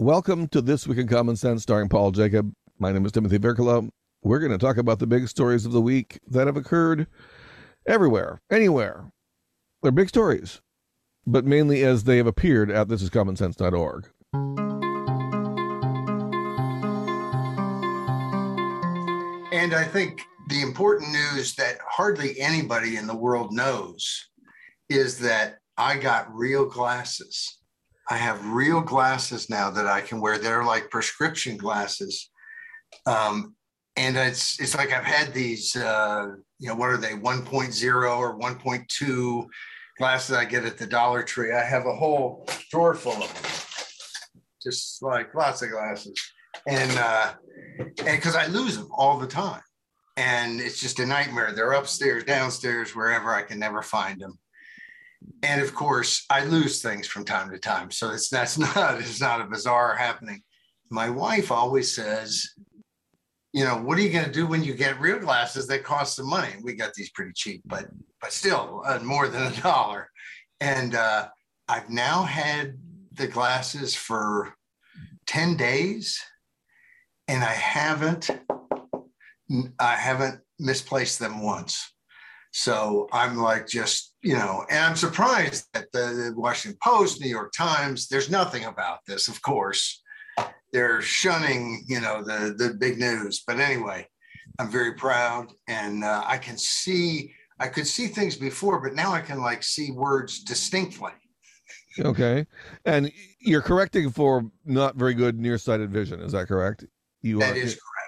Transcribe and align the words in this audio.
Welcome 0.00 0.48
to 0.48 0.62
This 0.62 0.86
Week 0.86 0.96
in 0.96 1.06
Common 1.06 1.36
Sense, 1.36 1.60
starring 1.62 1.90
Paul 1.90 2.10
Jacob. 2.10 2.54
My 2.78 2.90
name 2.90 3.04
is 3.04 3.12
Timothy 3.12 3.38
Virkkala. 3.38 3.90
We're 4.22 4.38
going 4.38 4.50
to 4.50 4.56
talk 4.56 4.78
about 4.78 4.98
the 4.98 5.06
big 5.06 5.28
stories 5.28 5.66
of 5.66 5.72
the 5.72 5.80
week 5.82 6.18
that 6.26 6.46
have 6.46 6.56
occurred 6.56 7.06
everywhere, 7.86 8.40
anywhere. 8.50 9.12
They're 9.82 9.92
big 9.92 10.08
stories, 10.08 10.62
but 11.26 11.44
mainly 11.44 11.84
as 11.84 12.04
they 12.04 12.16
have 12.16 12.26
appeared 12.26 12.70
at 12.70 12.88
thisiscommonsense.org. 12.88 14.08
And 19.52 19.74
I 19.74 19.84
think 19.84 20.22
the 20.48 20.62
important 20.62 21.12
news 21.12 21.54
that 21.56 21.76
hardly 21.86 22.40
anybody 22.40 22.96
in 22.96 23.06
the 23.06 23.14
world 23.14 23.52
knows 23.52 24.30
is 24.88 25.18
that 25.18 25.58
I 25.76 25.98
got 25.98 26.34
real 26.34 26.64
glasses. 26.64 27.59
I 28.10 28.16
have 28.16 28.44
real 28.44 28.80
glasses 28.80 29.48
now 29.48 29.70
that 29.70 29.86
I 29.86 30.00
can 30.00 30.20
wear. 30.20 30.36
They're 30.36 30.64
like 30.64 30.90
prescription 30.90 31.56
glasses. 31.56 32.28
Um, 33.06 33.54
and 33.96 34.16
it's 34.16 34.60
it's 34.60 34.76
like 34.76 34.92
I've 34.92 35.04
had 35.04 35.32
these, 35.32 35.76
uh, 35.76 36.34
you 36.58 36.68
know, 36.68 36.74
what 36.74 36.90
are 36.90 36.96
they, 36.96 37.12
1.0 37.12 38.18
or 38.18 38.38
1.2 38.38 39.46
glasses 39.96 40.34
I 40.34 40.44
get 40.44 40.64
at 40.64 40.76
the 40.76 40.86
Dollar 40.86 41.22
Tree. 41.22 41.52
I 41.52 41.62
have 41.62 41.86
a 41.86 41.94
whole 41.94 42.48
drawer 42.70 42.94
full 42.94 43.12
of 43.12 43.32
them, 43.32 44.42
just 44.60 45.02
like 45.02 45.32
lots 45.34 45.62
of 45.62 45.70
glasses. 45.70 46.18
And 46.66 46.90
uh, 46.98 47.32
and 47.78 48.16
because 48.16 48.34
I 48.34 48.46
lose 48.46 48.76
them 48.76 48.88
all 48.92 49.18
the 49.18 49.26
time, 49.26 49.62
and 50.16 50.60
it's 50.60 50.80
just 50.80 50.98
a 50.98 51.06
nightmare. 51.06 51.52
They're 51.52 51.72
upstairs, 51.72 52.24
downstairs, 52.24 52.96
wherever 52.96 53.32
I 53.32 53.42
can 53.42 53.60
never 53.60 53.82
find 53.82 54.20
them 54.20 54.38
and 55.42 55.60
of 55.60 55.74
course 55.74 56.24
i 56.30 56.44
lose 56.44 56.82
things 56.82 57.06
from 57.06 57.24
time 57.24 57.50
to 57.50 57.58
time. 57.58 57.90
So 57.90 58.10
it's 58.10 58.28
that's 58.28 58.58
not 58.76 59.00
it's 59.00 59.20
not 59.20 59.40
a 59.40 59.44
bizarre 59.44 59.96
happening. 59.96 60.42
My 60.90 61.08
wife 61.10 61.50
always 61.50 61.94
says 61.94 62.48
you 63.52 63.64
know 63.64 63.76
what 63.76 63.98
are 63.98 64.02
you 64.02 64.12
going 64.12 64.26
to 64.26 64.32
do 64.32 64.46
when 64.46 64.62
you 64.62 64.74
get 64.74 65.00
real 65.00 65.18
glasses 65.18 65.66
that 65.66 65.84
cost 65.84 66.16
some 66.16 66.28
money? 66.28 66.54
We 66.62 66.74
got 66.74 66.94
these 66.94 67.10
pretty 67.10 67.32
cheap 67.34 67.62
but 67.64 67.86
but 68.20 68.32
still 68.32 68.82
uh, 68.86 68.98
more 69.00 69.28
than 69.28 69.52
a 69.52 69.56
dollar. 69.60 70.08
And 70.60 70.94
uh, 70.94 71.28
i've 71.70 71.88
now 71.88 72.24
had 72.24 72.76
the 73.12 73.28
glasses 73.28 73.94
for 73.94 74.52
10 75.26 75.56
days 75.56 76.20
and 77.28 77.44
i 77.44 77.52
haven't 77.52 78.28
i 79.78 79.94
haven't 79.94 80.40
misplaced 80.58 81.18
them 81.20 81.42
once 81.42 81.92
so 82.50 83.08
i'm 83.12 83.36
like 83.36 83.66
just 83.66 84.10
you 84.22 84.34
know, 84.34 84.64
and 84.70 84.78
I'm 84.78 84.96
surprised 84.96 85.66
that 85.72 85.90
the 85.92 86.32
Washington 86.36 86.78
Post, 86.82 87.20
New 87.20 87.28
York 87.28 87.52
Times, 87.56 88.08
there's 88.08 88.30
nothing 88.30 88.64
about 88.64 88.98
this, 89.06 89.28
of 89.28 89.40
course. 89.40 90.02
They're 90.72 91.00
shunning, 91.00 91.84
you 91.88 92.00
know, 92.00 92.22
the, 92.22 92.54
the 92.56 92.74
big 92.74 92.98
news. 92.98 93.42
But 93.46 93.58
anyway, 93.58 94.06
I'm 94.58 94.70
very 94.70 94.94
proud 94.94 95.52
and 95.68 96.04
uh, 96.04 96.22
I 96.26 96.36
can 96.36 96.58
see, 96.58 97.32
I 97.58 97.68
could 97.68 97.86
see 97.86 98.08
things 98.08 98.36
before, 98.36 98.80
but 98.80 98.94
now 98.94 99.12
I 99.12 99.20
can 99.20 99.40
like 99.40 99.62
see 99.62 99.90
words 99.90 100.42
distinctly. 100.44 101.12
Okay. 101.98 102.46
And 102.84 103.10
you're 103.40 103.62
correcting 103.62 104.10
for 104.10 104.44
not 104.64 104.96
very 104.96 105.14
good 105.14 105.38
nearsighted 105.38 105.90
vision. 105.90 106.20
Is 106.20 106.32
that 106.32 106.46
correct? 106.46 106.84
You 107.22 107.38
that 107.40 107.54
are, 107.54 107.58
is 107.58 107.74
correct. 107.74 107.99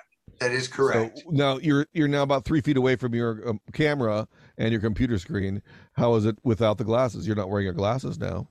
That 0.43 0.51
is 0.51 0.67
correct. 0.67 1.21
So 1.21 1.31
now 1.31 1.59
you're 1.59 1.87
you're 1.93 2.09
now 2.09 2.25
about 2.25 2.45
three 2.45 2.61
feet 2.61 2.77
away 2.77 2.97
from 2.97 3.15
your 3.15 3.49
um, 3.49 3.61
camera, 3.73 4.27
and 4.59 4.73
your 4.73 4.81
computer 4.81 5.17
screen. 5.17 5.63
How 5.93 6.17
is 6.17 6.27
it 6.27 6.37
without 6.43 6.79
the 6.79 6.85
glasses? 6.85 7.29
You're 7.29 7.37
not 7.37 7.49
wearing 7.49 7.65
your 7.65 7.75
glasses 7.75 8.19
now. 8.19 8.49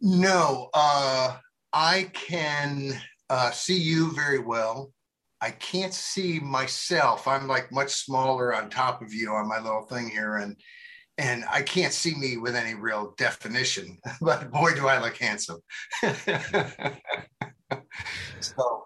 No, 0.00 0.70
uh, 0.72 1.36
I 1.72 2.10
can 2.12 2.94
uh, 3.28 3.50
see 3.50 3.76
you 3.76 4.12
very 4.14 4.38
well. 4.38 4.92
I 5.40 5.50
can't 5.50 5.92
see 5.92 6.38
myself. 6.38 7.26
I'm 7.26 7.48
like 7.48 7.72
much 7.72 7.90
smaller 7.90 8.54
on 8.54 8.70
top 8.70 9.02
of 9.02 9.12
you 9.12 9.32
on 9.32 9.48
my 9.48 9.58
little 9.58 9.86
thing 9.86 10.08
here, 10.08 10.36
and 10.36 10.54
and 11.18 11.44
I 11.50 11.62
can't 11.62 11.92
see 11.92 12.14
me 12.14 12.36
with 12.36 12.54
any 12.54 12.74
real 12.74 13.14
definition. 13.18 13.98
But 14.20 14.52
boy, 14.52 14.74
do 14.74 14.86
I 14.86 15.02
look 15.02 15.16
handsome. 15.16 15.58
so. 18.40 18.84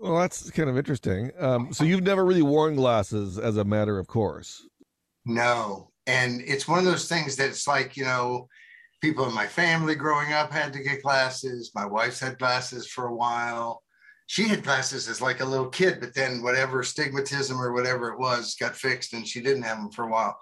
Well, 0.00 0.18
that's 0.18 0.50
kind 0.50 0.68
of 0.68 0.76
interesting. 0.76 1.30
Um, 1.38 1.72
so 1.72 1.84
you've 1.84 2.02
never 2.02 2.24
really 2.24 2.42
worn 2.42 2.74
glasses 2.74 3.38
as 3.38 3.56
a 3.56 3.64
matter 3.64 3.98
of 3.98 4.06
course. 4.06 4.66
No. 5.24 5.90
And 6.06 6.42
it's 6.42 6.68
one 6.68 6.78
of 6.78 6.84
those 6.84 7.08
things 7.08 7.36
that's 7.36 7.66
like, 7.66 7.96
you 7.96 8.04
know, 8.04 8.48
people 9.00 9.26
in 9.26 9.34
my 9.34 9.46
family 9.46 9.94
growing 9.94 10.32
up 10.32 10.52
had 10.52 10.72
to 10.72 10.82
get 10.82 11.02
glasses. 11.02 11.72
My 11.74 11.86
wife's 11.86 12.20
had 12.20 12.38
glasses 12.38 12.86
for 12.86 13.06
a 13.06 13.14
while. 13.14 13.82
She 14.26 14.48
had 14.48 14.64
glasses 14.64 15.08
as 15.08 15.20
like 15.22 15.40
a 15.40 15.44
little 15.44 15.68
kid, 15.68 16.00
but 16.00 16.14
then 16.14 16.42
whatever 16.42 16.82
stigmatism 16.82 17.58
or 17.58 17.72
whatever 17.72 18.10
it 18.10 18.18
was 18.18 18.56
got 18.56 18.74
fixed 18.74 19.12
and 19.12 19.26
she 19.26 19.40
didn't 19.40 19.62
have 19.62 19.78
them 19.78 19.90
for 19.90 20.04
a 20.04 20.10
while. 20.10 20.38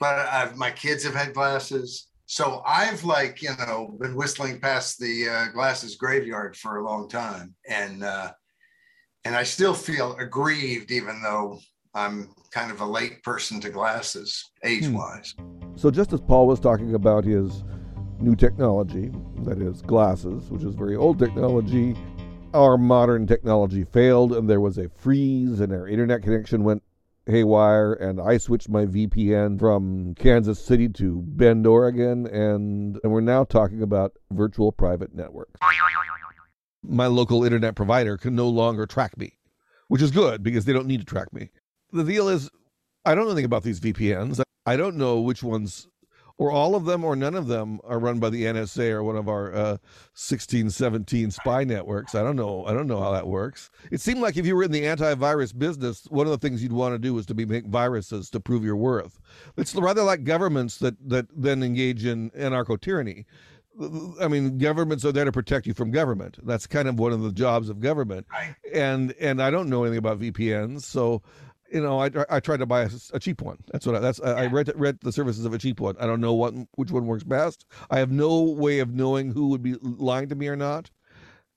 But 0.00 0.18
I've, 0.18 0.56
my 0.56 0.70
kids 0.70 1.04
have 1.04 1.14
had 1.14 1.34
glasses. 1.34 2.08
So 2.26 2.62
I've 2.66 3.04
like, 3.04 3.42
you 3.42 3.50
know, 3.58 3.96
been 4.00 4.16
whistling 4.16 4.60
past 4.60 4.98
the 4.98 5.28
uh, 5.28 5.46
glasses 5.52 5.96
graveyard 5.96 6.56
for 6.56 6.76
a 6.76 6.84
long 6.84 7.08
time. 7.08 7.54
And, 7.68 8.04
uh, 8.04 8.32
and 9.24 9.34
I 9.34 9.42
still 9.42 9.74
feel 9.74 10.16
aggrieved, 10.16 10.90
even 10.90 11.22
though 11.22 11.60
I'm 11.94 12.30
kind 12.50 12.70
of 12.70 12.80
a 12.80 12.86
late 12.86 13.22
person 13.22 13.60
to 13.60 13.70
glasses, 13.70 14.50
age 14.64 14.88
wise. 14.88 15.34
Hmm. 15.38 15.76
So, 15.76 15.90
just 15.90 16.12
as 16.12 16.20
Paul 16.20 16.46
was 16.46 16.60
talking 16.60 16.94
about 16.94 17.24
his 17.24 17.64
new 18.20 18.36
technology, 18.36 19.10
that 19.42 19.60
is, 19.60 19.82
glasses, 19.82 20.50
which 20.50 20.62
is 20.62 20.74
very 20.74 20.96
old 20.96 21.18
technology, 21.18 21.96
our 22.54 22.78
modern 22.78 23.26
technology 23.26 23.84
failed 23.84 24.32
and 24.32 24.48
there 24.48 24.60
was 24.60 24.78
a 24.78 24.88
freeze 24.88 25.58
and 25.60 25.72
our 25.72 25.88
internet 25.88 26.22
connection 26.22 26.62
went 26.62 26.82
haywire 27.26 27.94
and 27.94 28.20
I 28.20 28.38
switched 28.38 28.68
my 28.68 28.86
VPN 28.86 29.58
from 29.58 30.14
Kansas 30.14 30.64
City 30.64 30.88
to 30.90 31.22
Bend, 31.26 31.66
Oregon, 31.66 32.26
and, 32.26 33.00
and 33.02 33.12
we're 33.12 33.22
now 33.22 33.42
talking 33.44 33.82
about 33.82 34.12
virtual 34.30 34.70
private 34.70 35.14
networks. 35.14 35.58
My 36.86 37.06
local 37.06 37.44
internet 37.44 37.74
provider 37.74 38.16
can 38.16 38.34
no 38.36 38.48
longer 38.48 38.86
track 38.86 39.16
me, 39.16 39.38
which 39.88 40.02
is 40.02 40.10
good 40.10 40.42
because 40.42 40.64
they 40.64 40.72
don't 40.72 40.86
need 40.86 41.00
to 41.00 41.06
track 41.06 41.32
me 41.32 41.50
the 41.94 42.04
deal 42.04 42.28
is, 42.28 42.50
I 43.04 43.14
don't 43.14 43.24
know 43.24 43.30
anything 43.30 43.44
about 43.44 43.62
these 43.62 43.80
VPNs. 43.80 44.42
I 44.66 44.76
don't 44.76 44.96
know 44.96 45.20
which 45.20 45.42
ones, 45.42 45.86
or 46.38 46.50
all 46.50 46.74
of 46.74 46.86
them, 46.86 47.04
or 47.04 47.14
none 47.14 47.34
of 47.34 47.46
them 47.46 47.78
are 47.84 47.98
run 47.98 48.18
by 48.18 48.30
the 48.30 48.44
NSA 48.44 48.90
or 48.90 49.04
one 49.04 49.16
of 49.16 49.28
our 49.28 49.54
uh, 49.54 49.76
16, 50.14 50.70
17 50.70 51.30
spy 51.30 51.64
networks. 51.64 52.14
I 52.14 52.22
don't 52.22 52.36
know. 52.36 52.64
I 52.66 52.72
don't 52.72 52.88
know 52.88 53.00
how 53.00 53.12
that 53.12 53.28
works. 53.28 53.70
It 53.92 54.00
seemed 54.00 54.20
like 54.20 54.36
if 54.36 54.46
you 54.46 54.56
were 54.56 54.64
in 54.64 54.72
the 54.72 54.82
antivirus 54.82 55.56
business, 55.56 56.06
one 56.10 56.26
of 56.26 56.32
the 56.32 56.38
things 56.38 56.62
you'd 56.62 56.72
want 56.72 56.94
to 56.94 56.98
do 56.98 57.14
was 57.14 57.26
to 57.26 57.34
be 57.34 57.44
make 57.44 57.66
viruses 57.66 58.28
to 58.30 58.40
prove 58.40 58.64
your 58.64 58.76
worth. 58.76 59.20
It's 59.56 59.74
rather 59.74 60.02
like 60.02 60.24
governments 60.24 60.78
that 60.78 60.96
that 61.08 61.26
then 61.34 61.62
engage 61.62 62.04
in 62.04 62.30
anarcho 62.30 62.80
tyranny. 62.80 63.26
I 64.20 64.28
mean, 64.28 64.58
governments 64.58 65.04
are 65.04 65.12
there 65.12 65.24
to 65.24 65.32
protect 65.32 65.66
you 65.66 65.74
from 65.74 65.90
government. 65.90 66.38
That's 66.44 66.66
kind 66.66 66.88
of 66.88 66.98
one 66.98 67.12
of 67.12 67.22
the 67.22 67.32
jobs 67.32 67.68
of 67.68 67.80
government. 67.80 68.26
Right. 68.30 68.54
And 68.72 69.14
and 69.20 69.42
I 69.42 69.50
don't 69.50 69.68
know 69.68 69.82
anything 69.84 69.98
about 69.98 70.20
VPNs, 70.20 70.82
so 70.82 71.22
you 71.72 71.80
know, 71.80 72.00
I, 72.00 72.10
I 72.30 72.38
tried 72.40 72.58
to 72.58 72.66
buy 72.66 72.82
a, 72.82 72.90
a 73.14 73.18
cheap 73.18 73.42
one. 73.42 73.58
That's 73.72 73.84
what 73.84 73.96
I, 73.96 73.98
that's 73.98 74.20
yeah. 74.22 74.32
I 74.32 74.46
read 74.46 74.70
read 74.76 74.98
the 75.00 75.10
services 75.10 75.44
of 75.44 75.54
a 75.54 75.58
cheap 75.58 75.80
one. 75.80 75.96
I 75.98 76.06
don't 76.06 76.20
know 76.20 76.34
what 76.34 76.54
which 76.76 76.92
one 76.92 77.06
works 77.06 77.24
best. 77.24 77.66
I 77.90 77.98
have 77.98 78.12
no 78.12 78.42
way 78.42 78.78
of 78.78 78.94
knowing 78.94 79.32
who 79.32 79.48
would 79.48 79.62
be 79.62 79.74
lying 79.82 80.28
to 80.28 80.34
me 80.34 80.48
or 80.48 80.56
not. 80.56 80.90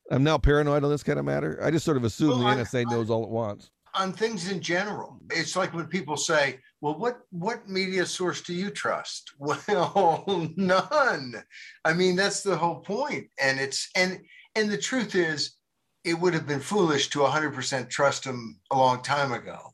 I'm 0.09 0.23
now 0.23 0.37
paranoid 0.37 0.83
on 0.83 0.89
this 0.89 1.03
kind 1.03 1.19
of 1.19 1.25
matter. 1.25 1.59
I 1.61 1.69
just 1.69 1.85
sort 1.85 1.97
of 1.97 2.03
assume 2.03 2.41
well, 2.41 2.55
the 2.55 2.63
NSA 2.63 2.89
knows 2.89 3.09
all 3.09 3.23
at 3.23 3.29
once 3.29 3.69
on 3.97 4.13
things 4.13 4.49
in 4.49 4.61
general. 4.61 5.19
It's 5.31 5.55
like 5.55 5.73
when 5.73 5.87
people 5.87 6.17
say, 6.17 6.59
"Well, 6.81 6.97
what 6.97 7.21
what 7.29 7.69
media 7.69 8.05
source 8.05 8.41
do 8.41 8.53
you 8.53 8.69
trust?" 8.69 9.33
Well, 9.39 10.49
none. 10.55 11.43
I 11.83 11.93
mean, 11.93 12.15
that's 12.15 12.41
the 12.41 12.57
whole 12.57 12.81
point. 12.81 13.27
And 13.39 13.59
it's 13.59 13.89
and 13.95 14.21
and 14.55 14.69
the 14.69 14.77
truth 14.77 15.15
is, 15.15 15.57
it 16.03 16.19
would 16.19 16.33
have 16.33 16.47
been 16.47 16.61
foolish 16.61 17.09
to 17.09 17.19
100% 17.19 17.89
trust 17.89 18.23
them 18.23 18.59
a 18.71 18.77
long 18.77 19.03
time 19.03 19.33
ago. 19.33 19.73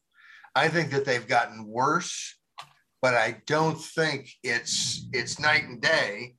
I 0.56 0.68
think 0.68 0.92
that 0.92 1.06
they've 1.06 1.28
gotten 1.28 1.68
worse, 1.68 2.38
but 3.02 3.14
I 3.14 3.42
don't 3.46 3.80
think 3.80 4.30
it's 4.44 5.08
it's 5.14 5.40
night 5.40 5.64
and 5.64 5.82
day. 5.82 6.36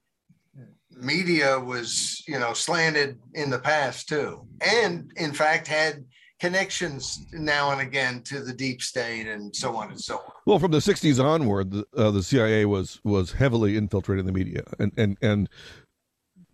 Media 0.91 1.59
was, 1.59 2.23
you 2.29 2.38
know, 2.38 2.55
slanted 2.55 3.19
in 3.35 3.50
the 3.50 3.59
past 3.59 4.09
too, 4.09 4.47
and 4.61 5.12
in 5.17 5.33
fact 5.33 5.67
had 5.67 6.05
connections 6.41 7.27
now 7.33 7.71
and 7.71 7.81
again 7.81 8.23
to 8.23 8.41
the 8.41 8.53
deep 8.53 8.83
state 8.83 9.27
and 9.27 9.55
so 9.55 9.77
on 9.77 9.91
and 9.91 10.01
so 10.01 10.17
on. 10.17 10.33
Well, 10.47 10.59
from 10.59 10.73
the 10.73 10.79
'60s 10.79 11.23
onward, 11.23 11.71
the, 11.71 11.87
uh, 11.97 12.11
the 12.11 12.23
CIA 12.23 12.65
was 12.65 13.01
was 13.05 13.33
heavily 13.33 13.77
infiltrating 13.77 14.27
the 14.27 14.33
media 14.33 14.65
and 14.79 14.93
and 14.97 15.17
and 15.23 15.49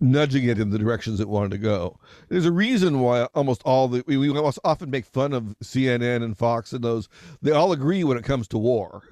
nudging 0.01 0.45
it 0.45 0.59
in 0.59 0.71
the 0.71 0.79
directions 0.79 1.21
it 1.21 1.29
wanted 1.29 1.51
to 1.51 1.59
go. 1.59 1.99
There's 2.29 2.47
a 2.47 2.53
reason 2.53 3.01
why 3.01 3.25
almost 3.35 3.63
all 3.65 3.89
the 3.89 4.03
we, 4.07 4.17
we 4.17 4.31
often 4.31 4.91
make 4.91 5.05
fun 5.05 5.33
of 5.33 5.55
CNN 5.63 6.23
and 6.23 6.37
Fox 6.37 6.73
and 6.73 6.83
those. 6.83 7.09
They 7.43 7.53
all 7.53 7.73
agree 7.73 8.05
when 8.05 8.17
it 8.17 8.25
comes 8.25 8.49
to 8.49 8.59
war. 8.59 9.03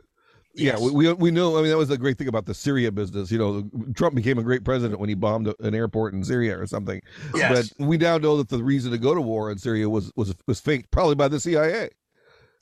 Yes. 0.54 0.80
Yeah, 0.80 0.90
we, 0.90 1.12
we 1.12 1.30
know. 1.30 1.56
I 1.56 1.62
mean, 1.62 1.70
that 1.70 1.76
was 1.76 1.88
the 1.88 1.98
great 1.98 2.18
thing 2.18 2.28
about 2.28 2.46
the 2.46 2.54
Syria 2.54 2.90
business. 2.90 3.30
You 3.30 3.38
know, 3.38 3.70
Trump 3.94 4.14
became 4.14 4.38
a 4.38 4.42
great 4.42 4.64
president 4.64 4.98
when 4.98 5.08
he 5.08 5.14
bombed 5.14 5.54
an 5.60 5.74
airport 5.74 6.14
in 6.14 6.24
Syria 6.24 6.58
or 6.58 6.66
something. 6.66 7.00
Yes. 7.34 7.72
But 7.78 7.86
we 7.86 7.96
now 7.96 8.18
know 8.18 8.36
that 8.38 8.48
the 8.48 8.62
reason 8.62 8.90
to 8.92 8.98
go 8.98 9.14
to 9.14 9.20
war 9.20 9.50
in 9.50 9.58
Syria 9.58 9.88
was 9.88 10.10
was 10.16 10.34
was 10.46 10.60
faked, 10.60 10.90
probably 10.90 11.14
by 11.14 11.28
the 11.28 11.38
CIA. 11.38 11.90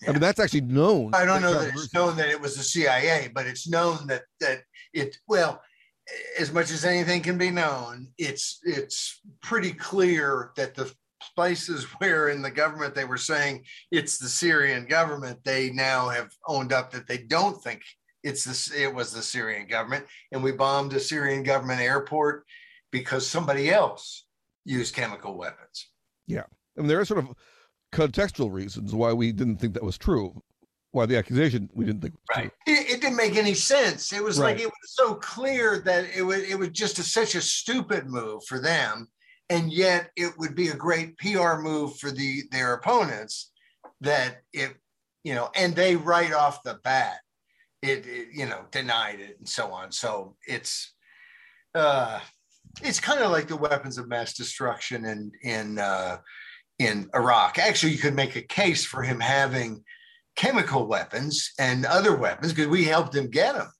Yeah. 0.02 0.10
I 0.10 0.12
mean, 0.12 0.20
that's 0.20 0.40
actually 0.40 0.62
known. 0.62 1.14
I 1.14 1.24
don't 1.24 1.40
know 1.40 1.54
that 1.54 1.72
it's 1.72 1.94
known 1.94 2.16
that 2.16 2.28
it 2.28 2.40
was 2.40 2.56
the 2.56 2.62
CIA, 2.62 3.30
but 3.34 3.46
it's 3.46 3.68
known 3.68 4.06
that 4.08 4.24
that 4.40 4.62
it 4.92 5.16
well, 5.26 5.62
as 6.38 6.52
much 6.52 6.70
as 6.70 6.84
anything 6.84 7.22
can 7.22 7.38
be 7.38 7.50
known, 7.50 8.08
it's 8.18 8.60
it's 8.64 9.20
pretty 9.42 9.72
clear 9.72 10.50
that 10.56 10.74
the 10.74 10.92
places 11.36 11.84
where 11.98 12.30
in 12.30 12.42
the 12.42 12.50
government 12.50 12.94
they 12.94 13.04
were 13.04 13.16
saying 13.16 13.64
it's 13.90 14.18
the 14.18 14.28
Syrian 14.28 14.86
government, 14.86 15.38
they 15.44 15.70
now 15.70 16.08
have 16.08 16.30
owned 16.48 16.72
up 16.72 16.90
that 16.92 17.06
they 17.06 17.18
don't 17.18 17.62
think 17.62 17.82
it's 18.22 18.42
this 18.42 18.72
it 18.72 18.92
was 18.92 19.12
the 19.12 19.22
Syrian 19.22 19.68
government, 19.68 20.04
and 20.32 20.42
we 20.42 20.50
bombed 20.50 20.92
a 20.94 21.00
Syrian 21.00 21.44
government 21.44 21.80
airport 21.80 22.44
because 22.90 23.26
somebody 23.26 23.70
else 23.70 24.26
used 24.64 24.94
chemical 24.96 25.36
weapons. 25.36 25.90
Yeah, 26.26 26.42
I 26.76 26.80
mean 26.80 26.88
there 26.88 26.98
are 26.98 27.04
sort 27.04 27.20
of 27.20 27.32
contextual 27.92 28.52
reasons 28.52 28.92
why 28.92 29.12
we 29.12 29.30
didn't 29.30 29.58
think 29.58 29.74
that 29.74 29.82
was 29.82 29.96
true. 29.96 30.42
Why 30.90 31.06
the 31.06 31.16
accusation 31.16 31.70
we 31.74 31.84
didn't 31.84 32.00
think 32.00 32.14
right. 32.34 32.50
It, 32.66 32.90
it, 32.90 33.00
didn't 33.00 33.16
make 33.16 33.36
any 33.36 33.54
sense. 33.54 34.12
It 34.12 34.24
was 34.24 34.38
right. 34.38 34.54
like 34.54 34.60
it 34.60 34.66
was 34.66 34.94
so 34.94 35.14
clear 35.14 35.80
that 35.80 36.06
it 36.16 36.22
was 36.22 36.42
it 36.42 36.58
was 36.58 36.70
just 36.70 36.98
a, 36.98 37.02
such 37.02 37.34
a 37.34 37.40
stupid 37.40 38.06
move 38.06 38.44
for 38.44 38.58
them 38.58 39.08
and 39.48 39.72
yet 39.72 40.10
it 40.16 40.32
would 40.38 40.54
be 40.54 40.68
a 40.68 40.74
great 40.74 41.16
PR 41.18 41.56
move 41.56 41.96
for 41.96 42.10
the 42.10 42.42
their 42.50 42.74
opponents 42.74 43.52
that 44.00 44.38
it 44.52 44.74
you 45.24 45.34
know 45.34 45.50
and 45.54 45.74
they 45.74 45.96
right 45.96 46.32
off 46.32 46.62
the 46.62 46.78
bat 46.84 47.18
it, 47.82 48.06
it 48.06 48.28
you 48.32 48.46
know 48.46 48.64
denied 48.70 49.20
it 49.20 49.38
and 49.38 49.48
so 49.48 49.72
on. 49.72 49.92
So 49.92 50.36
it's 50.46 50.94
uh 51.74 52.20
it's 52.82 53.00
kind 53.00 53.20
of 53.20 53.30
like 53.30 53.48
the 53.48 53.56
weapons 53.56 53.98
of 53.98 54.08
mass 54.08 54.34
destruction 54.34 55.04
in 55.04 55.32
in 55.42 55.78
uh 55.78 56.18
in 56.78 57.08
Iraq. 57.14 57.58
Actually 57.58 57.92
you 57.92 57.98
could 57.98 58.14
make 58.14 58.36
a 58.36 58.42
case 58.42 58.84
for 58.84 59.02
him 59.02 59.20
having 59.20 59.82
chemical 60.36 60.86
weapons 60.86 61.52
and 61.58 61.86
other 61.86 62.14
weapons 62.14 62.52
because 62.52 62.68
we 62.68 62.84
helped 62.84 63.14
him 63.14 63.30
get 63.30 63.54
them 63.54 63.70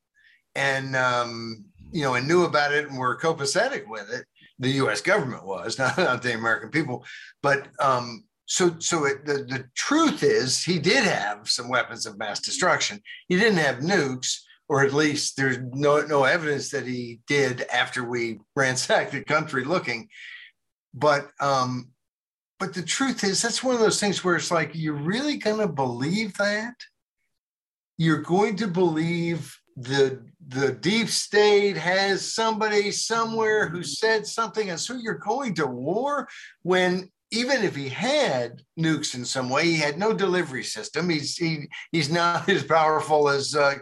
and 0.54 0.96
um 0.96 1.64
you 1.92 2.02
know 2.02 2.14
and 2.14 2.26
knew 2.26 2.44
about 2.44 2.72
it 2.72 2.88
and 2.88 2.98
were 2.98 3.18
copacetic 3.18 3.86
with 3.86 4.10
it 4.10 4.24
the 4.58 4.70
U.S. 4.70 5.00
government 5.00 5.44
was, 5.44 5.78
not, 5.78 5.96
not 5.98 6.22
the 6.22 6.34
American 6.34 6.70
people. 6.70 7.04
But 7.42 7.68
um, 7.80 8.24
so, 8.46 8.76
so 8.78 9.04
it, 9.04 9.24
the 9.26 9.44
the 9.44 9.64
truth 9.74 10.22
is, 10.22 10.62
he 10.62 10.78
did 10.78 11.04
have 11.04 11.48
some 11.48 11.68
weapons 11.68 12.06
of 12.06 12.18
mass 12.18 12.40
destruction. 12.40 13.00
He 13.28 13.36
didn't 13.36 13.58
have 13.58 13.76
nukes, 13.76 14.38
or 14.68 14.84
at 14.84 14.94
least 14.94 15.36
there's 15.36 15.58
no 15.72 16.00
no 16.02 16.24
evidence 16.24 16.70
that 16.70 16.86
he 16.86 17.20
did 17.26 17.62
after 17.72 18.04
we 18.04 18.40
ransacked 18.54 19.12
the 19.12 19.24
country 19.24 19.64
looking. 19.64 20.08
But 20.94 21.28
um, 21.40 21.90
but 22.58 22.72
the 22.72 22.82
truth 22.82 23.22
is, 23.22 23.42
that's 23.42 23.62
one 23.62 23.74
of 23.74 23.80
those 23.80 24.00
things 24.00 24.24
where 24.24 24.36
it's 24.36 24.50
like, 24.50 24.70
you're 24.72 24.94
really 24.94 25.36
going 25.36 25.60
to 25.60 25.68
believe 25.68 26.36
that? 26.38 26.74
You're 27.98 28.22
going 28.22 28.56
to 28.56 28.68
believe 28.68 29.58
the 29.76 30.24
the 30.48 30.72
deep 30.72 31.08
state 31.08 31.76
has 31.76 32.32
somebody 32.32 32.90
somewhere 32.92 33.68
who 33.68 33.82
said 33.82 34.26
something 34.26 34.70
and 34.70 34.78
so 34.78 34.94
you're 34.94 35.14
going 35.14 35.54
to 35.54 35.66
war 35.66 36.28
when 36.62 37.10
even 37.32 37.64
if 37.64 37.74
he 37.74 37.88
had 37.88 38.62
nukes 38.78 39.14
in 39.14 39.24
some 39.24 39.50
way 39.50 39.64
he 39.64 39.76
had 39.76 39.98
no 39.98 40.12
delivery 40.12 40.62
system. 40.62 41.08
He's 41.08 41.36
he, 41.36 41.68
he's 41.90 42.10
not 42.10 42.48
as 42.48 42.62
powerful 42.62 43.28
as 43.28 43.54
uh, 43.54 43.76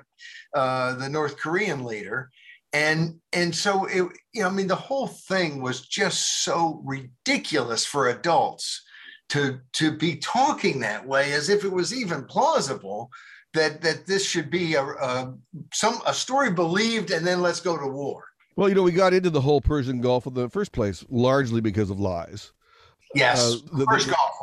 uh, 0.54 0.94
the 0.94 1.08
north 1.08 1.36
korean 1.36 1.84
leader. 1.84 2.30
And 2.72 3.20
and 3.32 3.54
so 3.54 3.84
it 3.84 4.04
you 4.32 4.42
know 4.42 4.48
i 4.48 4.50
mean 4.50 4.66
the 4.66 4.74
whole 4.74 5.06
thing 5.06 5.62
was 5.62 5.86
just 5.86 6.42
so 6.44 6.82
ridiculous 6.84 7.84
for 7.84 8.08
adults 8.08 8.82
to 9.28 9.60
to 9.74 9.96
be 9.96 10.16
talking 10.16 10.80
that 10.80 11.06
way 11.06 11.32
as 11.34 11.48
if 11.48 11.64
it 11.64 11.72
was 11.72 11.94
even 11.94 12.24
plausible 12.24 13.10
that 13.54 13.80
that 13.82 14.06
this 14.06 14.24
should 14.24 14.50
be 14.50 14.74
a, 14.74 14.84
a 14.84 15.34
some 15.72 16.00
a 16.06 16.12
story 16.14 16.50
believed, 16.50 17.10
and 17.10 17.26
then 17.26 17.40
let's 17.40 17.60
go 17.60 17.78
to 17.78 17.86
war. 17.86 18.24
Well, 18.56 18.68
you 18.68 18.74
know, 18.74 18.82
we 18.82 18.92
got 18.92 19.14
into 19.14 19.30
the 19.30 19.40
whole 19.40 19.60
Persian 19.60 20.00
Gulf 20.00 20.26
in 20.26 20.34
the 20.34 20.48
first 20.48 20.72
place 20.72 21.04
largely 21.08 21.60
because 21.60 21.90
of 21.90 21.98
lies. 21.98 22.52
Yes, 23.14 23.40
uh, 23.40 23.78
the, 23.78 23.84
Gulf. 23.86 24.34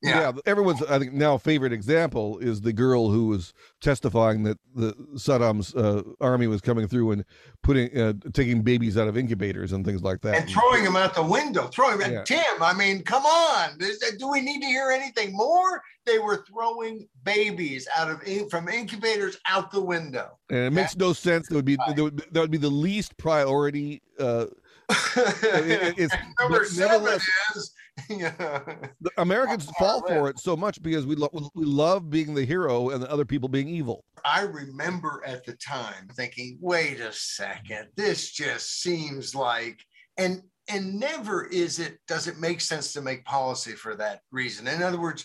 Yeah. 0.00 0.20
yeah, 0.20 0.32
everyone's 0.46 0.80
I 0.84 1.00
think 1.00 1.12
now 1.12 1.36
favorite 1.38 1.72
example 1.72 2.38
is 2.38 2.60
the 2.60 2.72
girl 2.72 3.10
who 3.10 3.26
was 3.26 3.52
testifying 3.80 4.44
that 4.44 4.56
the 4.72 4.92
Saddam's 5.14 5.74
uh, 5.74 6.02
army 6.20 6.46
was 6.46 6.60
coming 6.60 6.86
through 6.86 7.10
and 7.10 7.24
putting 7.64 7.98
uh, 7.98 8.12
taking 8.32 8.62
babies 8.62 8.96
out 8.96 9.08
of 9.08 9.16
incubators 9.16 9.72
and 9.72 9.84
things 9.84 10.02
like 10.02 10.20
that, 10.20 10.36
and 10.36 10.48
throwing 10.48 10.84
them 10.84 10.94
out 10.94 11.14
the 11.14 11.22
window. 11.22 11.66
Throwing. 11.66 12.00
Yeah. 12.00 12.22
Tim, 12.22 12.62
I 12.62 12.74
mean, 12.74 13.02
come 13.02 13.26
on. 13.26 13.76
Do 13.78 14.30
we 14.30 14.40
need 14.40 14.60
to 14.60 14.66
hear 14.66 14.90
anything 14.92 15.32
more? 15.32 15.82
They 16.06 16.20
were 16.20 16.44
throwing 16.48 17.08
babies 17.24 17.88
out 17.96 18.08
of 18.08 18.50
from 18.50 18.68
incubators 18.68 19.36
out 19.48 19.72
the 19.72 19.82
window. 19.82 20.38
And 20.48 20.58
it 20.58 20.72
makes 20.72 20.96
no 20.96 21.12
sense. 21.12 21.48
That 21.48 21.56
would 21.56 21.64
be 21.64 21.76
that 21.76 21.98
would, 21.98 22.18
that 22.30 22.40
would 22.40 22.52
be 22.52 22.58
the 22.58 22.70
least 22.70 23.16
priority. 23.16 24.00
Uh, 24.18 24.46
it, 25.16 25.94
it's, 25.98 26.14
number 26.40 26.64
seven 26.64 27.20
is 27.56 27.72
yeah. 28.08 28.62
The 29.00 29.10
Americans 29.18 29.70
fall 29.78 30.06
for 30.06 30.28
it 30.28 30.38
so 30.38 30.56
much 30.56 30.82
because 30.82 31.06
we 31.06 31.16
lo- 31.16 31.50
we 31.54 31.64
love 31.64 32.10
being 32.10 32.34
the 32.34 32.44
hero 32.44 32.90
and 32.90 33.02
the 33.02 33.10
other 33.10 33.24
people 33.24 33.48
being 33.48 33.68
evil. 33.68 34.04
I 34.24 34.42
remember 34.42 35.22
at 35.26 35.44
the 35.44 35.54
time 35.54 36.08
thinking, 36.14 36.58
"Wait 36.60 37.00
a 37.00 37.12
second, 37.12 37.88
this 37.96 38.30
just 38.30 38.82
seems 38.82 39.34
like," 39.34 39.80
and 40.16 40.42
and 40.68 40.98
never 40.98 41.46
is 41.46 41.78
it 41.78 41.98
does 42.06 42.26
it 42.26 42.38
make 42.38 42.60
sense 42.60 42.92
to 42.92 43.00
make 43.00 43.24
policy 43.24 43.72
for 43.72 43.94
that 43.96 44.20
reason. 44.30 44.68
In 44.68 44.82
other 44.82 45.00
words, 45.00 45.24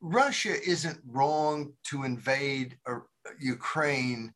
Russia 0.00 0.54
isn't 0.68 1.00
wrong 1.06 1.72
to 1.84 2.04
invade 2.04 2.78
uh, 2.86 3.00
Ukraine 3.38 4.32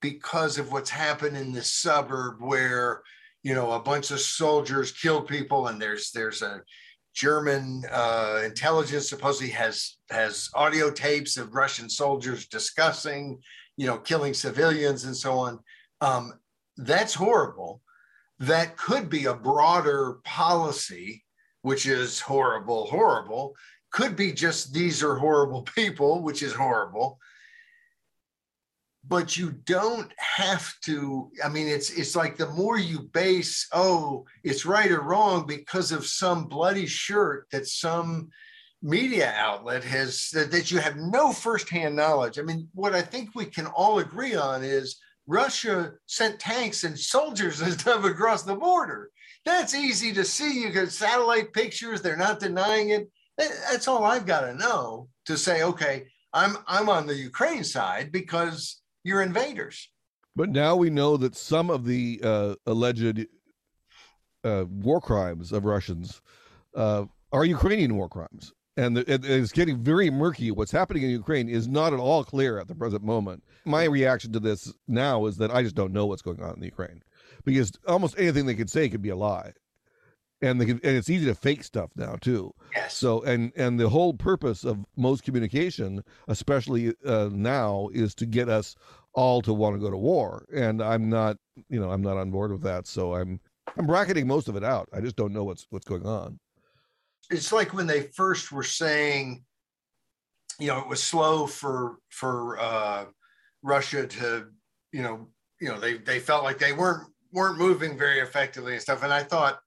because 0.00 0.58
of 0.58 0.72
what's 0.72 0.90
happened 0.90 1.36
in 1.36 1.52
this 1.52 1.72
suburb 1.72 2.36
where 2.40 3.02
you 3.42 3.54
know 3.54 3.72
a 3.72 3.80
bunch 3.80 4.10
of 4.10 4.20
soldiers 4.20 4.92
killed 4.92 5.26
people 5.26 5.66
and 5.66 5.80
there's 5.80 6.10
there's 6.12 6.42
a 6.42 6.62
German 7.14 7.84
uh, 7.90 8.42
intelligence 8.44 9.08
supposedly 9.08 9.50
has 9.50 9.96
has 10.10 10.48
audio 10.54 10.90
tapes 10.90 11.36
of 11.36 11.54
Russian 11.54 11.88
soldiers 11.88 12.46
discussing, 12.46 13.40
you 13.76 13.86
know, 13.86 13.98
killing 13.98 14.34
civilians 14.34 15.04
and 15.04 15.16
so 15.16 15.38
on. 15.38 15.58
Um, 16.00 16.34
that's 16.76 17.14
horrible. 17.14 17.82
That 18.38 18.76
could 18.76 19.10
be 19.10 19.26
a 19.26 19.34
broader 19.34 20.18
policy, 20.24 21.24
which 21.62 21.86
is 21.86 22.20
horrible, 22.20 22.86
horrible. 22.86 23.54
Could 23.90 24.16
be 24.16 24.32
just 24.32 24.72
these 24.72 25.02
are 25.02 25.16
horrible 25.16 25.62
people, 25.74 26.22
which 26.22 26.42
is 26.42 26.52
horrible 26.52 27.18
but 29.06 29.36
you 29.36 29.52
don't 29.64 30.12
have 30.18 30.72
to 30.82 31.30
i 31.42 31.48
mean 31.48 31.66
it's 31.66 31.90
it's 31.90 32.14
like 32.14 32.36
the 32.36 32.50
more 32.50 32.78
you 32.78 33.00
base 33.12 33.66
oh 33.72 34.24
it's 34.44 34.66
right 34.66 34.90
or 34.90 35.00
wrong 35.00 35.46
because 35.46 35.90
of 35.90 36.06
some 36.06 36.44
bloody 36.44 36.86
shirt 36.86 37.46
that 37.50 37.66
some 37.66 38.28
media 38.82 39.32
outlet 39.36 39.84
has 39.84 40.30
that, 40.32 40.50
that 40.50 40.70
you 40.70 40.78
have 40.78 40.96
no 40.96 41.32
firsthand 41.32 41.94
knowledge. 41.94 42.38
I 42.38 42.42
mean 42.42 42.68
what 42.72 42.94
i 42.94 43.02
think 43.02 43.30
we 43.34 43.44
can 43.44 43.66
all 43.66 43.98
agree 43.98 44.34
on 44.34 44.62
is 44.64 44.98
russia 45.26 45.92
sent 46.06 46.38
tanks 46.38 46.84
and 46.84 46.98
soldiers 46.98 47.60
and 47.62 47.78
stuff 47.78 48.04
across 48.04 48.42
the 48.42 48.56
border. 48.56 49.10
That's 49.46 49.74
easy 49.74 50.12
to 50.14 50.24
see. 50.24 50.60
You 50.60 50.70
get 50.70 50.92
satellite 50.92 51.54
pictures. 51.54 52.02
They're 52.02 52.14
not 52.14 52.40
denying 52.40 52.90
it. 52.90 53.10
That's 53.38 53.88
all 53.88 54.04
i've 54.04 54.26
got 54.26 54.40
to 54.40 54.54
know 54.54 55.08
to 55.24 55.36
say 55.36 55.62
okay 55.62 56.06
i'm 56.32 56.58
i'm 56.66 56.88
on 56.88 57.06
the 57.06 57.14
ukraine 57.14 57.64
side 57.64 58.12
because 58.12 58.82
you're 59.04 59.22
invaders. 59.22 59.88
But 60.36 60.50
now 60.50 60.76
we 60.76 60.90
know 60.90 61.16
that 61.16 61.34
some 61.36 61.70
of 61.70 61.84
the 61.84 62.20
uh, 62.22 62.54
alleged 62.66 63.26
uh, 64.44 64.64
war 64.68 65.00
crimes 65.00 65.52
of 65.52 65.64
Russians 65.64 66.20
uh, 66.74 67.04
are 67.32 67.44
Ukrainian 67.44 67.96
war 67.96 68.08
crimes. 68.08 68.52
And 68.76 68.96
it's 68.96 69.52
getting 69.52 69.82
very 69.82 70.08
murky. 70.08 70.50
What's 70.52 70.70
happening 70.72 71.02
in 71.02 71.10
Ukraine 71.10 71.48
is 71.50 71.68
not 71.68 71.92
at 71.92 71.98
all 71.98 72.24
clear 72.24 72.58
at 72.58 72.68
the 72.68 72.74
present 72.74 73.02
moment. 73.02 73.42
My 73.66 73.84
reaction 73.84 74.32
to 74.32 74.40
this 74.40 74.72
now 74.88 75.26
is 75.26 75.36
that 75.38 75.50
I 75.50 75.62
just 75.62 75.74
don't 75.74 75.92
know 75.92 76.06
what's 76.06 76.22
going 76.22 76.40
on 76.40 76.54
in 76.54 76.60
the 76.60 76.66
Ukraine 76.66 77.02
because 77.44 77.72
almost 77.86 78.18
anything 78.18 78.46
they 78.46 78.54
could 78.54 78.70
say 78.70 78.88
could 78.88 79.02
be 79.02 79.10
a 79.10 79.16
lie 79.16 79.52
and, 80.42 80.60
can, 80.60 80.80
and 80.82 80.96
it's 80.96 81.10
easy 81.10 81.26
to 81.26 81.34
fake 81.34 81.64
stuff 81.64 81.90
now 81.96 82.16
too. 82.20 82.54
Yes. 82.74 82.96
So 82.96 83.22
and 83.22 83.52
and 83.56 83.78
the 83.78 83.88
whole 83.88 84.14
purpose 84.14 84.64
of 84.64 84.78
most 84.96 85.22
communication, 85.24 86.02
especially 86.28 86.94
uh, 87.04 87.28
now, 87.32 87.88
is 87.92 88.14
to 88.16 88.26
get 88.26 88.48
us 88.48 88.76
all 89.12 89.42
to 89.42 89.52
want 89.52 89.74
to 89.74 89.80
go 89.80 89.90
to 89.90 89.96
war. 89.96 90.46
And 90.54 90.82
I'm 90.82 91.08
not, 91.08 91.36
you 91.68 91.80
know, 91.80 91.90
I'm 91.90 92.02
not 92.02 92.16
on 92.16 92.30
board 92.30 92.52
with 92.52 92.62
that. 92.62 92.86
So 92.86 93.14
I'm 93.14 93.40
I'm 93.76 93.86
bracketing 93.86 94.26
most 94.26 94.48
of 94.48 94.56
it 94.56 94.64
out. 94.64 94.88
I 94.92 95.00
just 95.00 95.16
don't 95.16 95.32
know 95.32 95.44
what's 95.44 95.66
what's 95.70 95.86
going 95.86 96.06
on. 96.06 96.38
It's 97.30 97.52
like 97.52 97.74
when 97.74 97.86
they 97.86 98.02
first 98.02 98.50
were 98.50 98.64
saying, 98.64 99.44
you 100.58 100.66
know, 100.66 100.78
it 100.78 100.88
was 100.88 101.02
slow 101.02 101.46
for 101.46 101.98
for 102.08 102.58
uh, 102.58 103.04
Russia 103.62 104.06
to, 104.06 104.46
you 104.92 105.02
know, 105.02 105.28
you 105.60 105.68
know, 105.68 105.78
they 105.78 105.98
they 105.98 106.18
felt 106.18 106.44
like 106.44 106.58
they 106.58 106.72
weren't 106.72 107.06
weren't 107.32 107.58
moving 107.58 107.96
very 107.96 108.20
effectively 108.20 108.72
and 108.72 108.82
stuff. 108.82 109.02
And 109.02 109.12
I 109.12 109.22
thought, 109.22 109.60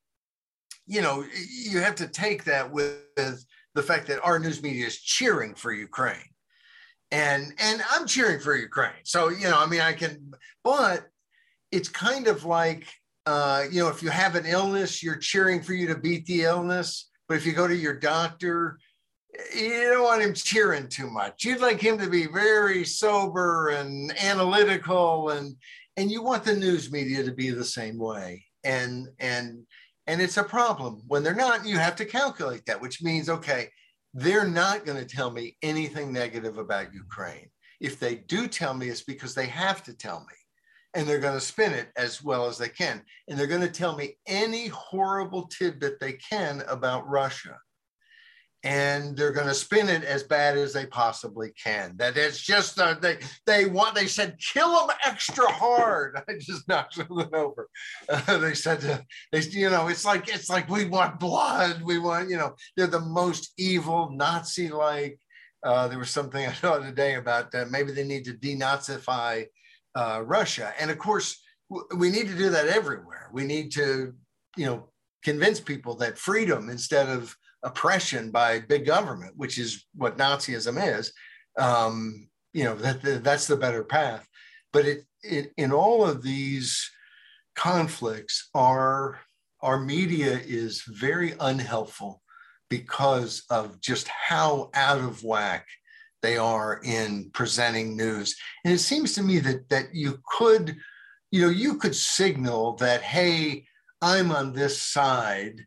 you 0.85 1.01
know, 1.01 1.23
you 1.49 1.79
have 1.79 1.95
to 1.95 2.07
take 2.07 2.43
that 2.45 2.71
with 2.71 2.99
the 3.15 3.83
fact 3.83 4.07
that 4.07 4.21
our 4.21 4.39
news 4.39 4.61
media 4.61 4.85
is 4.85 4.99
cheering 4.99 5.55
for 5.55 5.71
Ukraine. 5.71 6.29
And 7.11 7.53
and 7.59 7.81
I'm 7.91 8.07
cheering 8.07 8.39
for 8.39 8.55
Ukraine. 8.55 9.03
So, 9.03 9.29
you 9.29 9.49
know, 9.49 9.59
I 9.59 9.67
mean, 9.67 9.81
I 9.81 9.93
can, 9.93 10.33
but 10.63 11.05
it's 11.71 11.89
kind 11.89 12.27
of 12.27 12.43
like 12.45 12.87
uh, 13.25 13.63
you 13.71 13.81
know, 13.81 13.89
if 13.89 14.03
you 14.03 14.09
have 14.09 14.35
an 14.35 14.45
illness, 14.45 15.01
you're 15.01 15.15
cheering 15.15 15.61
for 15.61 15.73
you 15.73 15.87
to 15.87 15.97
beat 15.97 16.25
the 16.25 16.43
illness. 16.43 17.09
But 17.27 17.37
if 17.37 17.45
you 17.45 17.53
go 17.53 17.67
to 17.67 17.75
your 17.75 17.97
doctor, 17.97 18.77
you 19.55 19.89
don't 19.91 20.03
want 20.03 20.21
him 20.21 20.33
cheering 20.33 20.89
too 20.89 21.09
much. 21.09 21.45
You'd 21.45 21.61
like 21.61 21.79
him 21.79 21.97
to 21.99 22.09
be 22.09 22.27
very 22.27 22.83
sober 22.83 23.69
and 23.69 24.13
analytical, 24.21 25.29
and 25.29 25.55
and 25.95 26.11
you 26.11 26.21
want 26.21 26.43
the 26.43 26.55
news 26.55 26.91
media 26.91 27.23
to 27.23 27.31
be 27.31 27.49
the 27.49 27.63
same 27.63 27.97
way. 27.97 28.43
And 28.63 29.07
and 29.19 29.65
and 30.07 30.21
it's 30.21 30.37
a 30.37 30.43
problem 30.43 31.01
when 31.07 31.23
they're 31.23 31.33
not. 31.35 31.65
You 31.65 31.77
have 31.77 31.95
to 31.97 32.05
calculate 32.05 32.65
that, 32.65 32.81
which 32.81 33.01
means 33.01 33.29
okay, 33.29 33.69
they're 34.13 34.47
not 34.47 34.85
going 34.85 34.97
to 34.97 35.15
tell 35.15 35.31
me 35.31 35.57
anything 35.61 36.13
negative 36.13 36.57
about 36.57 36.93
Ukraine. 36.93 37.49
If 37.79 37.99
they 37.99 38.15
do 38.15 38.47
tell 38.47 38.73
me, 38.73 38.87
it's 38.87 39.03
because 39.03 39.33
they 39.33 39.47
have 39.47 39.83
to 39.83 39.97
tell 39.97 40.19
me 40.19 40.35
and 40.93 41.07
they're 41.07 41.19
going 41.19 41.33
to 41.33 41.41
spin 41.41 41.73
it 41.73 41.89
as 41.97 42.23
well 42.23 42.45
as 42.45 42.57
they 42.57 42.69
can. 42.69 43.01
And 43.27 43.37
they're 43.37 43.47
going 43.47 43.61
to 43.61 43.67
tell 43.67 43.95
me 43.95 44.17
any 44.27 44.67
horrible 44.67 45.47
tidbit 45.47 45.99
they 45.99 46.13
can 46.13 46.61
about 46.67 47.09
Russia. 47.09 47.57
And 48.63 49.17
they're 49.17 49.33
going 49.33 49.47
to 49.47 49.53
spin 49.53 49.89
it 49.89 50.05
as 50.05 50.23
bad 50.23 50.57
as 50.57 50.71
they 50.71 50.85
possibly 50.85 51.51
can. 51.61 51.97
That 51.97 52.15
it's 52.15 52.41
just 52.41 52.79
uh, 52.79 52.95
they 53.01 53.17
they 53.45 53.65
want. 53.65 53.93
They 53.93 54.07
said 54.07 54.37
kill 54.39 54.71
them 54.71 54.95
extra 55.05 55.51
hard. 55.51 56.21
I 56.29 56.33
just 56.39 56.67
knocked 56.67 56.93
something 56.93 57.27
over. 57.33 57.67
Uh, 58.07 58.37
they 58.37 58.53
said 58.53 58.85
uh, 58.85 58.99
they 59.33 59.41
you 59.41 59.69
know 59.69 59.89
it's 59.89 60.05
like 60.05 60.33
it's 60.33 60.49
like 60.49 60.69
we 60.69 60.85
want 60.85 61.19
blood. 61.19 61.81
We 61.81 61.99
want 61.99 62.29
you 62.29 62.37
know 62.37 62.55
they're 62.77 62.87
the 62.87 62.99
most 62.99 63.51
evil 63.57 64.11
Nazi 64.11 64.69
like. 64.69 65.19
Uh, 65.61 65.87
there 65.87 65.99
was 65.99 66.09
something 66.09 66.45
I 66.47 66.53
saw 66.53 66.77
today 66.77 67.15
about 67.15 67.53
maybe 67.69 67.91
they 67.91 68.03
need 68.03 68.25
to 68.25 68.33
denazify 68.33 69.45
uh, 69.95 70.21
Russia. 70.25 70.73
And 70.79 70.91
of 70.91 70.97
course, 70.97 71.41
w- 71.69 71.87
we 71.97 72.09
need 72.09 72.27
to 72.27 72.37
do 72.37 72.49
that 72.49 72.67
everywhere. 72.67 73.29
We 73.31 73.45
need 73.45 73.71
to, 73.73 74.13
you 74.57 74.65
know, 74.65 74.89
convince 75.23 75.59
people 75.59 75.95
that 75.95 76.17
freedom 76.17 76.69
instead 76.69 77.09
of 77.09 77.35
oppression 77.63 78.31
by 78.31 78.59
big 78.59 78.85
government, 78.85 79.33
which 79.35 79.57
is 79.57 79.85
what 79.95 80.17
Nazism 80.17 80.77
is, 80.97 81.13
um, 81.57 82.27
you 82.53 82.63
know, 82.63 82.75
that, 82.75 83.23
that's 83.23 83.47
the 83.47 83.57
better 83.57 83.83
path. 83.83 84.27
But 84.71 84.85
it, 84.85 85.03
it, 85.23 85.51
in 85.57 85.71
all 85.71 86.05
of 86.05 86.21
these 86.21 86.89
conflicts, 87.55 88.49
our, 88.53 89.19
our 89.61 89.79
media 89.79 90.39
is 90.45 90.83
very 90.87 91.33
unhelpful 91.39 92.21
because 92.69 93.43
of 93.49 93.79
just 93.79 94.07
how 94.07 94.69
out 94.73 94.99
of 94.99 95.23
whack 95.23 95.67
they 96.21 96.37
are 96.37 96.81
in 96.83 97.29
presenting 97.33 97.95
news. 97.95 98.35
And 98.65 98.73
it 98.73 98.79
seems 98.79 99.13
to 99.13 99.21
me 99.21 99.39
that 99.39 99.69
that 99.69 99.93
you 99.93 100.19
could, 100.37 100.75
you 101.31 101.41
know, 101.41 101.49
you 101.49 101.75
could 101.75 101.95
signal 101.95 102.75
that, 102.77 103.01
hey, 103.01 103.65
I'm 104.01 104.31
on 104.31 104.53
this 104.53 104.81
side 104.81 105.65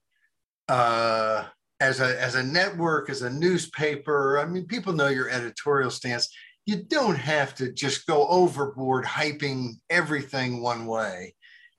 uh, 0.68 1.44
as 1.80 2.00
a 2.00 2.20
as 2.20 2.34
a 2.34 2.42
network, 2.42 3.10
as 3.10 3.22
a 3.22 3.30
newspaper. 3.30 4.38
I 4.38 4.46
mean, 4.46 4.66
people 4.66 4.92
know 4.92 5.08
your 5.08 5.28
editorial 5.28 5.90
stance. 5.90 6.28
You 6.64 6.82
don't 6.82 7.16
have 7.16 7.54
to 7.56 7.72
just 7.72 8.06
go 8.06 8.26
overboard 8.28 9.04
hyping 9.04 9.74
everything 9.90 10.62
one 10.62 10.86
way. 10.86 11.34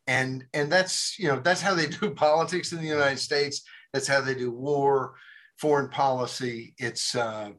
And 0.05 0.45
and 0.53 0.71
that's 0.71 1.17
you 1.19 1.27
know 1.27 1.39
that's 1.39 1.61
how 1.61 1.73
they 1.73 1.87
do 2.01 2.11
politics 2.11 2.71
in 2.71 2.79
the 2.79 2.87
United 2.87 3.19
States. 3.19 3.63
That's 3.93 4.07
how 4.07 4.21
they 4.21 4.35
do 4.35 4.51
war, 4.51 5.15
foreign 5.57 5.89
policy. 5.89 6.73
It's 6.77 7.15
uh, 7.15 7.51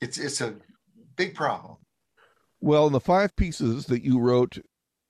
it's 0.00 0.18
it's 0.18 0.40
a 0.40 0.56
big 1.16 1.34
problem. 1.34 1.76
Well, 2.60 2.86
in 2.86 2.92
the 2.92 3.00
five 3.00 3.36
pieces 3.36 3.86
that 3.86 4.02
you 4.02 4.18
wrote 4.18 4.58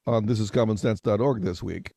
on 0.07 0.27
thisiscommonsense.org 0.27 1.43
this 1.43 1.63
week, 1.63 1.93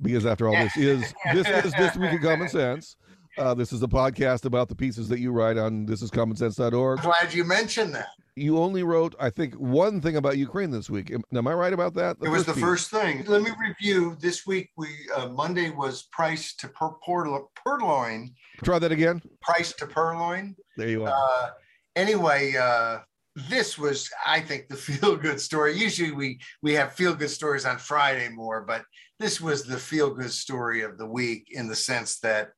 because 0.00 0.26
after 0.26 0.48
all, 0.48 0.54
this 0.54 0.76
is 0.76 1.14
this 1.32 1.48
is 1.48 1.72
this 1.78 1.96
week 1.96 2.12
of 2.14 2.20
common 2.20 2.48
sense. 2.48 2.96
Uh, 3.38 3.54
this 3.54 3.72
is 3.72 3.82
a 3.82 3.88
podcast 3.88 4.44
about 4.44 4.68
the 4.68 4.74
pieces 4.74 5.08
that 5.08 5.18
you 5.18 5.32
write 5.32 5.56
on 5.56 5.86
this 5.86 6.02
is 6.02 6.10
thisiscommonsense.org. 6.10 7.00
Glad 7.00 7.32
you 7.32 7.44
mentioned 7.44 7.94
that. 7.94 8.08
You 8.34 8.58
only 8.58 8.82
wrote, 8.82 9.14
I 9.20 9.30
think, 9.30 9.54
one 9.54 10.00
thing 10.00 10.16
about 10.16 10.38
Ukraine 10.38 10.70
this 10.70 10.88
week. 10.88 11.10
Am, 11.10 11.22
am 11.34 11.46
I 11.46 11.54
right 11.54 11.72
about 11.72 11.94
that? 11.94 12.18
The 12.18 12.26
it 12.26 12.30
was 12.30 12.44
the 12.44 12.54
piece. 12.54 12.62
first 12.62 12.90
thing. 12.90 13.24
Let 13.26 13.42
me 13.42 13.50
review. 13.58 14.16
This 14.20 14.46
week, 14.46 14.70
we 14.76 14.88
uh, 15.14 15.28
Monday 15.28 15.70
was 15.70 16.04
price 16.12 16.54
to 16.56 16.68
per, 16.68 16.90
per, 17.06 17.40
purloin. 17.64 18.34
Try 18.62 18.78
that 18.78 18.92
again. 18.92 19.22
Price 19.42 19.72
to 19.74 19.86
purloin. 19.86 20.56
There 20.76 20.88
you 20.88 21.04
are. 21.04 21.08
Uh, 21.08 21.50
anyway, 21.94 22.54
uh, 22.56 23.00
this 23.48 23.78
was, 23.78 24.10
I 24.26 24.40
think, 24.40 24.68
the 24.68 24.76
feel 24.88 25.16
good 25.16 25.40
story. 25.40 25.76
Usually 25.76 26.12
we 26.12 26.40
we 26.62 26.72
have 26.74 26.94
feel 26.94 27.14
good 27.14 27.30
stories 27.30 27.66
on 27.66 27.78
Friday 27.78 28.30
more, 28.30 28.62
but 28.62 28.84
this 29.20 29.40
was 29.40 29.64
the 29.64 29.78
feel 29.78 30.14
good 30.14 30.32
story 30.32 30.82
of 30.82 30.96
the 30.96 31.06
week 31.06 31.48
in 31.50 31.68
the 31.68 31.76
sense 31.76 32.18
that 32.20 32.52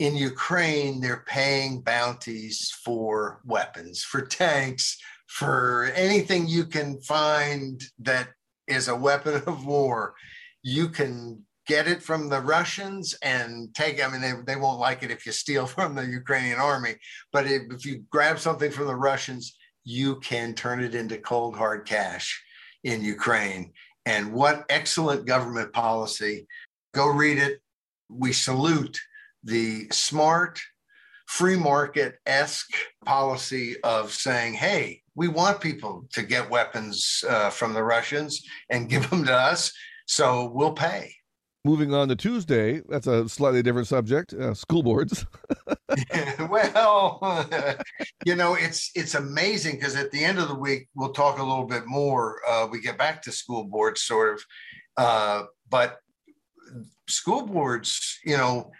in 0.00 0.16
Ukraine 0.16 0.98
they're 0.98 1.24
paying 1.28 1.82
bounties 1.82 2.72
for 2.82 3.40
weapons, 3.44 4.02
for 4.02 4.22
tanks, 4.22 4.98
for 5.26 5.92
anything 5.94 6.48
you 6.48 6.64
can 6.64 6.98
find 7.02 7.80
that 8.00 8.30
is 8.66 8.88
a 8.88 8.96
weapon 8.96 9.42
of 9.46 9.66
war. 9.66 10.14
You 10.62 10.88
can 10.88 11.44
get 11.66 11.86
it 11.86 12.02
from 12.02 12.30
the 12.30 12.40
Russians 12.40 13.14
and 13.22 13.72
take, 13.74 14.02
I 14.02 14.08
mean, 14.08 14.22
they, 14.22 14.32
they 14.46 14.56
won't 14.56 14.80
like 14.80 15.02
it 15.02 15.10
if 15.10 15.26
you 15.26 15.32
steal 15.32 15.66
from 15.74 15.94
the 15.94 16.06
Ukrainian 16.06 16.58
army, 16.58 16.96
but 17.30 17.46
if, 17.46 17.62
if 17.70 17.84
you 17.84 18.02
grab 18.10 18.38
something 18.38 18.70
from 18.70 18.86
the 18.86 18.96
Russians, 18.96 19.56
you 19.84 20.16
can 20.20 20.54
turn 20.54 20.82
it 20.82 20.94
into 20.94 21.18
cold 21.18 21.56
hard 21.56 21.86
cash 21.86 22.42
in 22.84 23.04
Ukraine. 23.04 23.72
And 24.06 24.32
what 24.32 24.64
excellent 24.70 25.26
government 25.26 25.74
policy. 25.74 26.46
Go 26.94 27.06
read 27.06 27.38
it. 27.38 27.60
We 28.08 28.32
salute 28.32 28.98
the 29.44 29.88
smart, 29.90 30.60
free 31.26 31.56
market 31.56 32.16
esque 32.26 32.74
policy 33.04 33.76
of 33.82 34.12
saying, 34.12 34.54
hey, 34.54 35.02
we 35.14 35.28
want 35.28 35.60
people 35.60 36.04
to 36.12 36.22
get 36.22 36.50
weapons 36.50 37.24
uh, 37.28 37.50
from 37.50 37.72
the 37.72 37.82
Russians 37.82 38.42
and 38.70 38.88
give 38.88 39.08
them 39.10 39.24
to 39.24 39.34
us. 39.34 39.72
So 40.06 40.50
we'll 40.52 40.72
pay. 40.72 41.14
Moving 41.64 41.92
on 41.92 42.08
to 42.08 42.16
Tuesday, 42.16 42.80
that's 42.88 43.06
a 43.06 43.28
slightly 43.28 43.62
different 43.62 43.86
subject. 43.86 44.32
Uh, 44.32 44.54
school 44.54 44.82
boards. 44.82 45.26
well, 46.48 47.46
you 48.24 48.34
know, 48.34 48.54
it's 48.54 48.90
it's 48.94 49.14
amazing 49.14 49.76
because 49.76 49.94
at 49.94 50.10
the 50.10 50.24
end 50.24 50.38
of 50.38 50.48
the 50.48 50.54
week 50.54 50.88
we'll 50.94 51.12
talk 51.12 51.38
a 51.38 51.44
little 51.44 51.66
bit 51.66 51.86
more. 51.86 52.40
Uh, 52.48 52.66
we 52.70 52.80
get 52.80 52.96
back 52.96 53.20
to 53.22 53.32
school 53.32 53.64
boards, 53.64 54.02
sort 54.02 54.34
of, 54.34 54.42
uh, 54.96 55.42
but 55.68 55.98
school 57.08 57.46
boards, 57.46 58.18
you 58.24 58.36
know, 58.36 58.70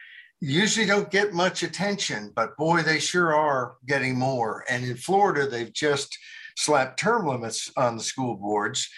usually 0.41 0.87
don't 0.87 1.11
get 1.11 1.33
much 1.33 1.63
attention, 1.63 2.33
but 2.35 2.57
boy, 2.57 2.83
they 2.83 2.99
sure 2.99 3.35
are 3.35 3.77
getting 3.87 4.19
more. 4.19 4.65
And 4.69 4.85
in 4.85 4.97
Florida, 4.97 5.47
they've 5.47 5.73
just 5.73 6.17
slapped 6.57 6.99
term 6.99 7.27
limits 7.27 7.71
on 7.77 7.97
the 7.97 8.03
school 8.03 8.37
boards 8.37 8.89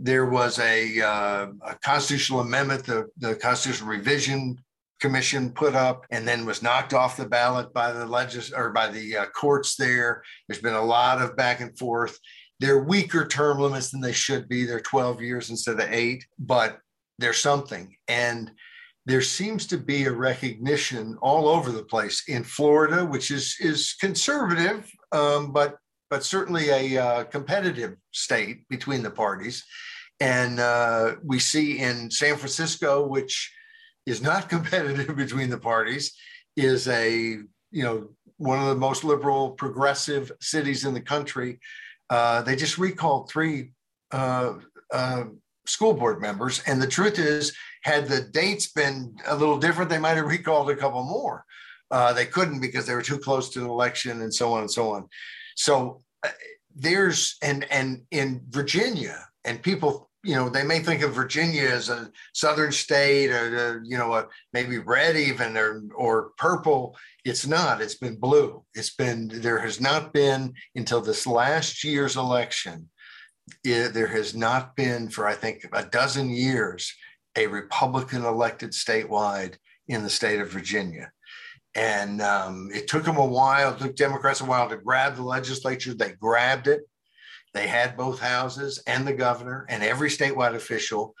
there 0.00 0.26
was 0.26 0.58
a, 0.60 1.00
uh, 1.00 1.48
a 1.66 1.74
constitutional 1.82 2.40
amendment, 2.40 2.84
the, 2.84 3.08
the 3.18 3.34
Constitutional 3.34 3.90
Revision 3.90 4.56
Commission 5.00 5.50
put 5.50 5.74
up, 5.74 6.06
and 6.10 6.26
then 6.26 6.46
was 6.46 6.62
knocked 6.62 6.94
off 6.94 7.16
the 7.16 7.26
ballot 7.26 7.72
by 7.72 7.92
the 7.92 8.06
legis 8.06 8.52
or 8.52 8.70
by 8.70 8.88
the 8.88 9.16
uh, 9.16 9.26
courts. 9.26 9.74
There, 9.76 10.22
there's 10.46 10.62
been 10.62 10.74
a 10.74 10.84
lot 10.84 11.20
of 11.20 11.36
back 11.36 11.60
and 11.60 11.76
forth. 11.76 12.18
They're 12.60 12.82
weaker 12.82 13.26
term 13.26 13.58
limits 13.58 13.90
than 13.90 14.00
they 14.00 14.12
should 14.12 14.48
be. 14.48 14.64
They're 14.64 14.80
12 14.80 15.20
years 15.20 15.50
instead 15.50 15.80
of 15.80 15.92
eight, 15.92 16.24
but 16.38 16.78
there's 17.18 17.38
something. 17.38 17.96
And 18.06 18.52
there 19.08 19.22
seems 19.22 19.66
to 19.66 19.78
be 19.78 20.04
a 20.04 20.12
recognition 20.12 21.16
all 21.22 21.48
over 21.48 21.72
the 21.72 21.82
place 21.82 22.24
in 22.28 22.44
Florida, 22.44 23.06
which 23.06 23.30
is 23.30 23.56
is 23.58 23.94
conservative, 23.98 24.90
um, 25.12 25.50
but 25.50 25.78
but 26.10 26.22
certainly 26.22 26.68
a 26.68 27.02
uh, 27.02 27.24
competitive 27.24 27.96
state 28.12 28.68
between 28.68 29.02
the 29.02 29.10
parties. 29.10 29.64
And 30.20 30.60
uh, 30.60 31.16
we 31.24 31.38
see 31.38 31.78
in 31.78 32.10
San 32.10 32.36
Francisco, 32.36 33.06
which 33.06 33.50
is 34.04 34.20
not 34.20 34.48
competitive 34.54 35.16
between 35.16 35.48
the 35.48 35.58
parties, 35.58 36.14
is 36.56 36.86
a 36.88 37.38
you 37.70 37.82
know 37.82 38.10
one 38.36 38.58
of 38.58 38.66
the 38.66 38.74
most 38.74 39.04
liberal, 39.04 39.52
progressive 39.52 40.30
cities 40.42 40.84
in 40.84 40.92
the 40.92 41.00
country. 41.00 41.60
Uh, 42.10 42.42
they 42.42 42.56
just 42.56 42.76
recalled 42.76 43.30
three 43.30 43.72
uh, 44.12 44.52
uh, 44.92 45.24
school 45.66 45.94
board 45.94 46.20
members, 46.20 46.62
and 46.66 46.80
the 46.80 46.86
truth 46.86 47.18
is, 47.18 47.56
had 47.88 48.06
the 48.06 48.20
dates 48.20 48.70
been 48.70 49.16
a 49.26 49.34
little 49.34 49.58
different, 49.58 49.90
they 49.90 49.98
might 49.98 50.16
have 50.16 50.26
recalled 50.26 50.70
a 50.70 50.76
couple 50.76 51.02
more. 51.02 51.44
Uh, 51.90 52.12
they 52.12 52.26
couldn't 52.26 52.60
because 52.60 52.86
they 52.86 52.94
were 52.94 53.02
too 53.02 53.18
close 53.18 53.48
to 53.50 53.60
the 53.60 53.66
election, 53.66 54.20
and 54.20 54.32
so 54.32 54.52
on 54.52 54.60
and 54.60 54.70
so 54.70 54.90
on. 54.92 55.08
So 55.56 56.02
there's 56.74 57.36
and 57.42 57.64
and 57.70 58.02
in 58.10 58.42
Virginia, 58.50 59.26
and 59.44 59.62
people, 59.62 60.10
you 60.22 60.34
know, 60.34 60.50
they 60.50 60.64
may 60.64 60.80
think 60.80 61.02
of 61.02 61.14
Virginia 61.14 61.62
as 61.62 61.88
a 61.88 62.10
southern 62.34 62.72
state 62.72 63.30
or 63.30 63.82
you 63.84 63.96
know, 63.96 64.12
a, 64.14 64.28
maybe 64.52 64.78
red 64.78 65.16
even 65.16 65.56
or 65.56 65.82
or 65.96 66.30
purple. 66.36 66.96
It's 67.24 67.46
not. 67.46 67.80
It's 67.80 67.96
been 67.96 68.16
blue. 68.16 68.64
It's 68.74 68.94
been 68.94 69.28
there 69.32 69.58
has 69.58 69.80
not 69.80 70.12
been 70.12 70.52
until 70.74 71.00
this 71.00 71.26
last 71.26 71.82
year's 71.84 72.16
election. 72.16 72.90
It, 73.64 73.94
there 73.94 74.08
has 74.08 74.34
not 74.34 74.76
been 74.76 75.08
for 75.08 75.26
I 75.26 75.34
think 75.34 75.66
a 75.72 75.86
dozen 75.86 76.28
years 76.28 76.92
a 77.38 77.46
Republican 77.46 78.24
elected 78.24 78.72
statewide 78.72 79.54
in 79.86 80.02
the 80.02 80.10
state 80.10 80.40
of 80.40 80.50
Virginia. 80.50 81.12
And 81.74 82.20
um, 82.20 82.70
it 82.74 82.88
took 82.88 83.04
them 83.04 83.16
a 83.16 83.24
while, 83.24 83.72
it 83.72 83.78
took 83.78 83.94
Democrats 83.94 84.40
a 84.40 84.44
while 84.44 84.68
to 84.68 84.76
grab 84.76 85.14
the 85.14 85.22
legislature. 85.22 85.94
They 85.94 86.12
grabbed 86.12 86.66
it. 86.66 86.82
They 87.54 87.68
had 87.68 87.96
both 87.96 88.18
houses 88.20 88.82
and 88.86 89.06
the 89.06 89.12
governor 89.12 89.66
and 89.68 89.82
every 89.82 90.08
statewide 90.08 90.54
official. 90.54 91.14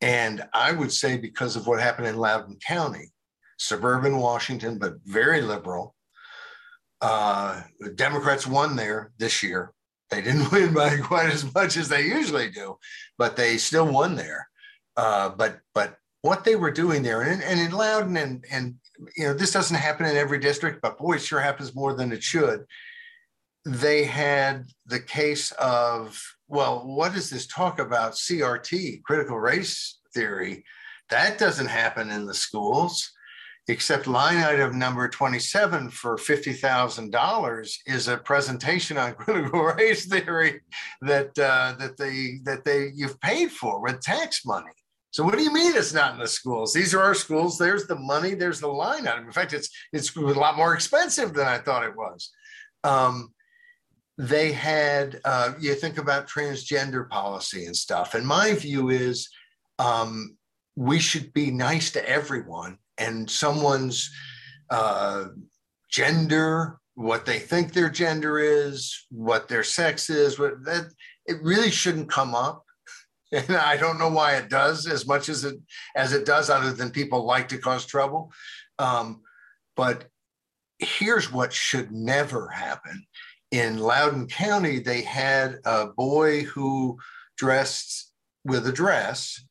And 0.00 0.42
I 0.54 0.72
would 0.72 0.92
say, 0.92 1.18
because 1.18 1.54
of 1.54 1.66
what 1.66 1.80
happened 1.80 2.08
in 2.08 2.16
Loudoun 2.16 2.58
County, 2.66 3.12
suburban 3.58 4.18
Washington, 4.18 4.78
but 4.78 4.94
very 5.04 5.42
liberal, 5.42 5.94
uh, 7.02 7.62
Democrats 7.94 8.46
won 8.46 8.76
there 8.76 9.12
this 9.18 9.42
year. 9.42 9.72
They 10.10 10.22
didn't 10.22 10.50
win 10.52 10.72
by 10.72 10.96
quite 10.96 11.30
as 11.30 11.52
much 11.54 11.76
as 11.76 11.88
they 11.88 12.06
usually 12.06 12.50
do, 12.50 12.78
but 13.18 13.36
they 13.36 13.58
still 13.58 13.92
won 13.92 14.16
there. 14.16 14.48
Uh, 14.96 15.30
but 15.30 15.60
but 15.74 15.96
what 16.22 16.44
they 16.44 16.56
were 16.56 16.70
doing 16.70 17.02
there, 17.02 17.22
and, 17.22 17.42
and 17.42 17.60
in 17.60 17.72
Loudoun, 17.72 18.16
and 18.16 18.44
and 18.50 18.74
you 19.16 19.24
know 19.24 19.34
this 19.34 19.52
doesn't 19.52 19.76
happen 19.76 20.06
in 20.06 20.16
every 20.16 20.38
district, 20.38 20.80
but 20.82 20.98
boy, 20.98 21.14
it 21.14 21.22
sure 21.22 21.40
happens 21.40 21.74
more 21.74 21.94
than 21.94 22.12
it 22.12 22.22
should. 22.22 22.64
They 23.64 24.04
had 24.04 24.66
the 24.86 25.00
case 25.00 25.52
of 25.52 26.20
well, 26.48 26.86
what 26.86 27.14
does 27.14 27.30
this 27.30 27.46
talk 27.46 27.78
about 27.78 28.12
CRT, 28.12 29.02
critical 29.04 29.38
race 29.38 29.98
theory? 30.14 30.64
That 31.10 31.38
doesn't 31.38 31.68
happen 31.68 32.10
in 32.10 32.26
the 32.26 32.34
schools 32.34 33.12
except 33.68 34.06
line 34.06 34.38
item 34.38 34.78
number 34.78 35.08
27 35.08 35.90
for 35.90 36.16
$50,000 36.16 37.76
is 37.86 38.08
a 38.08 38.16
presentation 38.16 38.98
on 38.98 39.14
critical 39.18 39.62
race 39.62 40.06
theory 40.06 40.60
that 41.00 41.38
uh, 41.38 41.74
that 41.78 41.96
they 41.96 42.40
that 42.44 42.64
they 42.64 42.90
you've 42.94 43.20
paid 43.20 43.50
for 43.50 43.80
with 43.80 44.00
tax 44.00 44.44
money. 44.44 44.72
So 45.12 45.22
what 45.22 45.36
do 45.36 45.42
you 45.42 45.52
mean 45.52 45.76
it's 45.76 45.92
not 45.92 46.14
in 46.14 46.18
the 46.18 46.26
schools? 46.26 46.72
These 46.72 46.94
are 46.94 47.02
our 47.02 47.14
schools. 47.14 47.58
There's 47.58 47.86
the 47.86 47.98
money. 47.98 48.34
There's 48.34 48.60
the 48.60 48.68
line 48.68 49.06
item. 49.06 49.26
In 49.26 49.32
fact, 49.32 49.52
it's 49.52 49.68
it's 49.92 50.16
a 50.16 50.20
lot 50.20 50.56
more 50.56 50.74
expensive 50.74 51.34
than 51.34 51.46
I 51.46 51.58
thought 51.58 51.84
it 51.84 51.94
was. 51.94 52.30
Um, 52.82 53.34
they 54.16 54.52
had 54.52 55.20
uh, 55.26 55.52
you 55.60 55.74
think 55.74 55.98
about 55.98 56.28
transgender 56.28 57.08
policy 57.08 57.66
and 57.66 57.76
stuff, 57.76 58.14
and 58.14 58.26
my 58.26 58.54
view 58.54 58.88
is 58.88 59.28
um, 59.78 60.38
we 60.76 60.98
should 60.98 61.30
be 61.34 61.50
nice 61.50 61.90
to 61.90 62.08
everyone, 62.08 62.78
and 62.96 63.30
someone's 63.30 64.10
uh, 64.70 65.26
gender, 65.90 66.78
what 66.94 67.26
they 67.26 67.38
think 67.38 67.74
their 67.74 67.90
gender 67.90 68.38
is, 68.38 69.06
what 69.10 69.46
their 69.46 69.62
sex 69.62 70.08
is, 70.08 70.38
what 70.38 70.64
that 70.64 70.86
it 71.26 71.36
really 71.42 71.70
shouldn't 71.70 72.10
come 72.10 72.34
up 72.34 72.64
and 73.32 73.56
I 73.56 73.76
don't 73.76 73.98
know 73.98 74.10
why 74.10 74.36
it 74.36 74.48
does 74.48 74.86
as 74.86 75.06
much 75.06 75.28
as 75.28 75.44
it 75.44 75.56
as 75.96 76.12
it 76.12 76.24
does, 76.24 76.50
other 76.50 76.72
than 76.72 76.90
people 76.90 77.24
like 77.24 77.48
to 77.48 77.58
cause 77.58 77.86
trouble. 77.86 78.32
Um, 78.78 79.22
but 79.76 80.06
here's 80.78 81.32
what 81.32 81.52
should 81.52 81.92
never 81.92 82.48
happen. 82.48 83.04
In 83.50 83.78
Loudoun 83.78 84.26
County, 84.28 84.78
they 84.78 85.02
had 85.02 85.58
a 85.64 85.86
boy 85.86 86.42
who 86.44 86.98
dressed 87.36 88.12
with 88.44 88.66
a 88.66 88.72
dress 88.72 89.42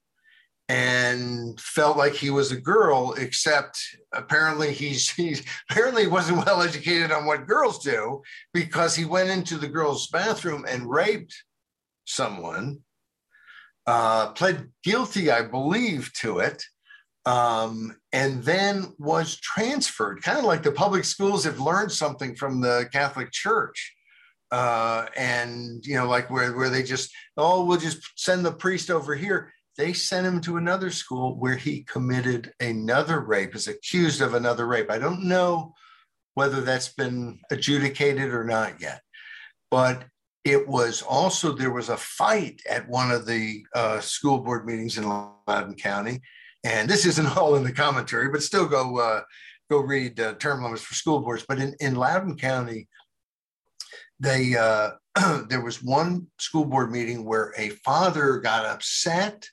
and 0.69 1.59
felt 1.59 1.97
like 1.97 2.13
he 2.13 2.29
was 2.29 2.51
a 2.51 2.59
girl, 2.59 3.13
except 3.17 3.77
apparently 4.13 4.73
he's, 4.73 5.09
he's 5.09 5.43
apparently 5.69 6.07
wasn't 6.07 6.45
well 6.45 6.61
educated 6.61 7.11
on 7.11 7.25
what 7.25 7.47
girls 7.47 7.83
do 7.83 8.21
because 8.53 8.95
he 8.95 9.05
went 9.05 9.29
into 9.29 9.57
the 9.57 9.67
girls' 9.67 10.07
bathroom 10.07 10.65
and 10.67 10.89
raped 10.89 11.43
someone 12.05 12.79
uh, 13.87 14.31
pled 14.33 14.69
guilty, 14.83 15.31
I 15.31 15.43
believe, 15.43 16.11
to 16.21 16.39
it, 16.39 16.63
um, 17.25 17.95
and 18.11 18.43
then 18.43 18.93
was 18.97 19.39
transferred, 19.39 20.23
kind 20.23 20.39
of 20.39 20.45
like 20.45 20.63
the 20.63 20.71
public 20.71 21.03
schools 21.03 21.43
have 21.43 21.59
learned 21.59 21.91
something 21.91 22.35
from 22.35 22.61
the 22.61 22.87
Catholic 22.91 23.31
Church. 23.31 23.95
Uh, 24.51 25.05
and 25.15 25.85
you 25.85 25.95
know, 25.95 26.07
like 26.07 26.29
where, 26.29 26.51
where 26.57 26.69
they 26.69 26.83
just, 26.83 27.09
oh, 27.37 27.63
we'll 27.63 27.79
just 27.79 27.99
send 28.17 28.45
the 28.45 28.51
priest 28.51 28.89
over 28.89 29.15
here. 29.15 29.53
They 29.77 29.93
sent 29.93 30.27
him 30.27 30.41
to 30.41 30.57
another 30.57 30.91
school 30.91 31.39
where 31.39 31.55
he 31.55 31.83
committed 31.83 32.51
another 32.59 33.21
rape, 33.21 33.55
is 33.55 33.67
accused 33.67 34.21
of 34.21 34.33
another 34.33 34.67
rape. 34.67 34.91
I 34.91 34.99
don't 34.99 35.23
know 35.23 35.73
whether 36.33 36.61
that's 36.61 36.89
been 36.89 37.39
adjudicated 37.49 38.33
or 38.33 38.43
not 38.43 38.81
yet. 38.81 39.01
But 39.69 40.03
it 40.43 40.67
was 40.67 41.01
also 41.01 41.51
there 41.51 41.71
was 41.71 41.89
a 41.89 41.97
fight 41.97 42.61
at 42.69 42.87
one 42.87 43.11
of 43.11 43.25
the 43.25 43.63
uh, 43.75 43.99
school 43.99 44.39
board 44.39 44.65
meetings 44.65 44.97
in 44.97 45.07
Loudoun 45.07 45.75
County, 45.75 46.21
and 46.63 46.89
this 46.89 47.05
isn't 47.05 47.25
all 47.37 47.55
in 47.55 47.63
the 47.63 47.71
commentary, 47.71 48.29
but 48.29 48.43
still 48.43 48.67
go 48.67 48.97
uh, 48.97 49.21
go 49.69 49.79
read 49.79 50.19
uh, 50.19 50.33
term 50.35 50.63
limits 50.63 50.83
for 50.83 50.95
school 50.95 51.19
boards. 51.19 51.45
But 51.47 51.59
in 51.59 51.75
in 51.79 51.95
Loudoun 51.95 52.37
County, 52.37 52.87
they 54.19 54.55
uh, 54.55 54.91
there 55.49 55.61
was 55.61 55.83
one 55.83 56.27
school 56.39 56.65
board 56.65 56.91
meeting 56.91 57.23
where 57.25 57.53
a 57.57 57.69
father 57.69 58.37
got 58.39 58.65
upset 58.65 59.47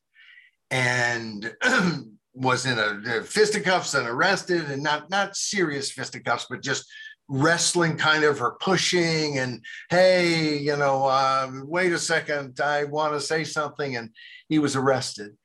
and 0.71 1.55
was 2.35 2.67
in 2.67 2.79
a, 2.79 3.19
a 3.19 3.23
fisticuffs 3.23 3.95
and 3.95 4.07
arrested, 4.09 4.71
and 4.71 4.83
not 4.83 5.11
not 5.11 5.37
serious 5.37 5.91
fisticuffs, 5.91 6.47
but 6.49 6.63
just 6.63 6.87
wrestling 7.29 7.97
kind 7.97 8.25
of 8.25 8.41
or 8.41 8.57
pushing 8.59 9.39
and 9.39 9.63
hey 9.91 10.57
you 10.57 10.75
know 10.77 11.05
uh, 11.05 11.51
wait 11.65 11.93
a 11.93 11.99
second 11.99 12.59
i 12.61 12.85
want 12.85 13.13
to 13.13 13.21
say 13.21 13.45
something 13.45 13.97
and 13.97 14.11
he 14.49 14.59
was 14.59 14.77
arrested. 14.77 15.37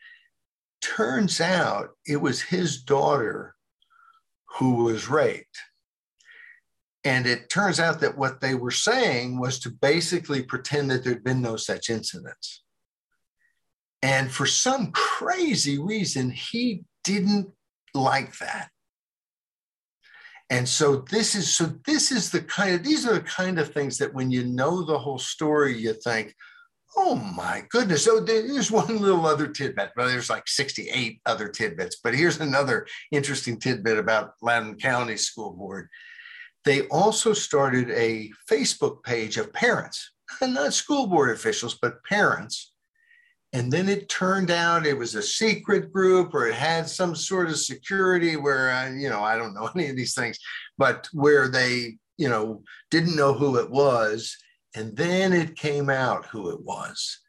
Turns 0.81 1.39
out 1.41 1.91
it 2.05 2.17
was 2.17 2.41
his 2.41 2.81
daughter 2.81 3.55
who 4.57 4.83
was 4.85 5.09
raped. 5.09 5.59
And 7.05 7.25
it 7.25 7.49
turns 7.49 7.79
out 7.79 7.99
that 7.99 8.17
what 8.17 8.39
they 8.39 8.55
were 8.55 8.71
saying 8.71 9.39
was 9.39 9.59
to 9.59 9.69
basically 9.69 10.41
pretend 10.41 10.89
that 10.89 11.03
there'd 11.03 11.23
been 11.23 11.41
no 11.41 11.57
such 11.57 11.89
incidents. 11.89 12.63
And 14.01 14.31
for 14.31 14.45
some 14.45 14.91
crazy 14.91 15.77
reason 15.79 16.29
he 16.29 16.83
didn't 17.03 17.49
like 17.93 18.37
that 18.37 18.69
and 20.49 20.67
so 20.67 20.97
this 21.09 21.35
is 21.35 21.55
so 21.55 21.73
this 21.85 22.11
is 22.11 22.29
the 22.29 22.41
kind 22.41 22.75
of 22.75 22.83
these 22.83 23.07
are 23.07 23.13
the 23.13 23.21
kind 23.21 23.59
of 23.59 23.73
things 23.73 23.97
that 23.97 24.13
when 24.13 24.29
you 24.29 24.43
know 24.43 24.83
the 24.83 24.97
whole 24.97 25.19
story 25.19 25.77
you 25.77 25.93
think 25.93 26.35
oh 26.95 27.15
my 27.15 27.63
goodness. 27.69 28.05
So 28.05 28.19
there's 28.19 28.71
one 28.71 28.99
little 28.99 29.25
other 29.25 29.47
tidbit. 29.47 29.91
But 29.95 30.07
there's 30.07 30.29
like 30.29 30.47
68 30.47 31.21
other 31.25 31.47
tidbits 31.47 31.97
but 32.03 32.13
here's 32.13 32.39
another 32.39 32.87
interesting 33.11 33.59
tidbit 33.59 33.97
about 33.97 34.33
loudoun 34.41 34.77
county 34.77 35.17
school 35.17 35.51
board. 35.51 35.89
They 36.65 36.87
also 36.87 37.33
started 37.33 37.89
a 37.91 38.31
facebook 38.49 39.03
page 39.03 39.37
of 39.37 39.53
parents 39.53 40.11
and 40.41 40.53
not 40.53 40.73
school 40.73 41.07
board 41.07 41.31
officials 41.31 41.77
but 41.81 42.03
parents 42.03 42.72
and 43.53 43.71
then 43.71 43.87
it 43.87 44.09
turned 44.09 44.49
out 44.49 44.87
it 44.87 44.97
was 44.97 45.13
a 45.13 45.21
secret 45.21 45.93
group 45.93 46.33
or 46.33 46.47
it 46.47 46.55
had 46.55 46.89
some 46.89 47.15
sort 47.15 47.49
of 47.49 47.57
security 47.57 48.35
where, 48.35 48.71
I, 48.71 48.89
you 48.89 49.09
know, 49.09 49.23
I 49.23 49.37
don't 49.37 49.53
know 49.53 49.69
any 49.75 49.89
of 49.89 49.95
these 49.95 50.15
things, 50.15 50.39
but 50.77 51.07
where 51.13 51.47
they, 51.47 51.97
you 52.17 52.29
know, 52.29 52.63
didn't 52.89 53.15
know 53.15 53.33
who 53.33 53.57
it 53.57 53.69
was. 53.69 54.35
And 54.75 54.97
then 54.97 55.33
it 55.33 55.55
came 55.55 55.91
out 55.91 56.25
who 56.25 56.49
it 56.49 56.61
was. 56.61 57.19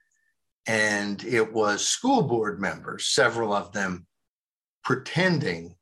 And 0.66 1.22
it 1.24 1.52
was 1.52 1.86
school 1.86 2.22
board 2.22 2.58
members, 2.58 3.08
several 3.08 3.52
of 3.52 3.72
them 3.72 4.06
pretending 4.82 5.76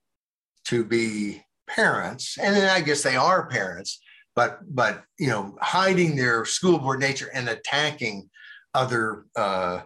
to 0.64 0.84
be 0.84 1.40
parents. 1.68 2.36
And 2.36 2.56
then 2.56 2.68
I 2.68 2.80
guess 2.80 3.04
they 3.04 3.14
are 3.14 3.46
parents, 3.46 4.00
but, 4.34 4.58
but, 4.68 5.04
you 5.20 5.28
know, 5.28 5.56
hiding 5.60 6.16
their 6.16 6.44
school 6.44 6.80
board 6.80 6.98
nature 6.98 7.30
and 7.32 7.48
attacking 7.48 8.28
other, 8.74 9.26
uh, 9.36 9.82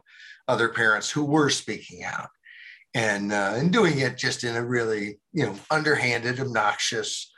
other 0.48 0.68
parents 0.68 1.11
who 1.11 1.24
were 1.24 1.50
speaking 1.50 2.04
out 2.04 2.28
and 2.94 3.32
uh, 3.32 3.52
and 3.56 3.72
doing 3.72 3.98
it 3.98 4.16
just 4.16 4.44
in 4.44 4.56
a 4.56 4.64
really 4.64 5.18
you 5.32 5.44
know 5.44 5.54
underhanded 5.70 6.40
obnoxious 6.40 7.32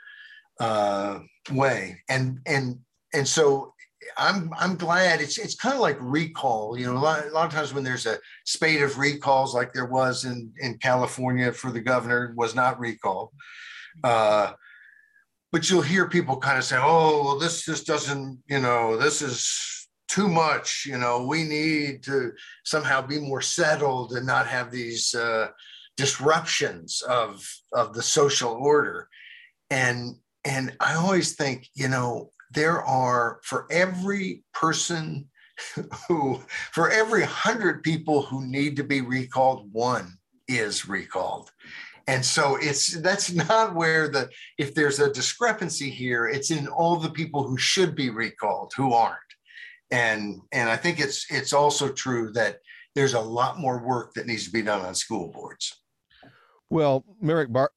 uh, 0.60 1.18
way 1.50 2.00
and 2.08 2.38
and 2.46 2.78
and 3.14 3.26
so 3.26 3.72
I'm 4.16 4.52
I'm 4.56 4.76
glad 4.76 5.20
it's 5.20 5.38
it's 5.38 5.54
kind 5.54 5.74
of 5.74 5.80
like 5.80 5.96
recall. 6.00 6.78
You 6.78 6.86
know, 6.86 6.96
a 6.96 6.98
lot, 6.98 7.26
a 7.26 7.30
lot 7.30 7.46
of 7.46 7.52
times 7.52 7.74
when 7.74 7.84
there's 7.84 8.06
a 8.06 8.18
spate 8.44 8.82
of 8.82 8.98
recalls, 8.98 9.54
like 9.54 9.72
there 9.72 9.86
was 9.86 10.24
in 10.24 10.52
in 10.60 10.78
California 10.78 11.52
for 11.52 11.70
the 11.70 11.80
governor, 11.80 12.32
was 12.36 12.54
not 12.54 12.78
recall. 12.78 13.32
Uh, 14.04 14.52
but 15.50 15.68
you'll 15.68 15.82
hear 15.82 16.08
people 16.08 16.36
kind 16.36 16.58
of 16.58 16.64
say, 16.64 16.76
"Oh, 16.78 17.24
well, 17.24 17.38
this 17.38 17.64
just 17.64 17.86
doesn't. 17.86 18.42
You 18.48 18.60
know, 18.60 18.96
this 18.96 19.20
is 19.22 19.77
too 20.08 20.28
much. 20.28 20.84
You 20.86 20.98
know, 20.98 21.24
we 21.24 21.44
need 21.44 22.02
to 22.04 22.32
somehow 22.64 23.02
be 23.02 23.20
more 23.20 23.42
settled 23.42 24.12
and 24.12 24.26
not 24.26 24.46
have 24.46 24.70
these 24.70 25.14
uh, 25.14 25.48
disruptions 25.96 27.02
of 27.02 27.46
of 27.72 27.94
the 27.94 28.02
social 28.02 28.52
order. 28.52 29.08
And 29.70 30.16
and 30.44 30.74
I 30.80 30.94
always 30.94 31.34
think, 31.34 31.68
you 31.74 31.88
know, 31.88 32.30
there 32.52 32.82
are 32.82 33.40
for 33.44 33.66
every 33.70 34.42
person 34.54 35.28
who, 36.08 36.40
for 36.72 36.90
every 36.90 37.24
hundred 37.24 37.82
people 37.82 38.22
who 38.22 38.46
need 38.46 38.76
to 38.76 38.84
be 38.84 39.00
recalled, 39.00 39.72
one 39.72 40.18
is 40.46 40.88
recalled. 40.88 41.50
And 42.06 42.24
so 42.24 42.56
it's 42.56 42.98
that's 43.02 43.30
not 43.32 43.74
where 43.74 44.08
the 44.08 44.30
if 44.56 44.74
there's 44.74 44.98
a 44.98 45.12
discrepancy 45.12 45.90
here, 45.90 46.26
it's 46.26 46.50
in 46.50 46.66
all 46.66 46.96
the 46.96 47.10
people 47.10 47.42
who 47.42 47.58
should 47.58 47.94
be 47.94 48.08
recalled 48.08 48.72
who 48.76 48.94
aren't. 48.94 49.18
And 49.90 50.40
and 50.52 50.68
I 50.68 50.76
think 50.76 51.00
it's 51.00 51.26
it's 51.30 51.52
also 51.52 51.88
true 51.90 52.32
that 52.32 52.58
there's 52.94 53.14
a 53.14 53.20
lot 53.20 53.58
more 53.58 53.82
work 53.82 54.14
that 54.14 54.26
needs 54.26 54.44
to 54.44 54.50
be 54.50 54.62
done 54.62 54.84
on 54.84 54.94
school 54.94 55.28
boards. 55.28 55.74
Well, 56.70 57.04
Merrick 57.20 57.52
Bar- 57.52 57.72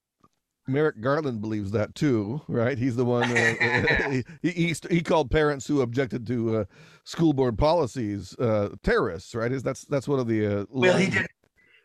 Merrick 0.68 1.02
Garland 1.02 1.42
believes 1.42 1.72
that 1.72 1.96
too, 1.96 2.42
right? 2.48 2.78
He's 2.78 2.96
the 2.96 3.06
one. 3.06 3.32
Uh, 3.32 4.22
he, 4.42 4.50
he, 4.50 4.76
he 4.90 5.02
called 5.02 5.32
parents 5.32 5.68
who 5.68 5.82
objected 5.82 6.26
to 6.28 6.58
uh, 6.58 6.66
school 7.04 7.34
board 7.34 7.58
policies 7.58 8.36
uh, 8.40 8.70
terrorists, 8.84 9.36
right? 9.36 9.52
Is 9.52 9.64
that's 9.64 9.86
that's 9.86 10.08
one 10.08 10.20
of 10.20 10.28
the 10.28 10.62
uh, 10.62 10.66
well, 10.70 10.98
he 10.98 11.10
did. 11.10 11.28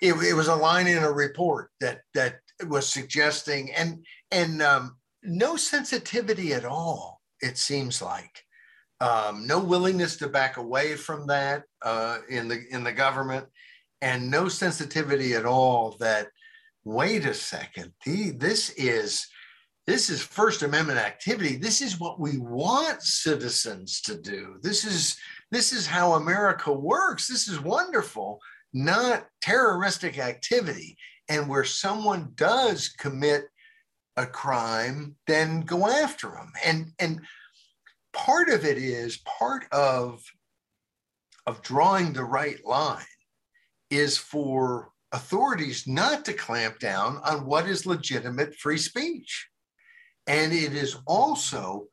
It, 0.00 0.12
it, 0.12 0.34
was 0.34 0.48
a 0.48 0.54
line 0.54 0.86
in 0.86 1.02
a 1.02 1.10
report 1.10 1.70
that 1.80 2.02
that 2.14 2.40
was 2.68 2.86
suggesting 2.86 3.72
and 3.72 4.04
and 4.30 4.60
um, 4.60 4.96
no 5.22 5.56
sensitivity 5.56 6.52
at 6.52 6.64
all. 6.64 7.22
It 7.40 7.58
seems 7.58 8.02
like 8.02 8.45
um, 9.00 9.46
no 9.46 9.60
willingness 9.60 10.16
to 10.18 10.28
back 10.28 10.56
away 10.56 10.94
from 10.94 11.26
that 11.26 11.64
uh, 11.82 12.18
in 12.28 12.48
the 12.48 12.62
in 12.70 12.84
the 12.84 12.92
government, 12.92 13.46
and 14.00 14.30
no 14.30 14.48
sensitivity 14.48 15.34
at 15.34 15.44
all 15.44 15.96
that 16.00 16.28
wait 16.84 17.26
a 17.26 17.34
second, 17.34 17.92
the, 18.04 18.30
this 18.30 18.70
is 18.70 19.26
this 19.86 20.10
is 20.10 20.20
First 20.20 20.62
Amendment 20.62 20.98
activity. 20.98 21.56
This 21.56 21.80
is 21.80 22.00
what 22.00 22.18
we 22.18 22.38
want 22.38 23.02
citizens 23.02 24.00
to 24.02 24.20
do. 24.20 24.56
This 24.62 24.84
is 24.84 25.16
this 25.50 25.72
is 25.72 25.86
how 25.86 26.14
America 26.14 26.72
works. 26.72 27.28
This 27.28 27.48
is 27.48 27.60
wonderful, 27.60 28.40
not 28.72 29.26
terroristic 29.40 30.18
activity. 30.18 30.96
And 31.28 31.48
where 31.48 31.64
someone 31.64 32.32
does 32.34 32.88
commit 32.88 33.44
a 34.16 34.26
crime, 34.26 35.16
then 35.26 35.60
go 35.60 35.86
after 35.88 36.28
them. 36.28 36.52
And 36.64 36.92
and 36.98 37.20
part 38.16 38.48
of 38.48 38.64
it 38.64 38.78
is 38.78 39.18
part 39.38 39.66
of 39.70 40.24
of 41.46 41.62
drawing 41.62 42.12
the 42.12 42.24
right 42.24 42.64
line 42.64 43.04
is 43.90 44.18
for 44.18 44.90
authorities 45.12 45.86
not 45.86 46.24
to 46.24 46.32
clamp 46.32 46.80
down 46.80 47.18
on 47.24 47.46
what 47.46 47.68
is 47.68 47.86
legitimate 47.86 48.54
free 48.56 48.78
speech. 48.78 49.48
And 50.26 50.52
it 50.52 50.74
is 50.74 50.96
also 51.06 51.86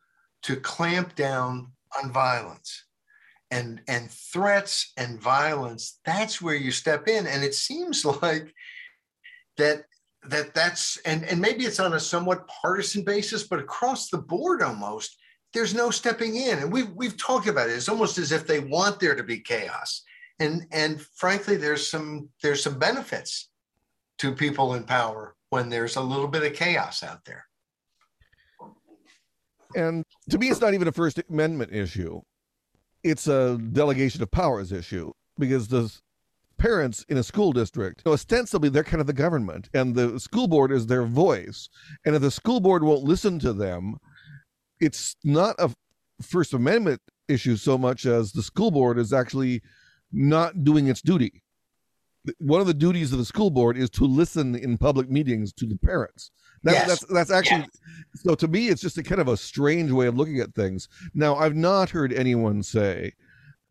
to 0.43 0.55
clamp 0.55 1.13
down 1.15 1.71
on 2.01 2.11
violence 2.11 2.85
and, 3.51 3.81
and 3.87 4.09
threats 4.09 4.91
and 4.97 5.21
violence. 5.21 5.99
That's 6.03 6.41
where 6.41 6.55
you 6.55 6.71
step 6.71 7.07
in. 7.07 7.27
And 7.27 7.43
it 7.43 7.53
seems 7.53 8.03
like 8.23 8.51
that 9.57 9.83
that 10.29 10.53
that's 10.53 10.97
and, 11.05 11.25
and 11.25 11.39
maybe 11.39 11.65
it's 11.65 11.81
on 11.81 11.93
a 11.93 11.99
somewhat 11.99 12.47
partisan 12.47 13.03
basis, 13.03 13.43
but 13.43 13.59
across 13.59 14.09
the 14.09 14.17
board 14.17 14.63
almost, 14.63 15.17
there's 15.53 15.73
no 15.73 15.91
stepping 15.91 16.35
in. 16.35 16.59
And 16.59 16.71
we've 16.71 16.89
we've 16.91 17.17
talked 17.17 17.47
about 17.47 17.69
it. 17.69 17.73
It's 17.73 17.89
almost 17.89 18.17
as 18.17 18.31
if 18.31 18.47
they 18.47 18.59
want 18.59 18.99
there 18.99 19.15
to 19.15 19.23
be 19.23 19.39
chaos 19.39 20.03
and 20.39 20.65
and 20.71 21.01
frankly 21.01 21.55
there's 21.55 21.87
some 21.87 22.29
there's 22.41 22.63
some 22.63 22.79
benefits 22.79 23.49
to 24.17 24.33
people 24.33 24.75
in 24.75 24.83
power 24.83 25.35
when 25.49 25.69
there's 25.69 25.95
a 25.95 26.01
little 26.01 26.27
bit 26.27 26.43
of 26.43 26.53
chaos 26.53 27.03
out 27.03 27.23
there 27.25 27.45
and 29.75 30.03
to 30.29 30.37
me 30.37 30.47
it's 30.47 30.61
not 30.61 30.73
even 30.73 30.87
a 30.87 30.91
first 30.91 31.19
amendment 31.29 31.73
issue 31.73 32.21
it's 33.03 33.27
a 33.27 33.57
delegation 33.73 34.21
of 34.21 34.31
powers 34.31 34.71
issue 34.71 35.11
because 35.37 35.67
the 35.67 35.91
parents 36.57 37.03
in 37.09 37.17
a 37.17 37.23
school 37.23 37.51
district 37.51 38.05
know, 38.05 38.13
ostensibly 38.13 38.69
they're 38.69 38.83
kind 38.83 39.01
of 39.01 39.07
the 39.07 39.13
government 39.13 39.69
and 39.73 39.93
the 39.93 40.19
school 40.19 40.47
board 40.47 40.71
is 40.71 40.87
their 40.87 41.03
voice 41.03 41.69
and 42.05 42.15
if 42.15 42.21
the 42.21 42.31
school 42.31 42.59
board 42.59 42.83
won't 42.83 43.03
listen 43.03 43.37
to 43.37 43.53
them 43.53 43.97
it's 44.83 45.15
not 45.23 45.55
a 45.59 45.71
first 46.21 46.53
amendment 46.53 47.01
issue 47.27 47.55
so 47.55 47.77
much 47.77 48.05
as 48.05 48.31
the 48.31 48.43
school 48.43 48.71
board 48.71 48.99
is 48.99 49.13
actually 49.13 49.61
not 50.11 50.63
doing 50.63 50.87
its 50.87 51.01
duty. 51.01 51.41
One 52.39 52.61
of 52.61 52.67
the 52.67 52.73
duties 52.73 53.11
of 53.11 53.19
the 53.19 53.25
school 53.25 53.49
board 53.49 53.77
is 53.77 53.89
to 53.91 54.05
listen 54.05 54.55
in 54.55 54.77
public 54.77 55.09
meetings 55.09 55.51
to 55.53 55.65
the 55.65 55.77
parents. 55.77 56.31
That, 56.63 56.73
yes. 56.73 56.87
That's 56.87 57.05
that's 57.13 57.31
actually 57.31 57.61
yes. 57.61 57.69
so 58.15 58.35
to 58.35 58.47
me 58.47 58.69
it's 58.69 58.81
just 58.81 58.97
a 58.97 59.03
kind 59.03 59.19
of 59.19 59.27
a 59.27 59.35
strange 59.35 59.91
way 59.91 60.07
of 60.07 60.15
looking 60.15 60.39
at 60.39 60.53
things. 60.53 60.87
Now 61.13 61.35
I've 61.35 61.55
not 61.55 61.89
heard 61.89 62.13
anyone 62.13 62.63
say 62.63 63.13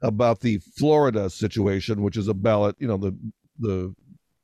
about 0.03 0.41
the 0.41 0.59
Florida 0.77 1.31
situation, 1.31 2.03
which 2.03 2.19
is 2.19 2.29
a 2.29 2.35
ballot, 2.35 2.77
you 2.79 2.89
know, 2.89 2.99
the 2.99 3.17
the 3.59 3.95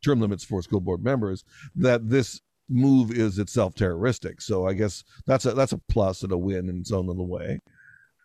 term 0.03 0.21
limits 0.21 0.45
for 0.45 0.63
school 0.63 0.81
board 0.81 1.05
members, 1.05 1.45
that 1.75 2.09
this 2.09 2.41
move 2.69 3.11
is 3.11 3.39
itself 3.39 3.75
terroristic. 3.75 4.41
So 4.41 4.67
I 4.67 4.75
guess 4.75 5.05
that's 5.27 5.47
a 5.47 5.53
that's 5.53 5.73
a 5.73 5.81
plus 5.89 6.23
and 6.23 6.33
a 6.33 6.39
win 6.39 6.69
in 6.69 6.79
its 6.81 6.93
own 6.93 7.07
little 7.07 7.29
way. 7.29 7.61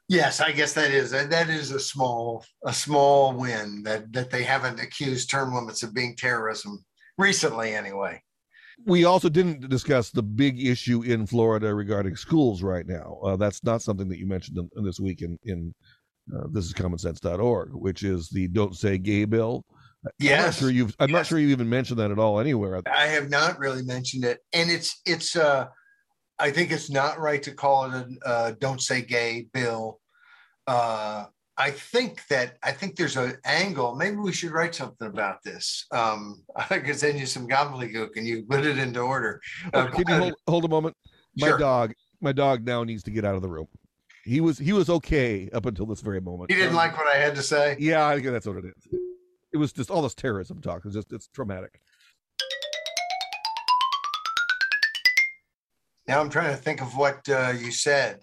Yes, 0.09 0.41
I 0.41 0.51
guess 0.51 0.73
that 0.73 0.91
is 0.91 1.11
that 1.11 1.49
is 1.49 1.71
a 1.71 1.79
small 1.79 2.45
a 2.65 2.73
small 2.73 3.33
win 3.33 3.83
that 3.83 4.11
that 4.13 4.31
they 4.31 4.43
haven't 4.43 4.81
accused 4.81 5.29
term 5.29 5.53
limits 5.53 5.83
of 5.83 5.93
being 5.93 6.15
terrorism 6.15 6.83
recently 7.17 7.73
anyway. 7.73 8.21
We 8.85 9.05
also 9.05 9.29
didn't 9.29 9.69
discuss 9.69 10.09
the 10.09 10.23
big 10.23 10.65
issue 10.65 11.03
in 11.03 11.25
Florida 11.25 11.73
regarding 11.73 12.15
schools 12.15 12.63
right 12.63 12.85
now. 12.85 13.19
Uh, 13.23 13.35
that's 13.37 13.63
not 13.63 13.81
something 13.81 14.09
that 14.09 14.17
you 14.17 14.25
mentioned 14.25 14.57
in, 14.57 14.69
in 14.75 14.83
this 14.83 14.99
week 14.99 15.21
in 15.21 15.39
in 15.43 15.73
uh, 16.35 16.47
this 16.51 16.65
is 16.65 16.73
commonsense.org, 16.73 17.69
which 17.73 18.03
is 18.03 18.29
the 18.29 18.47
don't 18.47 18.75
say 18.75 18.97
gay 18.97 19.25
bill. 19.25 19.65
Yes. 20.19 20.39
I'm 20.39 20.45
not 20.45 20.53
sure 20.55 20.69
you've 20.69 20.95
I'm 20.99 21.09
yes. 21.09 21.15
not 21.15 21.25
sure 21.27 21.39
you 21.39 21.49
even 21.49 21.69
mentioned 21.69 21.99
that 21.99 22.11
at 22.11 22.19
all 22.19 22.39
anywhere. 22.39 22.81
I 22.85 23.07
have 23.07 23.29
not 23.29 23.59
really 23.59 23.83
mentioned 23.83 24.25
it. 24.25 24.39
And 24.53 24.69
it's 24.69 25.01
it's 25.05 25.35
uh 25.35 25.67
I 26.39 26.51
think 26.51 26.71
it's 26.71 26.89
not 26.89 27.19
right 27.19 27.41
to 27.43 27.51
call 27.51 27.85
it 27.85 28.05
a 28.25 28.27
uh, 28.27 28.51
"Don't 28.59 28.81
Say 28.81 29.01
Gay" 29.01 29.47
bill. 29.53 29.99
Uh, 30.67 31.25
I 31.57 31.71
think 31.71 32.25
that 32.27 32.57
I 32.63 32.71
think 32.71 32.95
there's 32.95 33.15
an 33.15 33.37
angle. 33.45 33.95
Maybe 33.95 34.15
we 34.15 34.33
should 34.33 34.51
write 34.51 34.73
something 34.73 35.07
about 35.07 35.43
this. 35.43 35.85
Um, 35.91 36.43
I 36.55 36.79
could 36.79 36.97
send 36.97 37.19
you 37.19 37.25
some 37.25 37.47
gobbledygook 37.47 38.17
and 38.17 38.25
you 38.25 38.43
put 38.43 38.65
it 38.65 38.77
into 38.77 38.99
order. 38.99 39.39
Uh, 39.73 39.87
can 39.87 40.03
you 40.07 40.15
hold, 40.15 40.33
hold 40.47 40.65
a 40.65 40.69
moment? 40.69 40.95
My 41.37 41.47
sure. 41.47 41.57
dog, 41.57 41.93
my 42.21 42.31
dog 42.31 42.65
now 42.65 42.83
needs 42.83 43.03
to 43.03 43.11
get 43.11 43.25
out 43.25 43.35
of 43.35 43.41
the 43.41 43.49
room. 43.49 43.67
He 44.25 44.41
was 44.41 44.57
he 44.57 44.73
was 44.73 44.89
okay 44.89 45.49
up 45.53 45.65
until 45.65 45.85
this 45.85 46.01
very 46.01 46.21
moment. 46.21 46.49
He 46.49 46.57
didn't 46.57 46.71
um, 46.71 46.75
like 46.75 46.97
what 46.97 47.07
I 47.07 47.17
had 47.17 47.35
to 47.35 47.43
say. 47.43 47.75
Yeah, 47.79 48.07
I 48.07 48.15
think 48.15 48.27
that's 48.27 48.47
what 48.47 48.57
it 48.57 48.65
is. 48.65 48.99
It 49.53 49.57
was 49.57 49.71
just 49.71 49.91
all 49.91 50.01
this 50.01 50.15
terrorism 50.15 50.61
talk. 50.61 50.83
It's 50.85 50.95
just 50.95 51.13
it's 51.13 51.27
traumatic. 51.27 51.79
Now 56.07 56.19
I'm 56.19 56.29
trying 56.29 56.51
to 56.51 56.57
think 56.57 56.81
of 56.81 56.97
what 56.97 57.27
uh, 57.29 57.53
you 57.57 57.71
said. 57.71 58.21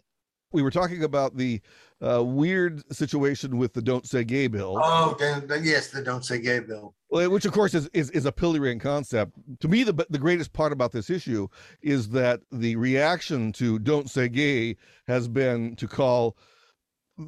We 0.53 0.63
were 0.63 0.73
talking 0.73 1.05
about 1.05 1.37
the 1.37 1.61
uh, 2.03 2.25
weird 2.25 2.83
situation 2.93 3.57
with 3.59 3.73
the 3.73 3.81
"Don't 3.81 4.07
Say 4.07 4.25
Gay" 4.25 4.49
bill. 4.49 4.79
Oh, 4.83 5.17
yes, 5.63 5.89
the 5.89 6.03
"Don't 6.03 6.25
Say 6.25 6.41
Gay" 6.41 6.59
bill. 6.59 6.95
Which, 7.11 7.45
of 7.45 7.53
course, 7.53 7.75
is, 7.75 7.89
is, 7.93 8.11
is 8.11 8.27
a 8.27 8.33
pillorying 8.33 8.81
concept. 8.81 9.33
To 9.61 9.69
me, 9.69 9.85
the 9.85 9.93
the 10.11 10.19
greatest 10.19 10.53
part 10.53 10.73
about 10.73 10.91
this 10.91 11.11
issue 11.11 11.47
is 11.81 12.09
that 12.11 12.41
the 12.51 12.75
reaction 12.77 13.53
to 13.53 13.79
"Don't 13.79 14.11
Say 14.11 14.29
Gay" 14.29 14.77
has 15.07 15.29
been 15.29 15.77
to 15.77 15.87
call 15.87 16.37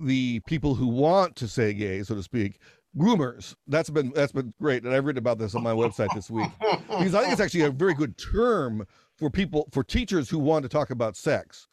the 0.00 0.40
people 0.40 0.74
who 0.74 0.86
want 0.86 1.36
to 1.36 1.48
say 1.48 1.74
gay, 1.74 2.02
so 2.02 2.14
to 2.14 2.22
speak, 2.22 2.58
groomers. 2.96 3.54
That's 3.66 3.90
been 3.90 4.12
that's 4.14 4.32
been 4.32 4.52
great, 4.60 4.84
and 4.84 4.94
I've 4.94 5.04
written 5.04 5.18
about 5.18 5.38
this 5.38 5.54
on 5.54 5.62
my 5.62 5.72
website 5.72 6.08
this 6.14 6.30
week. 6.30 6.50
Because 6.60 7.14
I 7.14 7.20
think 7.20 7.32
it's 7.32 7.40
actually 7.42 7.62
a 7.62 7.70
very 7.70 7.94
good 7.94 8.16
term 8.18 8.86
for 9.16 9.30
people 9.30 9.68
for 9.72 9.84
teachers 9.84 10.28
who 10.28 10.38
want 10.38 10.62
to 10.64 10.68
talk 10.68 10.90
about 10.90 11.16
sex. 11.16 11.68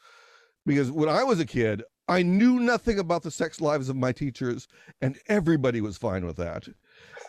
Because 0.66 0.92
when 0.92 1.10
i 1.10 1.24
was 1.24 1.40
a 1.40 1.46
kid 1.46 1.84
i 2.08 2.22
knew 2.22 2.60
nothing 2.60 3.00
about 3.00 3.24
the 3.24 3.32
sex 3.32 3.62
lives 3.62 3.90
of 3.90 3.96
my 3.96 4.12
teachers 4.12 4.68
and 5.02 5.18
everybody 5.28 5.82
was 5.82 5.98
fine 5.98 6.26
with 6.26 6.36
that. 6.38 6.68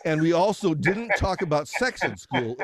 And 0.05 0.21
we 0.21 0.33
also 0.33 0.75
didn't 0.75 1.11
talk 1.17 1.43
about 1.43 1.69
sex 1.69 2.03
in 2.03 2.17
school. 2.17 2.57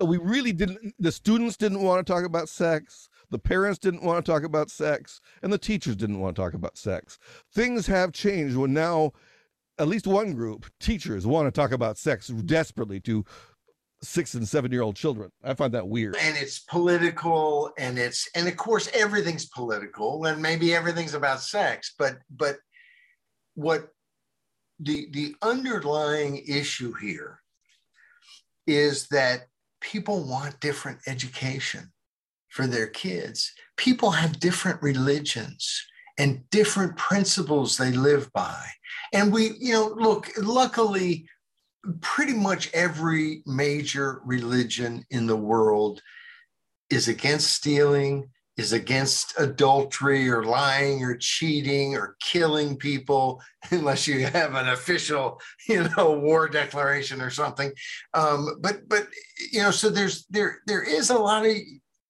We 0.00 0.16
really 0.16 0.52
didn't 0.52 0.94
the 0.98 1.12
students 1.12 1.56
didn't 1.56 1.82
want 1.82 2.04
to 2.04 2.12
talk 2.12 2.24
about 2.24 2.48
sex. 2.48 3.08
The 3.30 3.38
parents 3.38 3.78
didn't 3.78 4.02
want 4.02 4.24
to 4.24 4.32
talk 4.32 4.42
about 4.42 4.70
sex. 4.70 5.20
And 5.42 5.52
the 5.52 5.58
teachers 5.58 5.96
didn't 5.96 6.20
want 6.20 6.34
to 6.34 6.42
talk 6.42 6.54
about 6.54 6.76
sex. 6.76 7.18
Things 7.52 7.86
have 7.86 8.12
changed 8.12 8.56
when 8.56 8.72
now 8.72 9.12
at 9.80 9.88
least 9.88 10.06
one 10.06 10.34
group 10.34 10.66
teachers 10.78 11.26
want 11.26 11.46
to 11.46 11.50
talk 11.50 11.72
about 11.72 11.96
sex 11.96 12.28
desperately 12.28 13.00
to 13.00 13.24
six 14.02 14.34
and 14.34 14.46
seven 14.46 14.70
year 14.70 14.82
old 14.82 14.94
children. 14.94 15.30
I 15.42 15.54
find 15.54 15.72
that 15.72 15.88
weird. 15.88 16.16
And 16.20 16.36
it's 16.36 16.60
political 16.60 17.72
and 17.78 17.98
it's 17.98 18.28
and 18.34 18.46
of 18.46 18.56
course 18.56 18.90
everything's 18.94 19.46
political 19.46 20.26
and 20.26 20.40
maybe 20.40 20.74
everything's 20.74 21.14
about 21.14 21.40
sex, 21.40 21.94
but 21.98 22.18
but 22.30 22.58
what 23.54 23.88
the 24.78 25.08
the 25.12 25.34
underlying 25.42 26.42
issue 26.46 26.92
here 26.92 27.40
is 28.66 29.08
that 29.08 29.46
people 29.80 30.28
want 30.28 30.60
different 30.60 30.98
education 31.06 31.90
for 32.50 32.66
their 32.66 32.86
kids. 32.86 33.50
People 33.76 34.10
have 34.10 34.40
different 34.40 34.82
religions 34.82 35.86
and 36.20 36.48
different 36.50 36.94
principles 36.98 37.78
they 37.78 37.92
live 37.92 38.30
by. 38.34 38.62
And 39.14 39.32
we, 39.32 39.52
you 39.58 39.72
know, 39.72 39.86
look, 39.96 40.30
luckily, 40.36 41.26
pretty 42.02 42.34
much 42.34 42.70
every 42.74 43.42
major 43.46 44.20
religion 44.26 45.06
in 45.08 45.26
the 45.26 45.36
world 45.36 46.02
is 46.90 47.08
against 47.08 47.54
stealing, 47.54 48.28
is 48.58 48.74
against 48.74 49.32
adultery 49.40 50.28
or 50.28 50.44
lying 50.44 51.02
or 51.02 51.16
cheating 51.16 51.96
or 51.96 52.16
killing 52.20 52.76
people 52.76 53.40
unless 53.70 54.06
you 54.06 54.26
have 54.26 54.54
an 54.54 54.68
official 54.68 55.40
you 55.68 55.88
know 55.96 56.18
war 56.18 56.46
declaration 56.48 57.22
or 57.22 57.30
something 57.30 57.72
um, 58.12 58.58
but 58.60 58.86
but 58.88 59.06
you 59.52 59.62
know 59.62 59.70
so 59.70 59.88
there's 59.88 60.26
there 60.28 60.58
there 60.66 60.82
is 60.82 61.08
a 61.08 61.18
lot 61.18 61.46
of 61.46 61.56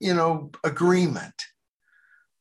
you 0.00 0.14
know 0.14 0.50
agreement 0.64 1.34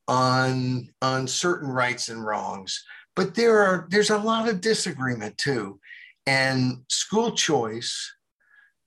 on 0.10 0.90
on 1.02 1.28
certain 1.28 1.70
rights 1.70 2.10
and 2.10 2.26
wrongs 2.26 2.84
but 3.16 3.36
there 3.36 3.60
are 3.60 3.88
there's 3.90 4.10
a 4.10 4.18
lot 4.18 4.50
of 4.50 4.62
disagreement 4.62 5.38
too 5.38 5.80
and 6.26 6.80
school 6.90 7.32
choice 7.32 8.12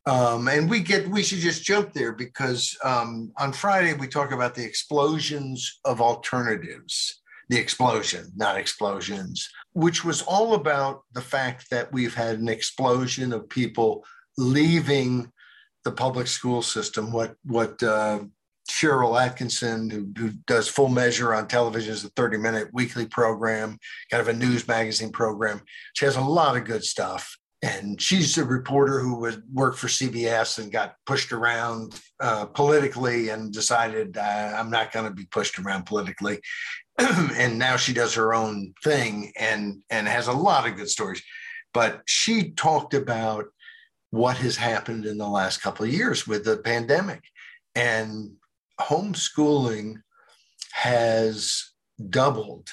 um, 0.07 0.49
and 0.49 0.69
we 0.69 0.81
get 0.81 1.09
we 1.09 1.23
should 1.23 1.39
just 1.39 1.63
jump 1.63 1.93
there 1.93 2.13
because 2.13 2.77
um, 2.83 3.33
on 3.39 3.53
Friday 3.53 3.95
we 3.95 4.09
talk 4.09 4.33
about 4.33 4.55
the 4.55 4.65
explosions 4.65 5.79
of 5.85 6.01
alternatives, 6.01 7.23
the 7.49 7.59
explosion, 7.59 8.33
not 8.35 8.57
explosions, 8.57 9.49
which 9.75 10.05
was 10.05 10.23
all 10.23 10.55
about 10.55 11.03
the 11.13 11.21
fact 11.21 11.71
that 11.71 11.93
we've 11.93 12.15
had 12.15 12.41
an 12.41 12.49
explosion 12.49 13.33
of 13.33 13.49
people 13.49 14.05
leaving 14.37 15.31
the 15.85 15.93
public 15.93 16.27
school 16.27 16.63
system. 16.63 17.13
What 17.13 17.37
what 17.45 17.81
uh, 17.81 18.21
Sharyl 18.73 19.21
Attkisson, 19.21 19.93
who, 19.93 20.09
who, 20.17 20.31
does 20.47 20.67
Full 20.67 20.89
Measure 20.89 21.35
on 21.35 21.47
television, 21.47 21.93
is 21.93 22.05
a 22.05 22.09
30 22.11 22.39
minute 22.39 22.69
weekly 22.73 23.07
program, 23.07 23.79
kind 24.11 24.21
of 24.21 24.29
a 24.29 24.33
news 24.33 24.67
magazine 24.67 25.13
program. 25.13 25.61
She 25.95 26.07
has 26.07 26.17
a 26.17 26.23
lot 26.23 26.57
of 26.57 26.65
good 26.65 26.83
stuff 26.83 27.37
and 27.63 28.01
she's 28.01 28.37
a 28.39 28.45
reporter 28.45 28.99
who 28.99 29.15
would 29.21 29.43
work 29.53 29.77
for 29.77 29.87
CBS 29.87 30.59
and 30.59 30.73
got 30.73 30.97
pushed 31.07 31.33
around 31.33 32.01
uh, 32.19 32.47
politically 32.47 33.29
and 33.29 33.53
decided 33.53 34.17
uh, 34.17 34.55
I'm 34.57 34.71
not 34.71 34.91
going 34.91 35.07
to 35.07 35.15
be 35.15 35.27
pushed 35.27 35.59
around 35.59 35.87
politically. 35.87 36.41
and 36.99 37.59
now 37.59 37.77
she 37.77 37.93
does 37.93 38.15
her 38.15 38.35
own 38.35 38.75
thing 38.83 39.33
and 39.39 39.83
and 39.91 40.09
has 40.09 40.27
a 40.27 40.33
lot 40.33 40.67
of 40.67 40.77
good 40.77 40.91
stories. 40.91 41.23
But 41.73 42.03
she 42.07 42.51
talked 42.51 42.95
about 42.95 43.47
what 44.11 44.39
has 44.39 44.57
happened 44.57 45.07
in 45.07 45.17
the 45.17 45.29
last 45.29 45.63
couple 45.63 45.87
of 45.87 45.93
years 45.93 46.27
with 46.27 46.45
the 46.45 46.59
pandemic 46.59 47.23
and 47.75 48.33
homeschooling 48.81 50.03
has 50.73 51.73
doubled 52.09 52.71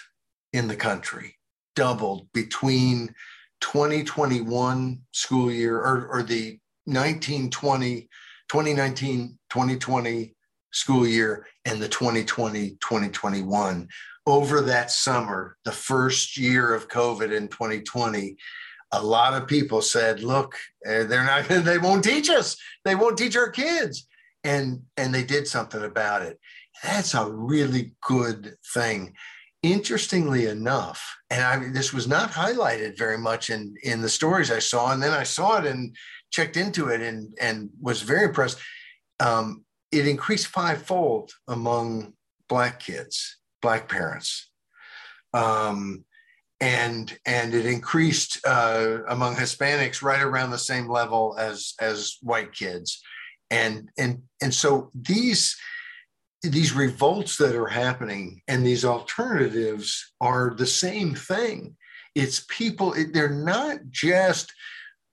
in 0.53 0.67
the 0.67 0.75
country, 0.75 1.35
doubled 1.75 2.27
between 2.33 3.13
2021 3.61 5.01
school 5.11 5.51
year 5.51 5.77
or, 5.77 6.07
or 6.07 6.23
the 6.23 6.59
1920, 6.85 8.01
2019, 8.49 9.37
2020 9.49 10.35
school 10.71 11.07
year 11.07 11.45
and 11.65 11.81
the 11.81 11.89
2020, 11.89 12.71
2021. 12.81 13.87
Over 14.25 14.61
that 14.61 14.91
summer, 14.91 15.57
the 15.65 15.71
first 15.71 16.37
year 16.37 16.73
of 16.73 16.87
COVID 16.87 17.35
in 17.35 17.47
2020, 17.47 18.37
a 18.91 19.03
lot 19.03 19.39
of 19.39 19.47
people 19.47 19.81
said, 19.81 20.21
look, 20.21 20.55
eh, 20.85 21.03
they're 21.03 21.23
not, 21.23 21.47
they 21.49 21.77
won't 21.77 22.03
teach 22.03 22.29
us. 22.29 22.57
They 22.85 22.95
won't 22.95 23.17
teach 23.17 23.35
our 23.35 23.49
kids. 23.49 24.07
And, 24.43 24.83
and 24.97 25.13
they 25.13 25.23
did 25.23 25.47
something 25.47 25.83
about 25.83 26.21
it. 26.21 26.39
That's 26.83 27.13
a 27.13 27.29
really 27.29 27.93
good 28.01 28.55
thing 28.73 29.15
interestingly 29.63 30.45
enough, 30.45 31.17
and 31.29 31.43
I 31.43 31.71
this 31.71 31.93
was 31.93 32.07
not 32.07 32.31
highlighted 32.31 32.97
very 32.97 33.17
much 33.17 33.49
in 33.49 33.75
in 33.83 34.01
the 34.01 34.09
stories 34.09 34.51
I 34.51 34.59
saw, 34.59 34.91
and 34.91 35.01
then 35.01 35.13
I 35.13 35.23
saw 35.23 35.57
it 35.57 35.65
and 35.65 35.95
checked 36.31 36.57
into 36.57 36.89
it 36.89 37.01
and 37.01 37.33
and 37.41 37.69
was 37.81 38.01
very 38.01 38.25
impressed. 38.25 38.59
Um, 39.19 39.65
it 39.91 40.07
increased 40.07 40.47
fivefold 40.47 41.31
among 41.47 42.13
black 42.47 42.79
kids, 42.79 43.37
black 43.61 43.89
parents, 43.89 44.49
um, 45.33 46.05
and 46.61 47.17
and 47.25 47.53
it 47.53 47.65
increased 47.65 48.39
uh, 48.47 48.99
among 49.09 49.35
Hispanics 49.35 50.01
right 50.01 50.21
around 50.21 50.51
the 50.51 50.57
same 50.57 50.87
level 50.87 51.35
as 51.37 51.73
as 51.81 52.17
white 52.21 52.53
kids, 52.53 53.01
and 53.51 53.89
and 53.97 54.23
and 54.41 54.53
so 54.53 54.91
these 54.93 55.57
these 56.41 56.73
revolts 56.73 57.37
that 57.37 57.55
are 57.55 57.67
happening 57.67 58.41
and 58.47 58.65
these 58.65 58.85
alternatives 58.85 60.13
are 60.21 60.53
the 60.55 60.65
same 60.65 61.13
thing. 61.13 61.75
It's 62.15 62.45
people, 62.47 62.95
they're 63.11 63.29
not 63.29 63.79
just, 63.89 64.53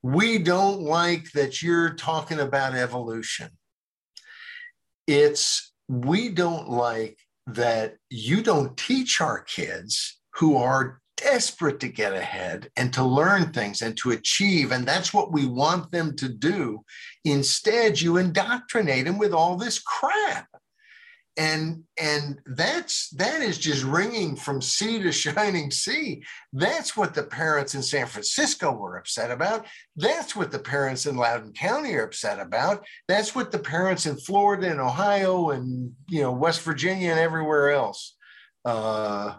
we 0.03 0.39
don't 0.39 0.81
like 0.83 1.33
that 1.33 1.63
you're 1.63 1.95
talking 1.95 2.39
about 2.39 2.75
evolution. 2.75 3.51
It's, 5.07 5.73
we 5.89 6.29
don't 6.29 6.69
like 6.69 7.19
that 7.49 7.97
you 8.09 8.43
don't 8.43 8.77
teach 8.77 9.21
our 9.21 9.43
kids 9.43 10.21
who 10.35 10.57
are 10.57 11.01
desperate 11.17 11.81
to 11.81 11.89
get 11.89 12.13
ahead 12.13 12.71
and 12.77 12.93
to 12.93 13.05
learn 13.05 13.53
things 13.53 13.83
and 13.83 13.97
to 13.99 14.11
achieve. 14.11 14.73
And 14.73 14.87
that's 14.87 15.13
what 15.15 15.33
we 15.33 15.47
want 15.47 15.91
them 15.91 16.15
to 16.17 16.29
do. 16.29 16.85
Instead, 17.25 18.01
you 18.01 18.17
indoctrinate 18.17 19.07
them 19.07 19.19
with 19.19 19.33
all 19.33 19.57
this 19.57 19.79
crap 19.79 20.49
and 21.37 21.83
and 21.99 22.41
that's 22.47 23.11
that 23.11 23.43
is 23.43 23.59
just 23.59 23.85
ringing 23.85 24.37
from 24.37 24.63
sea 24.63 25.03
to 25.03 25.13
shining 25.23 25.71
sea 25.71 26.23
that's 26.53 26.97
what 26.97 27.15
the 27.15 27.23
parents 27.23 27.75
in 27.75 27.83
san 27.83 28.07
francisco 28.07 28.73
were 28.73 28.97
upset 28.97 29.31
about 29.31 29.67
that's 29.97 30.35
what 30.35 30.51
the 30.51 30.59
parents 30.59 31.07
in 31.07 31.17
loudoun 31.17 31.53
county 31.53 31.95
are 31.95 32.05
upset 32.05 32.41
about 32.41 32.85
that's 33.07 33.35
what 33.35 33.53
the 33.53 33.59
parents 33.59 34.07
in 34.07 34.17
florida 34.17 34.71
and 34.71 34.81
ohio 34.81 35.51
and 35.51 35.93
you 36.09 36.23
know 36.23 36.33
west 36.33 36.63
virginia 36.63 37.11
and 37.11 37.21
everywhere 37.21 37.71
else 37.71 38.17
uh, 38.65 39.37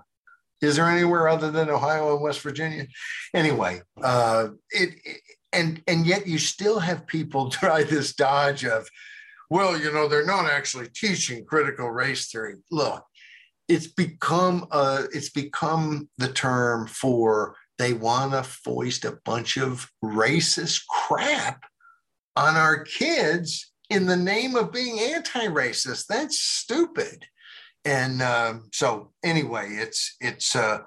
is 0.62 0.76
there 0.76 0.86
anywhere 0.86 1.28
other 1.28 1.52
than 1.52 1.70
ohio 1.70 2.14
and 2.14 2.22
west 2.22 2.42
virginia 2.42 2.86
anyway 3.34 3.82
uh, 4.04 4.48
it, 4.72 4.90
it 5.06 5.22
and 5.54 5.82
and 5.88 6.06
yet 6.06 6.28
you 6.28 6.38
still 6.38 6.80
have 6.80 7.08
people 7.08 7.50
try 7.52 7.84
this 7.84 8.14
dodge 8.14 8.66
of 8.66 8.88
well, 9.50 9.80
you 9.80 9.92
know, 9.92 10.08
they're 10.08 10.26
not 10.26 10.50
actually 10.50 10.88
teaching 10.94 11.46
critical 11.46 11.90
race 11.90 12.30
theory. 12.30 12.56
Look, 12.70 13.06
it's 13.68 13.88
become 13.88 14.68
uh, 14.72 15.04
it's 15.14 15.30
become 15.30 16.10
the 16.18 16.32
term 16.32 16.88
for 16.88 17.56
they 17.78 17.94
want 17.94 18.32
to 18.32 18.44
foist 18.44 19.06
a 19.06 19.20
bunch 19.24 19.58
of 19.58 19.90
racist 20.04 20.86
crap 20.88 21.64
on 22.36 22.56
our 22.56 22.84
kids 22.84 23.72
in 23.90 24.06
the 24.06 24.18
name 24.18 24.56
of 24.56 24.72
being 24.72 25.00
anti-racist. 25.00 26.08
That's 26.08 26.40
stupid. 26.40 27.26
And 27.88 28.22
um, 28.22 28.70
so, 28.74 29.14
anyway, 29.24 29.70
it's 29.72 30.18
it's 30.20 30.58
uh, 30.58 30.80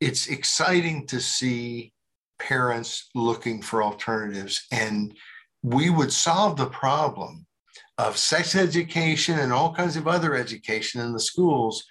it's 0.00 0.28
exciting 0.28 1.06
to 1.08 1.20
see 1.20 1.92
parents 2.38 3.10
looking 3.14 3.60
for 3.60 3.82
alternatives, 3.82 4.66
and 4.72 5.14
we 5.62 5.90
would 5.90 6.10
solve 6.10 6.56
the 6.56 6.70
problem 6.70 7.46
of 7.98 8.16
sex 8.16 8.54
education 8.54 9.38
and 9.38 9.52
all 9.52 9.74
kinds 9.74 9.96
of 9.96 10.08
other 10.08 10.34
education 10.34 11.02
in 11.02 11.12
the 11.12 11.20
schools 11.20 11.84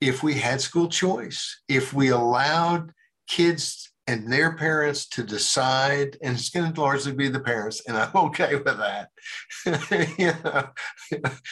if 0.00 0.22
we 0.22 0.32
had 0.32 0.62
school 0.62 0.88
choice, 0.88 1.60
if 1.68 1.92
we 1.92 2.08
allowed 2.08 2.92
kids 3.28 3.89
and 4.10 4.30
their 4.30 4.56
parents 4.56 5.06
to 5.06 5.22
decide, 5.22 6.18
and 6.20 6.36
it's 6.36 6.50
going 6.50 6.72
to 6.72 6.80
largely 6.80 7.12
be 7.12 7.28
the 7.28 7.38
parents, 7.38 7.80
and 7.86 7.96
I'm 7.96 8.10
okay 8.14 8.56
with 8.56 8.76
that, 8.76 10.74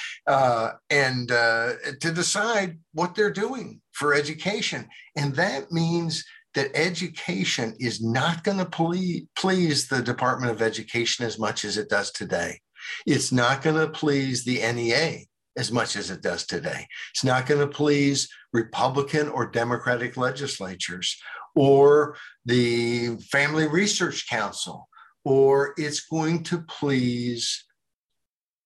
uh, 0.26 0.70
and 0.90 1.30
uh, 1.30 1.72
to 2.00 2.12
decide 2.12 2.78
what 2.92 3.14
they're 3.14 3.32
doing 3.32 3.80
for 3.92 4.12
education. 4.12 4.88
And 5.16 5.36
that 5.36 5.70
means 5.70 6.24
that 6.54 6.74
education 6.74 7.74
is 7.78 8.02
not 8.02 8.42
going 8.42 8.58
to 8.58 8.66
ple- 8.66 9.28
please 9.36 9.86
the 9.86 10.02
Department 10.02 10.50
of 10.50 10.60
Education 10.60 11.24
as 11.24 11.38
much 11.38 11.64
as 11.64 11.78
it 11.78 11.88
does 11.88 12.10
today. 12.10 12.58
It's 13.06 13.30
not 13.30 13.62
going 13.62 13.76
to 13.76 13.92
please 13.92 14.44
the 14.44 14.60
NEA 14.72 15.26
as 15.56 15.70
much 15.70 15.94
as 15.94 16.10
it 16.10 16.22
does 16.22 16.44
today. 16.44 16.88
It's 17.12 17.24
not 17.24 17.46
going 17.46 17.60
to 17.60 17.72
please 17.72 18.28
Republican 18.52 19.28
or 19.28 19.46
Democratic 19.46 20.16
legislatures 20.16 21.16
or 21.58 22.14
the 22.44 23.16
Family 23.32 23.66
Research 23.66 24.28
Council, 24.28 24.88
or 25.24 25.74
it's 25.76 26.06
going 26.06 26.44
to 26.44 26.62
please 26.62 27.64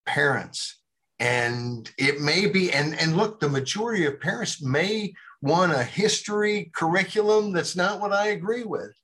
parents. 0.04 0.78
And 1.18 1.90
it 1.96 2.20
may 2.20 2.44
be, 2.44 2.70
and, 2.70 2.94
and 3.00 3.16
look, 3.16 3.40
the 3.40 3.48
majority 3.48 4.04
of 4.04 4.20
parents 4.20 4.60
may 4.62 5.14
want 5.40 5.72
a 5.72 5.82
history 5.82 6.70
curriculum 6.76 7.52
that's 7.52 7.74
not 7.74 7.98
what 7.98 8.12
I 8.12 8.28
agree 8.28 8.64
with. 8.64 8.94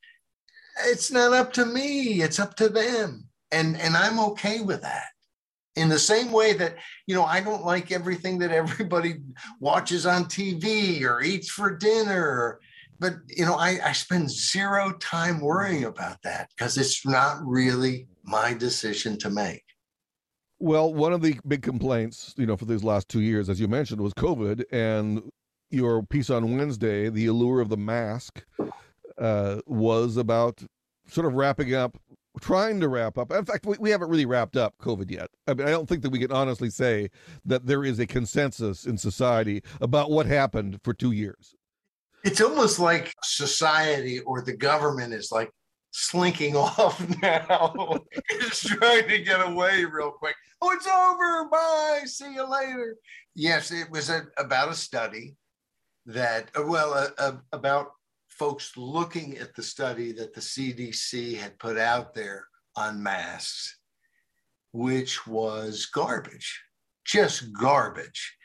it's 0.84 1.10
not 1.10 1.32
up 1.32 1.54
to 1.54 1.64
me, 1.64 2.20
it's 2.20 2.38
up 2.38 2.56
to 2.56 2.68
them. 2.68 3.24
And 3.50 3.80
and 3.80 3.96
I'm 3.96 4.20
okay 4.20 4.60
with 4.60 4.82
that. 4.82 5.06
In 5.76 5.88
the 5.88 5.98
same 5.98 6.30
way 6.30 6.52
that, 6.52 6.76
you 7.06 7.14
know, 7.14 7.24
I 7.24 7.40
don't 7.40 7.64
like 7.64 7.90
everything 7.90 8.38
that 8.40 8.50
everybody 8.50 9.22
watches 9.60 10.04
on 10.04 10.26
TV 10.26 11.02
or 11.04 11.22
eats 11.22 11.48
for 11.48 11.74
dinner. 11.74 12.60
But 12.98 13.14
you 13.28 13.44
know, 13.44 13.54
I, 13.54 13.78
I 13.84 13.92
spend 13.92 14.30
zero 14.30 14.92
time 14.98 15.40
worrying 15.40 15.84
about 15.84 16.22
that 16.22 16.50
because 16.56 16.76
it's 16.76 17.06
not 17.06 17.38
really 17.44 18.08
my 18.24 18.54
decision 18.54 19.18
to 19.18 19.30
make. 19.30 19.64
Well, 20.60 20.92
one 20.92 21.12
of 21.12 21.22
the 21.22 21.38
big 21.46 21.62
complaints, 21.62 22.34
you 22.36 22.46
know, 22.46 22.56
for 22.56 22.64
these 22.64 22.82
last 22.82 23.08
two 23.08 23.20
years, 23.20 23.48
as 23.48 23.60
you 23.60 23.68
mentioned, 23.68 24.00
was 24.00 24.12
COVID, 24.14 24.64
and 24.72 25.22
your 25.70 26.02
piece 26.02 26.30
on 26.30 26.56
Wednesday, 26.56 27.08
"The 27.08 27.26
Allure 27.26 27.60
of 27.60 27.68
the 27.68 27.76
Mask," 27.76 28.44
uh, 29.18 29.60
was 29.66 30.16
about 30.16 30.64
sort 31.06 31.26
of 31.26 31.34
wrapping 31.34 31.74
up, 31.74 31.96
trying 32.40 32.80
to 32.80 32.88
wrap 32.88 33.18
up. 33.18 33.32
In 33.32 33.44
fact, 33.44 33.66
we, 33.66 33.76
we 33.78 33.90
haven't 33.90 34.10
really 34.10 34.26
wrapped 34.26 34.56
up 34.56 34.74
COVID 34.80 35.10
yet. 35.10 35.30
I 35.46 35.54
mean, 35.54 35.66
I 35.66 35.70
don't 35.70 35.88
think 35.88 36.02
that 36.02 36.10
we 36.10 36.18
can 36.18 36.32
honestly 36.32 36.70
say 36.70 37.10
that 37.44 37.66
there 37.66 37.84
is 37.84 38.00
a 38.00 38.06
consensus 38.06 38.84
in 38.84 38.98
society 38.98 39.62
about 39.80 40.10
what 40.10 40.26
happened 40.26 40.80
for 40.82 40.92
two 40.92 41.12
years. 41.12 41.54
It's 42.24 42.40
almost 42.40 42.78
like 42.78 43.14
society 43.22 44.20
or 44.20 44.42
the 44.42 44.56
government 44.56 45.14
is 45.14 45.30
like 45.30 45.50
slinking 45.90 46.56
off 46.56 47.00
now. 47.22 48.00
it's 48.30 48.60
trying 48.60 49.08
to 49.08 49.18
get 49.18 49.40
away 49.40 49.84
real 49.84 50.10
quick. 50.10 50.34
Oh, 50.60 50.70
it's 50.72 50.86
over. 50.86 51.48
Bye. 51.48 52.02
See 52.06 52.34
you 52.34 52.48
later. 52.48 52.96
Yes, 53.34 53.70
it 53.70 53.90
was 53.90 54.10
a, 54.10 54.22
about 54.36 54.70
a 54.70 54.74
study 54.74 55.36
that, 56.06 56.50
uh, 56.58 56.64
well, 56.66 56.94
uh, 56.94 57.08
uh, 57.18 57.36
about 57.52 57.92
folks 58.28 58.76
looking 58.76 59.36
at 59.38 59.54
the 59.54 59.62
study 59.62 60.12
that 60.12 60.34
the 60.34 60.40
CDC 60.40 61.36
had 61.36 61.58
put 61.58 61.78
out 61.78 62.14
there 62.14 62.46
on 62.76 63.02
masks, 63.02 63.78
which 64.72 65.26
was 65.26 65.86
garbage, 65.86 66.62
just 67.04 67.52
garbage. 67.52 68.36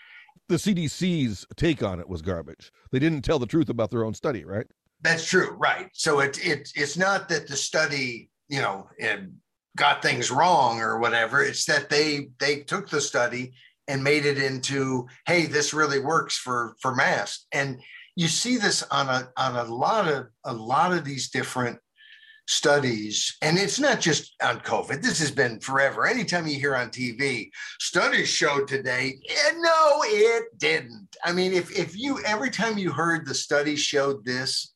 The 0.49 0.55
CDC's 0.55 1.45
take 1.55 1.81
on 1.81 1.99
it 1.99 2.09
was 2.09 2.21
garbage. 2.21 2.71
They 2.91 2.99
didn't 2.99 3.23
tell 3.23 3.39
the 3.39 3.45
truth 3.45 3.69
about 3.69 3.91
their 3.91 4.03
own 4.03 4.13
study, 4.13 4.43
right? 4.43 4.67
That's 5.01 5.25
true, 5.25 5.51
right? 5.57 5.89
So 5.93 6.19
it, 6.19 6.37
it 6.45 6.69
it's 6.75 6.97
not 6.97 7.29
that 7.29 7.47
the 7.47 7.55
study, 7.55 8.29
you 8.47 8.61
know, 8.61 8.87
got 9.75 10.01
things 10.01 10.31
wrong 10.31 10.79
or 10.79 10.99
whatever. 10.99 11.43
It's 11.43 11.65
that 11.65 11.89
they 11.89 12.29
they 12.39 12.61
took 12.61 12.89
the 12.89 13.01
study 13.01 13.53
and 13.87 14.03
made 14.03 14.25
it 14.25 14.37
into, 14.37 15.07
hey, 15.25 15.45
this 15.45 15.73
really 15.73 15.99
works 15.99 16.37
for 16.37 16.75
for 16.79 16.95
masks. 16.95 17.45
And 17.51 17.81
you 18.15 18.27
see 18.27 18.57
this 18.57 18.83
on 18.83 19.09
a 19.09 19.29
on 19.37 19.55
a 19.55 19.63
lot 19.63 20.07
of 20.07 20.27
a 20.45 20.53
lot 20.53 20.93
of 20.93 21.03
these 21.03 21.29
different 21.29 21.79
studies 22.45 23.37
and 23.41 23.57
it's 23.57 23.79
not 23.79 24.01
just 24.01 24.35
on 24.43 24.59
covid 24.59 25.01
this 25.01 25.19
has 25.19 25.31
been 25.31 25.59
forever 25.61 26.05
anytime 26.05 26.45
you 26.45 26.59
hear 26.59 26.75
on 26.75 26.89
tv 26.89 27.49
studies 27.79 28.27
showed 28.27 28.67
today 28.67 29.13
eh, 29.29 29.51
no 29.59 30.01
it 30.03 30.45
didn't 30.57 31.07
i 31.23 31.31
mean 31.31 31.53
if, 31.53 31.71
if 31.77 31.97
you 31.97 32.19
every 32.25 32.49
time 32.49 32.77
you 32.77 32.91
heard 32.91 33.25
the 33.25 33.33
study 33.33 33.77
showed 33.77 34.25
this 34.25 34.73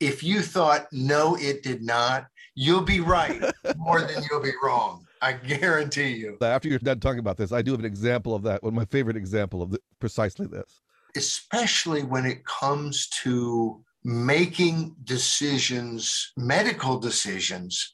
if 0.00 0.22
you 0.22 0.40
thought, 0.40 0.86
no, 0.92 1.36
it 1.36 1.62
did 1.62 1.82
not, 1.82 2.26
you'll 2.54 2.80
be 2.80 3.00
right 3.00 3.40
more 3.76 4.00
than 4.00 4.24
you'll 4.28 4.42
be 4.42 4.52
wrong. 4.62 5.06
I 5.22 5.32
guarantee 5.34 6.14
you. 6.14 6.38
After 6.40 6.68
you're 6.68 6.78
done 6.78 7.00
talking 7.00 7.20
about 7.20 7.36
this, 7.36 7.52
I 7.52 7.60
do 7.62 7.72
have 7.72 7.80
an 7.80 7.86
example 7.86 8.34
of 8.34 8.42
that. 8.44 8.62
One 8.62 8.72
of 8.72 8.76
my 8.76 8.86
favorite 8.86 9.16
example 9.16 9.62
of 9.62 9.70
the, 9.70 9.80
precisely 10.00 10.46
this. 10.46 10.80
Especially 11.16 12.02
when 12.02 12.24
it 12.24 12.44
comes 12.46 13.08
to 13.08 13.84
making 14.02 14.94
decisions, 15.04 16.32
medical 16.36 16.98
decisions, 16.98 17.92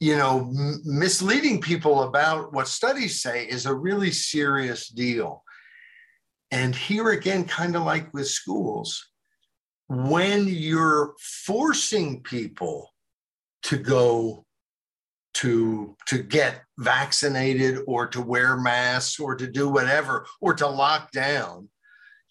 you 0.00 0.16
know, 0.16 0.40
m- 0.40 0.80
misleading 0.84 1.60
people 1.60 2.02
about 2.02 2.52
what 2.52 2.68
studies 2.68 3.20
say 3.20 3.46
is 3.46 3.66
a 3.66 3.74
really 3.74 4.10
serious 4.10 4.88
deal. 4.88 5.42
And 6.50 6.74
here 6.74 7.10
again, 7.10 7.44
kind 7.44 7.76
of 7.76 7.82
like 7.82 8.12
with 8.14 8.28
schools, 8.28 9.06
when 9.88 10.46
you're 10.46 11.14
forcing 11.18 12.22
people 12.22 12.92
to 13.62 13.76
go 13.78 14.44
to 15.34 15.96
to 16.06 16.22
get 16.22 16.62
vaccinated 16.78 17.78
or 17.86 18.06
to 18.08 18.20
wear 18.20 18.56
masks 18.56 19.20
or 19.20 19.34
to 19.36 19.46
do 19.46 19.68
whatever 19.68 20.26
or 20.40 20.54
to 20.54 20.66
lock 20.66 21.12
down 21.12 21.68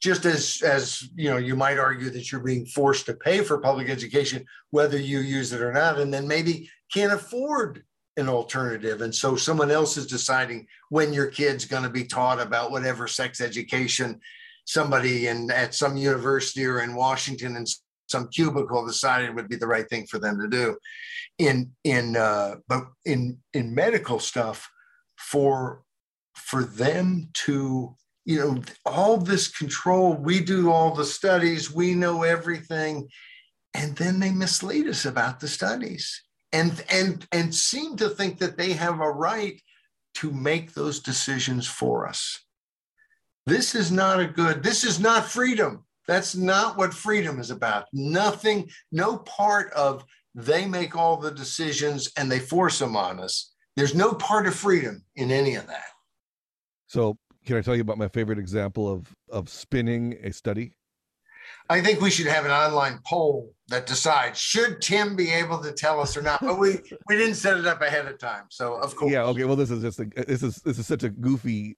just 0.02 0.26
as 0.26 0.62
as 0.64 1.08
you 1.16 1.30
know 1.30 1.38
you 1.38 1.56
might 1.56 1.80
argue 1.80 2.10
that 2.10 2.32
you're 2.32 2.42
being 2.42 2.66
forced 2.66 3.06
to 3.06 3.14
pay 3.14 3.42
for 3.42 3.60
public 3.60 3.90
education 3.90 4.46
whether 4.70 4.98
you 4.98 5.20
use 5.20 5.54
it 5.54 5.62
or 5.62 5.74
not 5.74 6.00
and 6.00 6.14
then 6.14 6.28
maybe 6.28 6.70
can't 6.94 7.14
afford 7.14 7.84
an 8.18 8.30
alternative 8.30 9.02
and 9.02 9.14
so 9.14 9.36
someone 9.36 9.72
else 9.72 9.98
is 9.98 10.08
deciding 10.08 10.66
when 10.90 11.14
your 11.14 11.28
kid's 11.28 11.66
going 11.66 11.84
to 11.84 11.90
be 11.90 12.04
taught 12.04 12.40
about 12.40 12.72
whatever 12.72 13.08
sex 13.08 13.42
education 13.42 14.20
somebody 14.68 15.28
in 15.28 15.50
at 15.50 15.74
some 15.74 15.98
university 15.98 16.66
or 16.66 16.82
in 16.82 16.94
Washington 16.94 17.56
in 17.56 17.66
some 18.08 18.28
cubicle 18.28 18.86
decided 18.86 19.34
would 19.34 19.50
be 19.50 19.56
the 19.56 19.68
right 19.68 19.90
thing 19.90 20.06
for 20.06 20.20
them 20.20 20.40
to 20.40 20.48
do. 20.48 20.78
In 21.40 21.72
in 21.84 22.16
uh, 22.16 22.56
but 22.68 22.88
in 23.06 23.40
in 23.54 23.74
medical 23.74 24.20
stuff, 24.20 24.70
for 25.18 25.82
for 26.36 26.64
them 26.64 27.30
to 27.46 27.96
you 28.28 28.40
know 28.40 28.62
all 28.86 29.18
this 29.18 29.48
control, 29.48 30.14
we 30.14 30.40
do 30.40 30.72
all 30.72 30.94
the 30.94 31.06
studies, 31.06 31.74
we 31.74 31.96
know 31.96 32.24
everything, 32.24 33.08
and 33.74 33.96
then 33.96 34.20
they 34.20 34.32
mislead 34.32 34.88
us 34.88 35.06
about 35.06 35.40
the 35.40 35.48
studies 35.48 36.22
and 36.52 36.84
and 36.90 37.26
and 37.32 37.54
seem 37.54 37.96
to 37.98 38.10
think 38.10 38.38
that 38.40 38.58
they 38.58 38.74
have 38.74 39.00
a 39.00 39.12
right 39.12 39.60
to 40.16 40.32
make 40.32 40.74
those 40.74 41.00
decisions 41.00 41.68
for 41.68 42.08
us 42.08 42.40
this 43.48 43.76
is 43.76 43.94
not 43.94 44.20
a 44.20 44.28
good, 44.28 44.62
this 44.62 44.84
is 44.84 45.00
not 45.00 45.26
freedom. 45.26 45.86
That's 46.06 46.36
not 46.36 46.78
what 46.78 46.94
freedom 46.94 47.40
is 47.40 47.50
about. 47.50 47.86
Nothing, 47.94 48.70
no 48.92 49.20
part 49.20 49.72
of 49.72 50.04
they 50.36 50.66
make 50.66 50.98
all 50.98 51.16
the 51.16 51.32
decisions 51.32 52.12
and 52.18 52.30
they 52.30 52.40
force 52.40 52.78
them 52.78 52.98
on 52.98 53.22
us. 53.22 53.54
There's 53.78 53.96
no 53.96 54.14
part 54.14 54.48
of 54.48 54.54
freedom 54.54 55.04
in 55.16 55.32
any 55.32 55.56
of 55.56 55.66
that. 55.68 55.86
So, 56.88 57.18
can 57.48 57.56
I 57.56 57.62
tell 57.62 57.76
you 57.76 57.82
about 57.82 57.98
my 57.98 58.10
favorite 58.10 58.38
example 58.38 58.92
of 58.92 59.16
of 59.30 59.50
spinning 59.50 60.18
a 60.22 60.32
study? 60.32 60.74
I 61.70 61.82
think 61.82 62.02
we 62.02 62.12
should 62.12 62.28
have 62.28 62.44
an 62.46 62.52
online 62.52 63.00
poll 63.06 63.54
that 63.70 63.88
decides 63.88 64.38
should 64.38 64.82
Tim 64.82 65.16
be 65.16 65.32
able 65.32 65.60
to 65.64 65.72
tell 65.72 66.00
us 66.00 66.18
or 66.18 66.22
not. 66.22 66.42
But 66.42 66.60
we 66.60 66.80
we 67.08 67.16
didn't 67.16 67.36
set 67.36 67.58
it 67.58 67.66
up 67.66 67.82
ahead 67.82 68.06
of 68.06 68.20
time, 68.20 68.44
so 68.50 68.76
of 68.76 68.96
course. 68.96 69.12
Yeah. 69.12 69.24
Okay. 69.24 69.46
Well, 69.46 69.56
this 69.56 69.72
is 69.72 69.82
just 69.82 70.00
a 70.00 70.06
this 70.28 70.44
is 70.44 70.58
this 70.58 70.78
is 70.78 70.86
such 70.86 71.04
a 71.04 71.10
goofy 71.10 71.78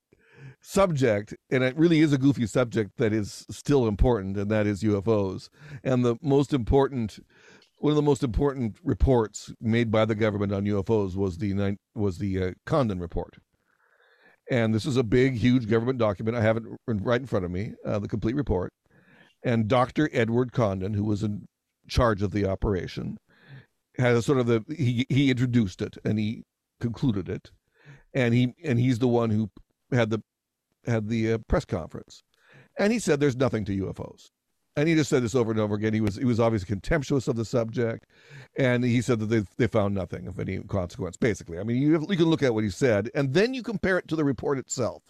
subject, 0.61 1.35
and 1.51 1.63
it 1.63 1.77
really 1.77 1.99
is 1.99 2.13
a 2.13 2.17
goofy 2.17 2.47
subject 2.47 2.97
that 2.97 3.13
is 3.13 3.45
still 3.51 3.87
important, 3.87 4.37
and 4.37 4.49
that 4.49 4.65
is 4.65 4.81
UFOs. 4.81 5.49
And 5.83 6.03
the 6.03 6.15
most 6.21 6.51
important, 6.51 7.19
one 7.77 7.91
of 7.91 7.95
the 7.95 8.01
most 8.01 8.23
important 8.23 8.77
reports 8.83 9.53
made 9.61 9.91
by 9.91 10.05
the 10.05 10.15
government 10.15 10.51
on 10.51 10.65
UFOs 10.65 11.15
was 11.15 11.37
the 11.37 11.77
was 11.93 12.17
the 12.17 12.43
uh, 12.43 12.51
Condon 12.65 12.99
report. 12.99 13.37
And 14.49 14.73
this 14.73 14.85
is 14.85 14.97
a 14.97 15.03
big, 15.03 15.35
huge 15.35 15.69
government 15.69 15.99
document. 15.99 16.35
I 16.35 16.41
have 16.41 16.57
it 16.57 16.63
right 16.87 17.21
in 17.21 17.27
front 17.27 17.45
of 17.45 17.51
me, 17.51 17.73
uh, 17.85 17.99
the 17.99 18.07
complete 18.07 18.35
report. 18.35 18.73
And 19.43 19.67
Dr. 19.67 20.09
Edward 20.11 20.51
Condon, 20.51 20.95
who 20.95 21.03
was 21.03 21.23
in 21.23 21.45
charge 21.87 22.21
of 22.21 22.31
the 22.31 22.45
operation, 22.45 23.17
has 23.97 24.25
sort 24.25 24.39
of 24.39 24.47
the 24.47 24.63
he 24.69 25.05
he 25.09 25.29
introduced 25.29 25.81
it 25.81 25.97
and 26.03 26.17
he 26.17 26.43
concluded 26.79 27.29
it, 27.29 27.51
and 28.13 28.33
he 28.33 28.53
and 28.63 28.79
he's 28.79 28.99
the 28.99 29.07
one 29.07 29.29
who 29.29 29.49
had 29.91 30.09
the 30.09 30.21
had 30.85 31.09
the 31.09 31.33
uh, 31.33 31.37
press 31.47 31.65
conference, 31.65 32.23
and 32.77 32.91
he 32.91 32.99
said 32.99 33.19
there's 33.19 33.35
nothing 33.35 33.65
to 33.65 33.85
UFOs. 33.85 34.29
And 34.79 34.87
he 34.87 34.95
just 34.95 35.09
said 35.09 35.23
this 35.23 35.35
over 35.35 35.51
and 35.51 35.59
over 35.59 35.75
again. 35.75 35.93
He 35.93 35.99
was 35.99 36.15
he 36.15 36.23
was 36.23 36.39
obviously 36.39 36.67
contemptuous 36.67 37.27
of 37.27 37.35
the 37.35 37.43
subject, 37.43 38.05
and 38.57 38.81
he 38.81 39.01
said 39.01 39.19
that 39.19 39.25
they 39.25 39.43
they 39.57 39.67
found 39.67 39.93
nothing 39.93 40.25
of 40.25 40.39
any 40.39 40.57
consequence. 40.59 41.17
Basically, 41.17 41.59
I 41.59 41.63
mean, 41.63 41.81
you 41.81 41.91
have, 41.95 42.03
you 42.03 42.15
can 42.15 42.27
look 42.27 42.43
at 42.43 42.53
what 42.53 42.63
he 42.63 42.69
said, 42.69 43.09
and 43.13 43.33
then 43.33 43.53
you 43.53 43.61
compare 43.61 43.97
it 43.97 44.07
to 44.07 44.15
the 44.15 44.23
report 44.23 44.57
itself. 44.57 45.03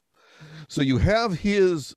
So 0.69 0.81
you 0.81 0.97
have 0.97 1.37
his 1.37 1.93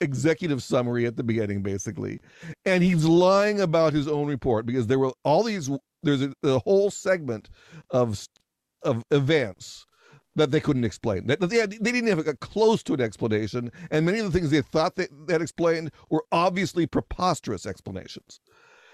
executive 0.00 0.62
summary 0.62 1.06
at 1.06 1.16
the 1.16 1.24
beginning, 1.24 1.60
basically, 1.60 2.20
and 2.64 2.84
he's 2.84 3.04
lying 3.04 3.60
about 3.60 3.94
his 3.94 4.06
own 4.06 4.28
report 4.28 4.64
because 4.64 4.86
there 4.86 5.00
were 5.00 5.12
all 5.24 5.42
these. 5.42 5.68
There's 6.04 6.22
a, 6.22 6.32
a 6.44 6.60
whole 6.60 6.88
segment 6.88 7.50
of 7.90 8.28
of 8.84 9.02
events 9.10 9.86
that 10.38 10.50
they 10.50 10.60
couldn't 10.60 10.84
explain. 10.84 11.26
That 11.26 11.40
they, 11.40 11.56
had, 11.56 11.72
they 11.72 11.92
didn't 11.92 12.08
have 12.08 12.26
a 12.26 12.34
close 12.34 12.82
to 12.84 12.94
an 12.94 13.00
explanation, 13.00 13.70
and 13.90 14.06
many 14.06 14.18
of 14.18 14.24
the 14.24 14.36
things 14.36 14.50
they 14.50 14.62
thought 14.62 14.96
they, 14.96 15.08
they 15.26 15.34
had 15.34 15.42
explained 15.42 15.90
were 16.10 16.24
obviously 16.32 16.86
preposterous 16.86 17.66
explanations. 17.66 18.40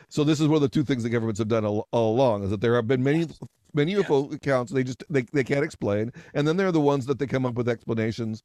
So 0.09 0.25
this 0.25 0.41
is 0.41 0.49
one 0.49 0.57
of 0.57 0.63
the 0.63 0.69
two 0.69 0.85
things 0.85 1.03
the 1.03 1.09
governments 1.09 1.39
have 1.39 1.49
done 1.49 1.65
all, 1.65 1.89
all 1.93 2.15
along: 2.15 2.45
is 2.45 2.51
that 2.51 2.61
there 2.61 2.75
have 2.75 2.87
been 2.87 3.03
many 3.03 3.27
many 3.73 3.95
UFO 3.95 4.27
yes. 4.27 4.37
accounts 4.37 4.73
they 4.73 4.85
just 4.85 5.03
they, 5.11 5.23
they 5.33 5.45
can't 5.45 5.65
explain, 5.65 6.13
and 6.35 6.47
then 6.47 6.57
there 6.57 6.67
are 6.67 6.73
the 6.73 6.81
ones 6.81 7.07
that 7.07 7.19
they 7.19 7.27
come 7.27 7.47
up 7.47 7.55
with 7.55 7.69
explanations 7.69 8.43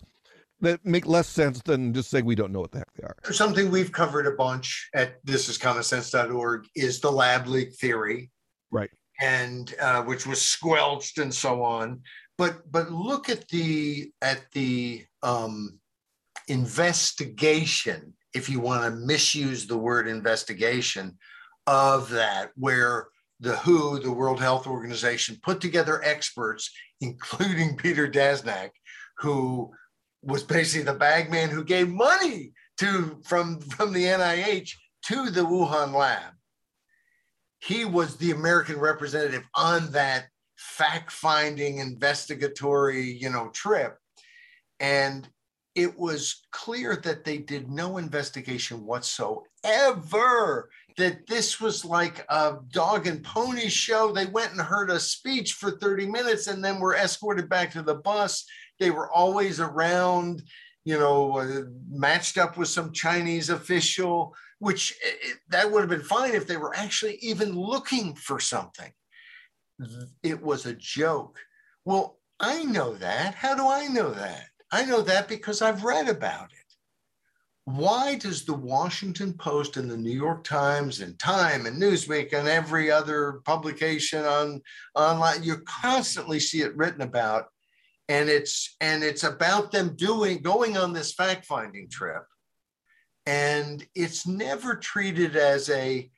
that 0.61 0.83
make 0.85 1.05
less 1.05 1.27
sense 1.27 1.61
than 1.61 1.93
just 1.93 2.09
saying 2.09 2.25
we 2.25 2.35
don't 2.35 2.51
know 2.51 2.59
what 2.59 2.71
the 2.71 2.79
heck 2.79 2.93
they 2.95 3.03
are. 3.03 3.15
Something 3.31 3.71
we've 3.71 3.91
covered 3.91 4.27
a 4.27 4.31
bunch 4.31 4.89
at 4.93 5.23
thisiscommonsense.org 5.25 6.65
is 6.75 6.99
the 6.99 7.11
lab 7.11 7.47
leak 7.47 7.73
theory. 7.75 8.29
Right. 8.71 8.89
and 9.19 9.73
uh, 9.81 10.03
which 10.03 10.27
was 10.27 10.41
squelched 10.41 11.17
and 11.17 11.33
so 11.33 11.63
on. 11.63 12.01
But 12.39 12.71
but 12.71 12.89
look 12.89 13.29
at 13.29 13.49
the 13.49 14.13
at 14.21 14.49
the 14.53 15.05
um, 15.21 15.77
investigation, 16.47 18.13
if 18.33 18.49
you 18.49 18.61
want 18.61 18.83
to 18.83 19.05
misuse 19.05 19.67
the 19.67 19.77
word 19.77 20.07
investigation, 20.07 21.17
of 21.67 22.09
that, 22.11 22.51
where 22.55 23.09
the 23.41 23.57
WHO, 23.57 23.99
the 23.99 24.11
World 24.11 24.39
Health 24.39 24.67
Organization, 24.67 25.37
put 25.43 25.59
together 25.61 26.01
experts, 26.03 26.71
including 27.01 27.75
Peter 27.75 28.07
Daszak, 28.07 28.71
who 29.17 29.71
was 30.23 30.43
basically 30.43 30.85
the 30.85 30.97
bagman 30.97 31.49
who 31.49 31.63
gave 31.63 31.89
money 31.89 32.53
to 32.77 33.19
from, 33.25 33.59
from 33.59 33.91
the 33.91 34.05
NIH 34.05 34.71
to 35.07 35.29
the 35.29 35.41
Wuhan 35.41 35.93
lab. 35.93 36.33
He 37.59 37.83
was 37.83 38.15
the 38.15 38.31
American 38.31 38.79
representative 38.79 39.43
on 39.55 39.91
that 39.91 40.27
fact-finding 40.59 41.77
investigatory, 41.77 43.11
you 43.11 43.29
know, 43.29 43.49
trip. 43.49 43.97
And 44.79 45.27
it 45.75 45.97
was 45.97 46.45
clear 46.51 46.97
that 46.97 47.23
they 47.23 47.37
did 47.37 47.69
no 47.69 47.97
investigation 47.97 48.85
whatsoever 48.85 50.69
that 50.97 51.25
this 51.27 51.61
was 51.61 51.85
like 51.85 52.25
a 52.29 52.55
dog 52.71 53.07
and 53.07 53.23
pony 53.23 53.69
show. 53.69 54.11
They 54.11 54.25
went 54.25 54.51
and 54.51 54.59
heard 54.59 54.89
a 54.89 54.99
speech 54.99 55.53
for 55.53 55.71
30 55.71 56.07
minutes 56.07 56.47
and 56.47 56.63
then 56.63 56.79
were 56.79 56.95
escorted 56.95 57.47
back 57.47 57.71
to 57.71 57.81
the 57.81 57.95
bus. 57.95 58.45
They 58.79 58.91
were 58.91 59.09
always 59.09 59.61
around, 59.61 60.43
you 60.83 60.99
know, 60.99 61.37
uh, 61.37 61.61
matched 61.89 62.37
up 62.37 62.57
with 62.57 62.67
some 62.67 62.91
Chinese 62.91 63.49
official, 63.49 64.35
which 64.59 64.91
it, 65.01 65.19
eh, 65.23 65.29
eh, 65.29 65.33
that 65.49 65.71
would 65.71 65.81
have 65.81 65.89
been 65.89 66.01
fine 66.01 66.33
if 66.33 66.45
they 66.45 66.57
were 66.57 66.75
actually 66.75 67.15
even 67.21 67.53
looking 67.53 68.15
for 68.15 68.39
something. 68.39 68.91
It 70.23 70.41
was 70.41 70.65
a 70.65 70.73
joke. 70.73 71.39
Well, 71.85 72.19
I 72.39 72.63
know 72.63 72.95
that. 72.95 73.35
How 73.35 73.55
do 73.55 73.67
I 73.67 73.87
know 73.87 74.11
that? 74.11 74.45
I 74.71 74.85
know 74.85 75.01
that 75.01 75.27
because 75.27 75.61
I've 75.61 75.83
read 75.83 76.09
about 76.09 76.51
it 76.51 76.59
why 77.75 78.15
does 78.15 78.45
the 78.45 78.53
Washington 78.53 79.33
Post 79.33 79.77
and 79.77 79.89
the 79.89 79.97
New 79.97 80.15
York 80.15 80.43
Times 80.43 81.01
and 81.01 81.17
Time 81.19 81.67
and 81.67 81.79
Newsweek 81.79 82.33
and 82.33 82.47
every 82.47 82.89
other 82.89 83.41
publication 83.45 84.25
on 84.25 84.61
online 84.95 85.43
you 85.43 85.57
constantly 85.65 86.39
see 86.39 86.61
it 86.61 86.75
written 86.75 87.01
about 87.01 87.45
and 88.07 88.27
it's 88.27 88.75
and 88.81 89.03
it's 89.03 89.23
about 89.23 89.71
them 89.71 89.95
doing 89.95 90.41
going 90.41 90.77
on 90.77 90.93
this 90.93 91.13
fact-finding 91.13 91.89
trip 91.89 92.23
and 93.27 93.85
it's 93.93 94.25
never 94.25 94.75
treated 94.75 95.35
as 95.35 95.69
a 95.69 96.09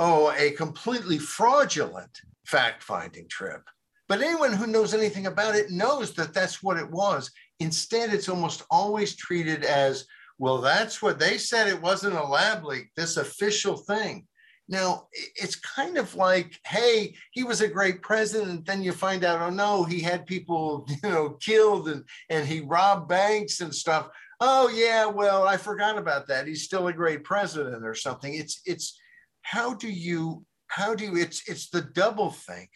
oh 0.00 0.34
a 0.36 0.50
completely 0.50 1.18
fraudulent 1.18 2.20
fact-finding 2.50 3.26
trip 3.28 3.62
but 4.08 4.20
anyone 4.20 4.52
who 4.52 4.66
knows 4.66 4.92
anything 4.92 5.26
about 5.26 5.54
it 5.54 5.70
knows 5.70 6.14
that 6.14 6.34
that's 6.34 6.62
what 6.62 6.76
it 6.76 6.90
was 6.90 7.30
instead 7.60 8.12
it's 8.12 8.28
almost 8.28 8.64
always 8.70 9.14
treated 9.16 9.64
as 9.64 10.06
well, 10.40 10.62
that's 10.62 11.02
what 11.02 11.18
they 11.18 11.36
said. 11.36 11.68
It 11.68 11.82
wasn't 11.82 12.16
a 12.16 12.24
lab 12.24 12.64
leak, 12.64 12.92
this 12.96 13.18
official 13.18 13.76
thing. 13.76 14.26
Now, 14.70 15.08
it's 15.12 15.54
kind 15.56 15.98
of 15.98 16.14
like, 16.14 16.58
hey, 16.66 17.14
he 17.32 17.44
was 17.44 17.60
a 17.60 17.68
great 17.68 18.00
president. 18.00 18.64
Then 18.64 18.82
you 18.82 18.92
find 18.92 19.22
out, 19.22 19.42
oh 19.42 19.50
no, 19.50 19.84
he 19.84 20.00
had 20.00 20.24
people, 20.24 20.88
you 21.04 21.10
know, 21.10 21.36
killed 21.42 21.90
and, 21.90 22.04
and 22.30 22.48
he 22.48 22.60
robbed 22.60 23.06
banks 23.06 23.60
and 23.60 23.74
stuff. 23.74 24.08
Oh 24.40 24.70
yeah, 24.70 25.04
well, 25.04 25.46
I 25.46 25.58
forgot 25.58 25.98
about 25.98 26.26
that. 26.28 26.46
He's 26.46 26.62
still 26.62 26.88
a 26.88 26.92
great 26.94 27.22
president 27.22 27.84
or 27.84 27.94
something. 27.94 28.32
It's 28.32 28.62
it's 28.64 28.98
how 29.42 29.74
do 29.74 29.90
you 29.90 30.46
how 30.70 30.94
do 30.94 31.04
you 31.04 31.16
it's 31.16 31.48
it's 31.48 31.68
the 31.68 31.82
double 31.82 32.30
think 32.30 32.70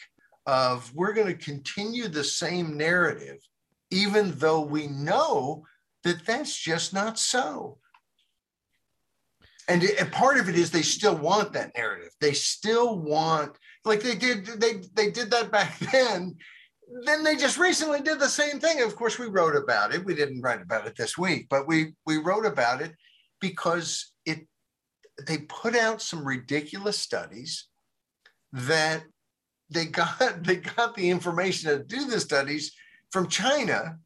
of 0.47 0.93
we're 0.95 1.15
going 1.15 1.29
to 1.29 1.45
continue 1.45 2.09
the 2.09 2.25
same 2.25 2.77
narrative, 2.77 3.39
even 3.91 4.33
though 4.37 4.61
we 4.61 4.89
know 4.89 5.65
that 6.03 6.27
that's 6.27 6.55
just 6.55 6.93
not 6.93 7.19
so. 7.19 7.79
And, 9.69 9.83
and 9.83 10.13
part 10.13 10.39
of 10.39 10.51
it 10.51 10.57
is 10.57 10.71
they 10.71 10.83
still 10.83 11.17
want 11.17 11.55
that 11.55 11.73
narrative. 11.75 12.11
They 12.21 12.33
still 12.33 12.99
want, 12.99 13.57
like 13.87 14.03
they 14.03 14.15
did, 14.15 14.45
they 14.45 14.83
they 14.93 15.11
did 15.11 15.31
that 15.31 15.51
back 15.51 15.79
then. 15.93 16.37
Then 17.05 17.25
they 17.25 17.37
just 17.37 17.59
recently 17.59 18.01
did 18.01 18.21
the 18.21 18.29
same 18.29 18.61
thing. 18.61 18.83
Of 18.83 18.95
course, 18.95 19.19
we 19.19 19.27
wrote 19.27 19.57
about 19.57 19.95
it. 19.95 20.05
We 20.05 20.15
didn't 20.15 20.43
write 20.43 20.61
about 20.61 20.87
it 20.87 20.97
this 20.97 21.17
week, 21.17 21.47
but 21.49 21.67
we 21.67 21.95
we 22.05 22.19
wrote 22.19 22.45
about 22.45 22.83
it 22.83 22.93
because 23.41 24.13
it 24.27 24.47
they 25.27 25.39
put 25.39 25.77
out 25.77 26.03
some 26.03 26.27
ridiculous 26.27 26.99
studies 26.99 27.69
that 28.55 29.03
they 29.69 29.87
got 29.87 30.19
they 30.43 30.57
got 30.57 30.95
the 30.95 31.11
information 31.11 31.71
to 31.71 31.85
do 31.85 32.07
the 32.07 32.21
studies 32.21 32.73
from 33.11 33.29
China 33.29 33.99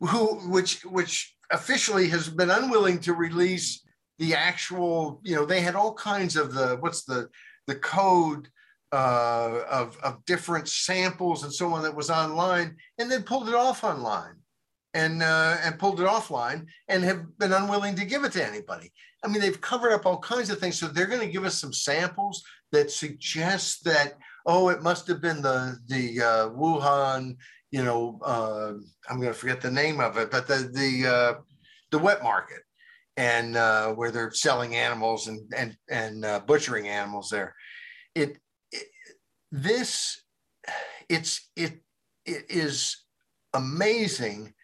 who 0.00 0.36
which 0.50 0.84
which 0.84 1.34
officially 1.50 2.08
has 2.08 2.28
been 2.28 2.50
unwilling 2.50 3.00
to 3.00 3.14
release 3.14 3.82
the 4.18 4.34
actual 4.34 5.20
you 5.24 5.34
know 5.34 5.46
they 5.46 5.60
had 5.60 5.74
all 5.74 5.94
kinds 5.94 6.36
of 6.36 6.52
the 6.52 6.76
what's 6.80 7.04
the 7.04 7.28
the 7.66 7.74
code 7.76 8.48
uh, 8.92 9.60
of 9.70 9.96
of 10.02 10.24
different 10.24 10.68
samples 10.68 11.44
and 11.44 11.52
so 11.52 11.72
on 11.72 11.82
that 11.82 11.94
was 11.94 12.10
online 12.10 12.76
and 12.98 13.10
then 13.10 13.22
pulled 13.22 13.48
it 13.48 13.54
off 13.54 13.84
online 13.84 14.34
and 14.94 15.22
uh, 15.22 15.56
and 15.62 15.78
pulled 15.78 16.00
it 16.00 16.06
offline 16.06 16.66
and 16.88 17.04
have 17.04 17.38
been 17.38 17.52
unwilling 17.52 17.94
to 17.94 18.04
give 18.04 18.24
it 18.24 18.32
to 18.32 18.44
anybody. 18.44 18.92
I 19.24 19.28
mean, 19.28 19.40
they've 19.40 19.60
covered 19.60 19.92
up 19.92 20.06
all 20.06 20.18
kinds 20.18 20.48
of 20.48 20.58
things. 20.58 20.78
So 20.78 20.86
they're 20.86 21.06
going 21.06 21.20
to 21.20 21.32
give 21.32 21.44
us 21.44 21.60
some 21.60 21.72
samples 21.72 22.42
that 22.72 22.90
suggest 22.90 23.84
that 23.84 24.14
oh, 24.46 24.70
it 24.70 24.82
must 24.82 25.06
have 25.08 25.20
been 25.20 25.42
the 25.42 25.76
the 25.86 26.22
uh, 26.22 26.48
Wuhan 26.50 27.36
you 27.70 27.84
know, 27.84 28.18
uh, 28.22 28.72
I'm 29.08 29.20
going 29.20 29.32
to 29.32 29.38
forget 29.38 29.60
the 29.60 29.70
name 29.70 30.00
of 30.00 30.16
it, 30.16 30.30
but 30.30 30.46
the 30.46 30.70
the 30.72 31.06
uh, 31.06 31.34
the 31.90 31.98
wet 31.98 32.22
market, 32.22 32.62
and 33.16 33.56
uh, 33.56 33.92
where 33.92 34.10
they're 34.10 34.32
selling 34.32 34.74
animals 34.74 35.28
and 35.28 35.40
and 35.54 35.76
and 35.90 36.24
uh, 36.24 36.40
butchering 36.40 36.88
animals 36.88 37.28
there. 37.30 37.54
It, 38.14 38.38
it 38.72 38.86
this 39.52 40.22
it's 41.08 41.50
it 41.56 41.80
it 42.24 42.46
is 42.48 42.96
amazing 43.52 44.54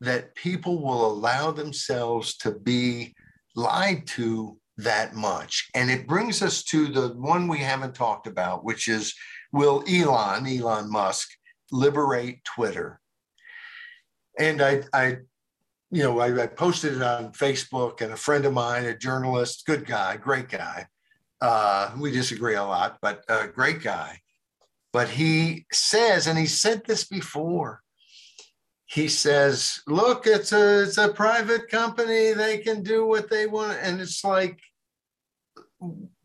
that 0.00 0.34
people 0.34 0.82
will 0.82 1.06
allow 1.06 1.50
themselves 1.50 2.36
to 2.38 2.52
be 2.52 3.14
lied 3.54 4.06
to 4.06 4.56
that 4.76 5.14
much. 5.14 5.68
And 5.74 5.90
it 5.90 6.06
brings 6.06 6.42
us 6.42 6.64
to 6.64 6.88
the 6.88 7.08
one 7.08 7.48
we 7.48 7.58
haven't 7.58 7.94
talked 7.94 8.26
about, 8.26 8.64
which 8.64 8.88
is 8.88 9.14
will 9.52 9.84
Elon, 9.88 10.46
Elon 10.46 10.90
Musk, 10.90 11.28
liberate 11.70 12.44
Twitter. 12.44 13.00
And 14.38 14.60
I, 14.60 14.82
I 14.92 15.18
you 15.94 16.02
know, 16.02 16.18
I, 16.18 16.42
I, 16.42 16.46
posted 16.48 16.96
it 16.96 17.02
on 17.02 17.30
Facebook, 17.32 18.00
and 18.00 18.12
a 18.12 18.16
friend 18.16 18.44
of 18.44 18.52
mine, 18.52 18.84
a 18.84 18.98
journalist, 18.98 19.64
good 19.64 19.86
guy, 19.86 20.16
great 20.16 20.48
guy. 20.48 20.88
Uh, 21.40 21.92
we 22.00 22.10
disagree 22.10 22.56
a 22.56 22.64
lot, 22.64 22.98
but 23.00 23.22
a 23.28 23.46
great 23.46 23.80
guy. 23.80 24.18
But 24.92 25.08
he 25.08 25.66
says, 25.72 26.26
and 26.26 26.36
he 26.36 26.46
said 26.46 26.82
this 26.84 27.04
before. 27.04 27.83
He 28.94 29.08
says, 29.08 29.80
"Look, 29.88 30.28
it's 30.28 30.52
a 30.52 30.84
it's 30.84 30.98
a 30.98 31.08
private 31.08 31.68
company. 31.68 32.32
They 32.32 32.58
can 32.58 32.84
do 32.84 33.04
what 33.06 33.28
they 33.28 33.46
want." 33.46 33.78
And 33.82 34.00
it's 34.00 34.22
like, 34.22 34.60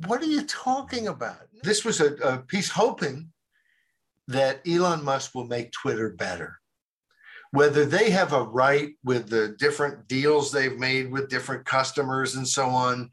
what 0.05 0.21
are 0.21 0.27
you 0.27 0.43
talking 0.43 1.07
about? 1.07 1.47
This 1.63 1.83
was 1.83 1.99
a, 1.99 2.13
a 2.17 2.37
piece 2.37 2.69
hoping 2.69 3.31
that 4.27 4.61
Elon 4.67 5.03
Musk 5.03 5.33
will 5.33 5.47
make 5.47 5.71
Twitter 5.71 6.11
better. 6.11 6.59
Whether 7.49 7.85
they 7.85 8.11
have 8.11 8.33
a 8.33 8.43
right 8.43 8.91
with 9.03 9.29
the 9.29 9.55
different 9.57 10.07
deals 10.07 10.51
they've 10.51 10.77
made 10.77 11.11
with 11.11 11.29
different 11.29 11.65
customers 11.65 12.35
and 12.35 12.47
so 12.47 12.67
on 12.67 13.09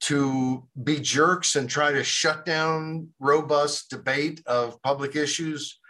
to 0.00 0.68
be 0.84 1.00
jerks 1.00 1.56
and 1.56 1.70
try 1.70 1.92
to 1.92 2.04
shut 2.04 2.44
down 2.44 3.08
robust 3.18 3.88
debate 3.88 4.42
of 4.46 4.80
public 4.82 5.16
issues, 5.16 5.80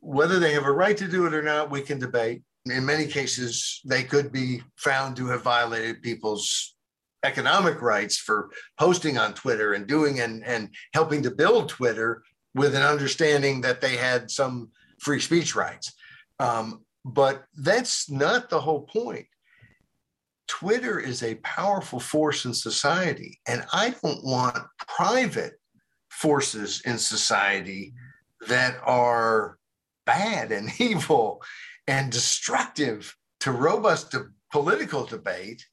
whether 0.00 0.38
they 0.38 0.54
have 0.54 0.64
a 0.64 0.72
right 0.72 0.96
to 0.96 1.06
do 1.06 1.26
it 1.26 1.34
or 1.34 1.42
not, 1.42 1.70
we 1.70 1.82
can 1.82 1.98
debate. 1.98 2.42
In 2.66 2.86
many 2.86 3.06
cases, 3.06 3.80
they 3.84 4.04
could 4.04 4.30
be 4.30 4.62
found 4.76 5.16
to 5.16 5.26
have 5.28 5.42
violated 5.42 6.02
people's 6.02 6.76
economic 7.24 7.80
rights 7.80 8.18
for 8.18 8.50
posting 8.78 9.18
on 9.18 9.34
Twitter 9.34 9.74
and 9.74 9.86
doing 9.86 10.20
and, 10.20 10.44
and 10.44 10.68
helping 10.94 11.22
to 11.22 11.30
build 11.30 11.68
Twitter 11.68 12.22
with 12.54 12.74
an 12.74 12.82
understanding 12.82 13.60
that 13.62 13.80
they 13.80 13.96
had 13.96 14.30
some 14.30 14.70
free 15.00 15.20
speech 15.20 15.54
rights. 15.54 15.92
Um, 16.38 16.84
but 17.04 17.44
that's 17.56 18.10
not 18.10 18.50
the 18.50 18.60
whole 18.60 18.82
point. 18.82 19.26
Twitter 20.48 21.00
is 21.00 21.22
a 21.22 21.36
powerful 21.36 21.98
force 21.98 22.44
in 22.44 22.54
society, 22.54 23.40
and 23.48 23.64
I 23.72 23.90
don't 24.02 24.24
want 24.24 24.58
private 24.86 25.54
forces 26.10 26.82
in 26.84 26.98
society 26.98 27.94
that 28.48 28.76
are 28.84 29.58
bad 30.04 30.52
and 30.52 30.70
evil 30.78 31.42
and 31.86 32.12
destructive 32.12 33.16
to 33.40 33.52
robust 33.52 34.12
de- 34.12 34.26
political 34.50 35.04
debate 35.04 35.64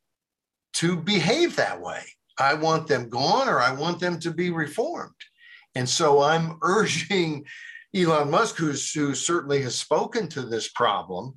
to 0.73 0.95
behave 0.95 1.55
that 1.55 1.81
way. 1.81 2.03
I 2.39 2.53
want 2.53 2.87
them 2.87 3.09
gone 3.09 3.49
or 3.49 3.59
I 3.59 3.73
want 3.73 3.99
them 3.99 4.19
to 4.21 4.31
be 4.31 4.49
reformed. 4.49 5.13
And 5.75 5.87
so 5.87 6.21
I'm 6.21 6.57
urging 6.61 7.45
Elon 7.95 8.31
Musk, 8.31 8.55
who's 8.57 8.91
who 8.91 9.15
certainly 9.15 9.61
has 9.63 9.75
spoken 9.75 10.27
to 10.29 10.43
this 10.43 10.69
problem 10.69 11.35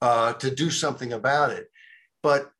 uh, 0.00 0.32
to 0.34 0.54
do 0.54 0.70
something 0.70 1.12
about 1.12 1.50
it. 1.50 1.68
But 2.22 2.50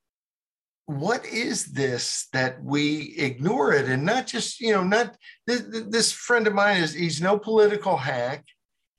what 0.87 1.25
is 1.27 1.67
this 1.67 2.29
that 2.33 2.63
we 2.63 3.15
ignore 3.17 3.73
it 3.73 3.89
and 3.89 4.05
not 4.05 4.27
just 4.27 4.61
you 4.61 4.73
know 4.73 4.83
not 4.83 5.17
this, 5.47 5.63
this 5.89 6.13
friend 6.13 6.47
of 6.47 6.55
mine 6.55 6.83
is 6.83 6.93
he's 6.93 7.21
no 7.21 7.39
political 7.39 7.97
hack 7.97 8.45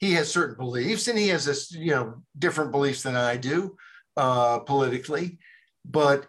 he 0.04 0.14
has 0.14 0.30
certain 0.30 0.58
beliefs 0.58 1.08
and 1.08 1.18
he 1.18 1.30
has 1.30 1.46
this 1.46 1.72
you 1.72 1.92
know 1.92 2.16
different 2.38 2.72
beliefs 2.72 3.04
than 3.04 3.16
i 3.16 3.38
do 3.38 3.76
uh 4.18 4.60
politically. 4.60 5.40
But 5.86 6.28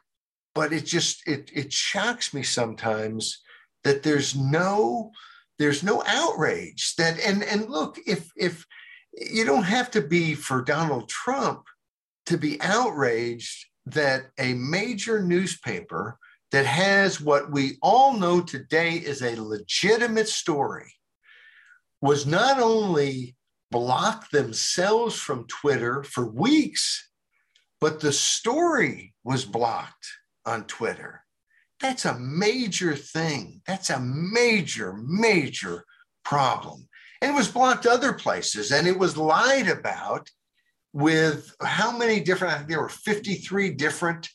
but 0.54 0.72
it 0.72 0.84
just 0.84 1.26
it 1.26 1.50
it 1.52 1.72
shocks 1.72 2.32
me 2.32 2.42
sometimes 2.42 3.42
that 3.82 4.02
there's 4.02 4.36
no 4.36 5.10
there's 5.58 5.82
no 5.82 6.02
outrage 6.06 6.94
that 6.96 7.18
and 7.20 7.42
and 7.42 7.68
look 7.68 7.98
if 8.06 8.30
if 8.36 8.64
you 9.12 9.44
don't 9.44 9.64
have 9.64 9.90
to 9.92 10.00
be 10.00 10.34
for 10.34 10.62
donald 10.62 11.08
trump 11.08 11.62
to 12.26 12.36
be 12.36 12.60
outraged 12.60 13.66
that 13.86 14.24
a 14.38 14.54
major 14.54 15.22
newspaper 15.22 16.18
that 16.50 16.66
has 16.66 17.20
what 17.20 17.52
we 17.52 17.76
all 17.82 18.18
know 18.18 18.40
today 18.40 18.94
is 18.94 19.22
a 19.22 19.40
legitimate 19.40 20.28
story 20.28 20.92
was 22.00 22.26
not 22.26 22.58
only 22.60 23.36
blocked 23.70 24.32
themselves 24.32 25.18
from 25.18 25.46
Twitter 25.46 26.02
for 26.02 26.26
weeks, 26.26 27.08
but 27.80 28.00
the 28.00 28.12
story 28.12 29.14
was 29.24 29.44
blocked 29.44 30.06
on 30.46 30.64
Twitter. 30.64 31.22
That's 31.80 32.04
a 32.04 32.18
major 32.18 32.94
thing. 32.94 33.60
That's 33.66 33.90
a 33.90 34.00
major, 34.00 34.94
major 35.06 35.84
problem. 36.24 36.88
And 37.20 37.32
it 37.32 37.34
was 37.34 37.48
blocked 37.48 37.86
other 37.86 38.12
places 38.12 38.70
and 38.70 38.86
it 38.86 38.98
was 38.98 39.16
lied 39.16 39.68
about 39.68 40.30
with 40.92 41.54
how 41.60 41.96
many 41.96 42.20
different, 42.20 42.54
I 42.54 42.56
think 42.58 42.68
there 42.70 42.80
were 42.80 42.88
53 42.88 43.70
different 43.70 44.28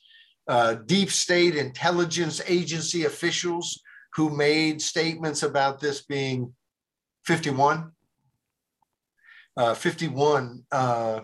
uh, 0.48 0.74
deep 0.86 1.12
state 1.12 1.56
intelligence 1.56 2.42
agency 2.48 3.06
officials 3.06 3.80
who 4.16 4.30
made 4.30 4.82
statements 4.82 5.44
about 5.44 5.80
this 5.80 6.06
being 6.06 6.54
51. 7.26 7.92
Uh, 9.60 9.74
51. 9.74 10.64
Uh, 10.72 11.20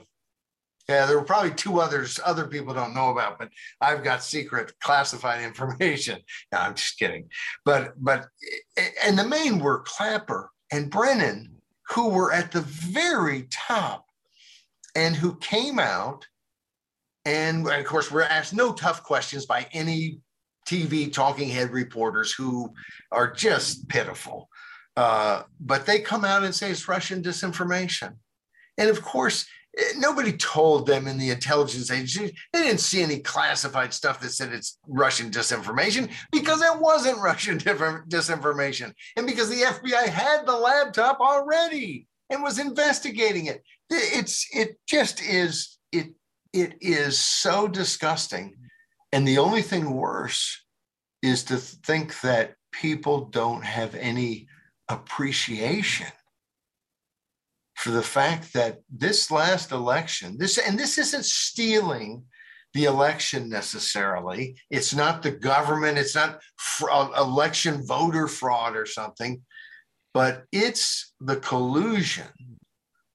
yeah, 0.89 1.05
there 1.05 1.17
were 1.17 1.23
probably 1.23 1.51
two 1.51 1.79
others 1.79 2.19
other 2.23 2.45
people 2.45 2.73
don't 2.73 2.93
know 2.93 3.09
about, 3.09 3.39
but 3.39 3.47
I've 3.79 4.03
got 4.03 4.23
secret 4.23 4.73
classified 4.81 5.41
information. 5.41 6.19
No, 6.51 6.57
I'm 6.59 6.75
just 6.75 6.99
kidding. 6.99 7.29
But 7.63 7.93
but 7.97 8.27
and 9.03 9.17
the 9.17 9.23
main 9.23 9.59
were 9.59 9.83
Clapper 9.85 10.51
and 10.69 10.91
Brennan, 10.91 11.55
who 11.91 12.09
were 12.09 12.33
at 12.33 12.51
the 12.51 12.61
very 12.61 13.47
top 13.49 14.05
and 14.95 15.15
who 15.15 15.37
came 15.37 15.79
out 15.79 16.27
and, 17.23 17.67
of 17.67 17.85
course 17.85 18.11
we're 18.11 18.23
asked 18.23 18.53
no 18.53 18.73
tough 18.73 19.01
questions 19.01 19.45
by 19.45 19.65
any 19.71 20.19
TV 20.67 21.11
talking 21.11 21.47
head 21.47 21.71
reporters 21.71 22.33
who 22.33 22.73
are 23.13 23.31
just 23.31 23.87
pitiful. 23.87 24.49
Uh, 24.97 25.43
but 25.59 25.85
they 25.85 25.99
come 25.99 26.25
out 26.25 26.43
and 26.43 26.53
say 26.53 26.69
it's 26.69 26.87
Russian 26.87 27.23
disinformation. 27.23 28.15
And 28.77 28.89
of 28.89 29.01
course, 29.01 29.45
eh, 29.77 29.93
nobody 29.97 30.33
told 30.33 30.87
them 30.87 31.07
in 31.07 31.17
the 31.17 31.29
intelligence 31.29 31.91
agency, 31.91 32.35
they 32.53 32.63
didn't 32.63 32.79
see 32.79 33.01
any 33.01 33.19
classified 33.19 33.93
stuff 33.93 34.19
that 34.21 34.31
said 34.31 34.51
it's 34.51 34.77
Russian 34.87 35.31
disinformation 35.31 36.11
because 36.31 36.61
it 36.61 36.79
wasn't 36.79 37.17
Russian 37.21 37.57
disinformation. 37.59 38.93
And 39.17 39.27
because 39.27 39.49
the 39.49 39.61
FBI 39.61 40.07
had 40.07 40.45
the 40.45 40.55
laptop 40.55 41.19
already 41.19 42.07
and 42.29 42.43
was 42.43 42.59
investigating 42.59 43.45
it 43.47 43.63
it's 43.89 44.47
it 44.53 44.77
just 44.87 45.21
is 45.21 45.77
it 45.91 46.07
it 46.53 46.75
is 46.81 47.17
so 47.19 47.67
disgusting 47.67 48.55
and 49.11 49.27
the 49.27 49.37
only 49.37 49.61
thing 49.61 49.91
worse 49.91 50.63
is 51.21 51.43
to 51.43 51.57
think 51.57 52.19
that 52.21 52.55
people 52.71 53.25
don't 53.25 53.63
have 53.63 53.95
any 53.95 54.47
appreciation 54.89 56.07
for 57.75 57.91
the 57.91 58.03
fact 58.03 58.53
that 58.53 58.79
this 58.89 59.31
last 59.31 59.71
election 59.71 60.37
this 60.37 60.57
and 60.57 60.79
this 60.79 60.97
isn't 60.97 61.25
stealing 61.25 62.23
the 62.73 62.85
election 62.85 63.49
necessarily 63.49 64.55
it's 64.69 64.93
not 64.93 65.21
the 65.21 65.31
government 65.31 65.97
it's 65.97 66.15
not 66.15 66.41
fr- 66.57 66.89
election 67.17 67.85
voter 67.85 68.27
fraud 68.27 68.75
or 68.75 68.85
something 68.85 69.41
but 70.13 70.43
it's 70.51 71.13
the 71.19 71.35
collusion 71.37 72.27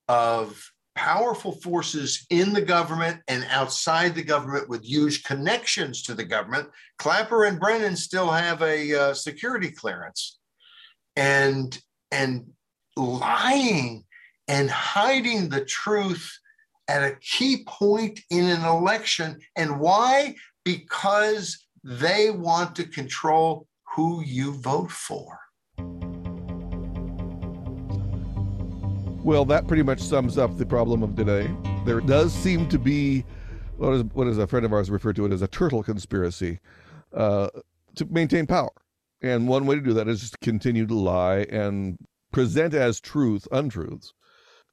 of 0.09 0.71
powerful 1.01 1.53
forces 1.53 2.27
in 2.29 2.53
the 2.53 2.61
government 2.61 3.21
and 3.29 3.47
outside 3.49 4.15
the 4.15 4.23
government 4.23 4.69
with 4.69 4.85
huge 4.85 5.25
connections 5.25 6.03
to 6.03 6.15
the 6.15 6.25
government. 6.25 6.69
Clapper 6.99 7.45
and 7.45 7.59
Brennan 7.59 7.97
still 7.97 8.31
have 8.31 8.61
a 8.61 8.95
uh, 8.95 9.15
security 9.15 9.71
clearance, 9.71 10.39
and 11.17 11.79
and 12.11 12.45
lying 12.97 14.05
and 14.51 14.69
hiding 14.69 15.49
the 15.49 15.65
truth 15.65 16.41
at 16.89 17.05
a 17.05 17.15
key 17.21 17.63
point 17.69 18.19
in 18.31 18.47
an 18.47 18.65
election. 18.65 19.39
And 19.55 19.79
why? 19.79 20.35
Because 20.65 21.67
they 21.85 22.31
want 22.31 22.75
to 22.75 22.85
control 22.85 23.69
who 23.95 24.25
you 24.25 24.55
vote 24.55 24.91
for. 24.91 25.39
Well, 29.23 29.45
that 29.45 29.69
pretty 29.69 29.85
much 29.85 30.01
sums 30.01 30.37
up 30.37 30.59
the 30.59 30.67
problem 30.67 31.05
of 31.05 31.15
today. 31.15 31.49
There 31.87 32.01
does 32.01 32.33
seem 32.33 32.69
to 32.71 32.79
be 32.79 33.25
what 33.77 33.93
is 33.93 34.05
what 34.15 34.27
is 34.27 34.39
a 34.39 34.49
friend 34.49 34.67
of 34.67 34.73
ours 34.73 34.91
referred 34.91 35.15
to 35.17 35.27
it 35.27 35.33
as 35.33 35.43
a 35.43 35.49
turtle 35.49 35.85
conspiracy 35.85 36.59
uh, 37.15 37.51
to 37.95 38.05
maintain 38.07 38.47
power, 38.47 38.73
and 39.23 39.47
one 39.47 39.65
way 39.65 39.77
to 39.77 39.81
do 39.81 39.93
that 39.95 40.09
is 40.09 40.21
just 40.21 40.33
to 40.33 40.39
continue 40.39 40.87
to 40.87 40.95
lie 40.95 41.47
and 41.51 41.99
present 42.33 42.75
as 42.75 43.01
truth 43.01 43.47
untruths 43.53 44.13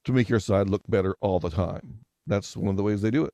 to 0.08 0.14
make 0.14 0.30
your 0.30 0.40
side 0.40 0.70
look 0.70 0.82
better 0.88 1.16
all 1.22 1.40
the 1.40 1.50
time. 1.50 2.00
That's 2.26 2.58
one 2.58 2.72
of 2.72 2.78
the 2.78 2.84
ways 2.84 3.02
they 3.02 3.12
do 3.12 3.26
it, 3.26 3.34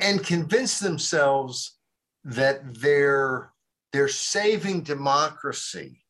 and 0.00 0.24
convince 0.24 0.78
themselves 0.80 1.78
that 2.24 2.60
they're 2.80 3.52
they're 3.92 4.08
saving 4.08 4.82
democracy, 4.82 6.02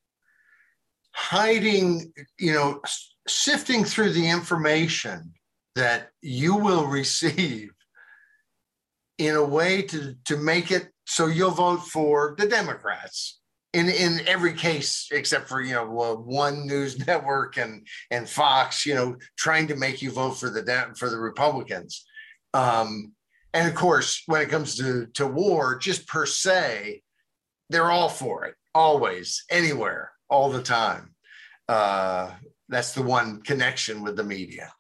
hiding, 1.13 2.13
you 2.39 2.53
know 2.53 2.81
sifting 3.29 3.85
through 3.85 4.13
the 4.13 4.29
information 4.29 5.33
that 5.75 6.11
you 6.23 6.57
will 6.57 6.87
receive 7.01 7.71
in 9.19 9.35
a 9.35 9.45
way 9.45 9.83
to, 9.83 10.15
to 10.25 10.37
make 10.37 10.71
it 10.71 10.91
so 11.07 11.27
you'll 11.27 11.51
vote 11.51 11.79
for 11.79 12.35
the 12.39 12.47
Democrats 12.47 13.41
in, 13.73 13.89
in 13.89 14.21
every 14.27 14.55
case, 14.55 15.09
except 15.13 15.49
for, 15.49 15.61
you 15.61 15.75
know, 15.75 15.85
one 16.25 16.67
news 16.67 16.99
network 17.07 17.57
and, 17.57 17.87
and 18.11 18.29
Fox, 18.29 18.87
you 18.87 18.95
know, 18.95 19.17
trying 19.37 19.67
to 19.69 19.77
make 19.77 20.03
you 20.03 20.11
vote 20.11 20.33
for 20.33 20.51
the, 20.51 20.95
for 20.97 21.11
the 21.11 21.19
Republicans. 21.19 22.05
Um, 22.55 23.13
and 23.53 23.69
of 23.69 23.75
course, 23.75 24.23
when 24.27 24.43
it 24.43 24.51
comes 24.51 24.77
to, 24.77 25.07
to 25.15 25.27
war, 25.27 25.79
just 25.79 26.07
per 26.07 26.27
se, 26.27 27.03
they're 27.71 27.91
all 27.91 28.09
for 28.09 28.45
it, 28.45 28.55
always, 28.75 29.45
anywhere, 29.51 30.13
all 30.29 30.51
the 30.51 30.63
time. 30.63 31.15
Uh, 31.69 32.31
that's 32.69 32.93
the 32.93 33.03
one 33.03 33.43
connection 33.43 34.03
with 34.03 34.17
the 34.17 34.25
media. 34.25 34.73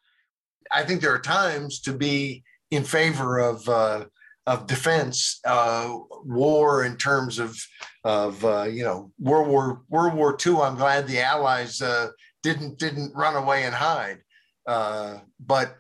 I 0.73 0.85
think 0.85 1.01
there 1.01 1.15
are 1.15 1.21
times 1.21 1.81
to 1.83 1.93
be 1.93 2.45
in 2.71 2.85
favor 2.85 3.39
of 3.39 3.69
uh, 3.69 4.05
of 4.47 4.67
defense, 4.67 5.41
uh, 5.45 5.93
war 6.25 6.85
in 6.85 6.97
terms 6.97 7.39
of 7.39 7.59
of 8.05 8.45
uh, 8.45 8.65
you 8.65 8.85
know 8.85 9.11
World 9.19 9.49
War 9.49 9.83
World 9.89 10.15
War 10.15 10.37
II. 10.45 10.59
I'm 10.59 10.77
glad 10.77 11.07
the 11.07 11.21
Allies 11.21 11.83
uh, 11.83 12.11
didn't 12.43 12.79
didn't 12.79 13.15
run 13.15 13.37
away 13.37 13.65
and 13.65 13.75
hide, 13.75 14.19
uh, 14.67 15.19
but 15.41 15.77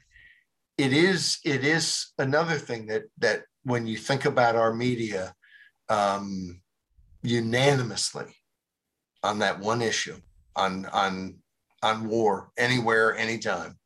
it 0.78 0.92
is 0.92 1.38
it 1.44 1.64
is 1.64 2.12
another 2.18 2.58
thing 2.58 2.86
that 2.86 3.04
that 3.18 3.44
when 3.62 3.86
you 3.86 3.96
think 3.96 4.24
about 4.24 4.56
our 4.56 4.74
media, 4.74 5.34
um, 5.88 6.60
unanimously 7.22 8.34
on 9.22 9.38
that 9.40 9.58
one 9.58 9.82
issue 9.82 10.16
on 10.56 10.86
on 10.86 11.36
on 11.82 12.08
war 12.08 12.50
anywhere, 12.58 13.16
anytime. 13.16 13.78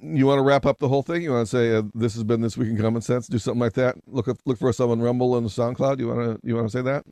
You 0.00 0.26
want 0.26 0.38
to 0.38 0.42
wrap 0.42 0.66
up 0.66 0.78
the 0.78 0.88
whole 0.88 1.02
thing? 1.02 1.22
You 1.22 1.32
want 1.32 1.48
to 1.48 1.56
say 1.56 1.74
uh, 1.74 1.82
this 1.94 2.14
has 2.14 2.24
been 2.24 2.40
this 2.40 2.56
week 2.56 2.68
in 2.68 2.78
common 2.78 3.02
sense? 3.02 3.26
Do 3.26 3.38
something 3.38 3.60
like 3.60 3.72
that. 3.74 3.96
Look 4.06 4.28
look 4.46 4.58
for 4.58 4.68
us 4.68 4.80
on 4.80 5.00
Rumble 5.00 5.36
and 5.36 5.46
SoundCloud. 5.46 5.98
You 5.98 6.08
want 6.08 6.40
to 6.40 6.46
you 6.46 6.54
want 6.54 6.68
to 6.68 6.72
say 6.72 6.82
that? 6.82 7.04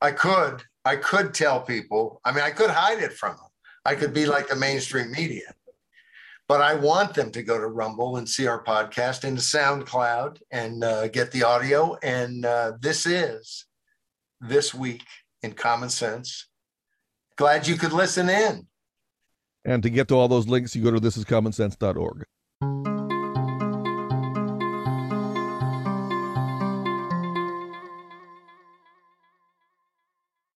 I 0.00 0.12
could. 0.12 0.62
I 0.84 0.96
could 0.96 1.34
tell 1.34 1.60
people. 1.60 2.20
I 2.24 2.32
mean, 2.32 2.42
I 2.42 2.50
could 2.50 2.70
hide 2.70 2.98
it 3.00 3.12
from 3.12 3.36
them. 3.36 3.46
I 3.84 3.94
could 3.94 4.12
be 4.12 4.26
like 4.26 4.48
the 4.48 4.56
mainstream 4.56 5.10
media, 5.12 5.54
but 6.48 6.60
I 6.60 6.74
want 6.74 7.14
them 7.14 7.30
to 7.32 7.42
go 7.42 7.58
to 7.58 7.66
Rumble 7.66 8.16
and 8.16 8.28
see 8.28 8.46
our 8.46 8.62
podcast 8.62 9.24
and 9.24 9.38
SoundCloud 9.38 10.40
and 10.50 10.84
uh, 10.84 11.08
get 11.08 11.30
the 11.32 11.44
audio. 11.44 11.96
And 12.02 12.44
uh, 12.44 12.72
this 12.80 13.06
is 13.06 13.66
this 14.40 14.74
week 14.74 15.04
in 15.42 15.52
common 15.52 15.90
sense. 15.90 16.48
Glad 17.36 17.66
you 17.66 17.76
could 17.76 17.92
listen 17.92 18.28
in. 18.28 18.66
And 19.64 19.82
to 19.82 19.90
get 19.90 20.08
to 20.08 20.14
all 20.14 20.28
those 20.28 20.48
links, 20.48 20.74
you 20.74 20.82
go 20.82 20.90
to 20.90 21.00
thisiscommonsense.org. 21.00 22.24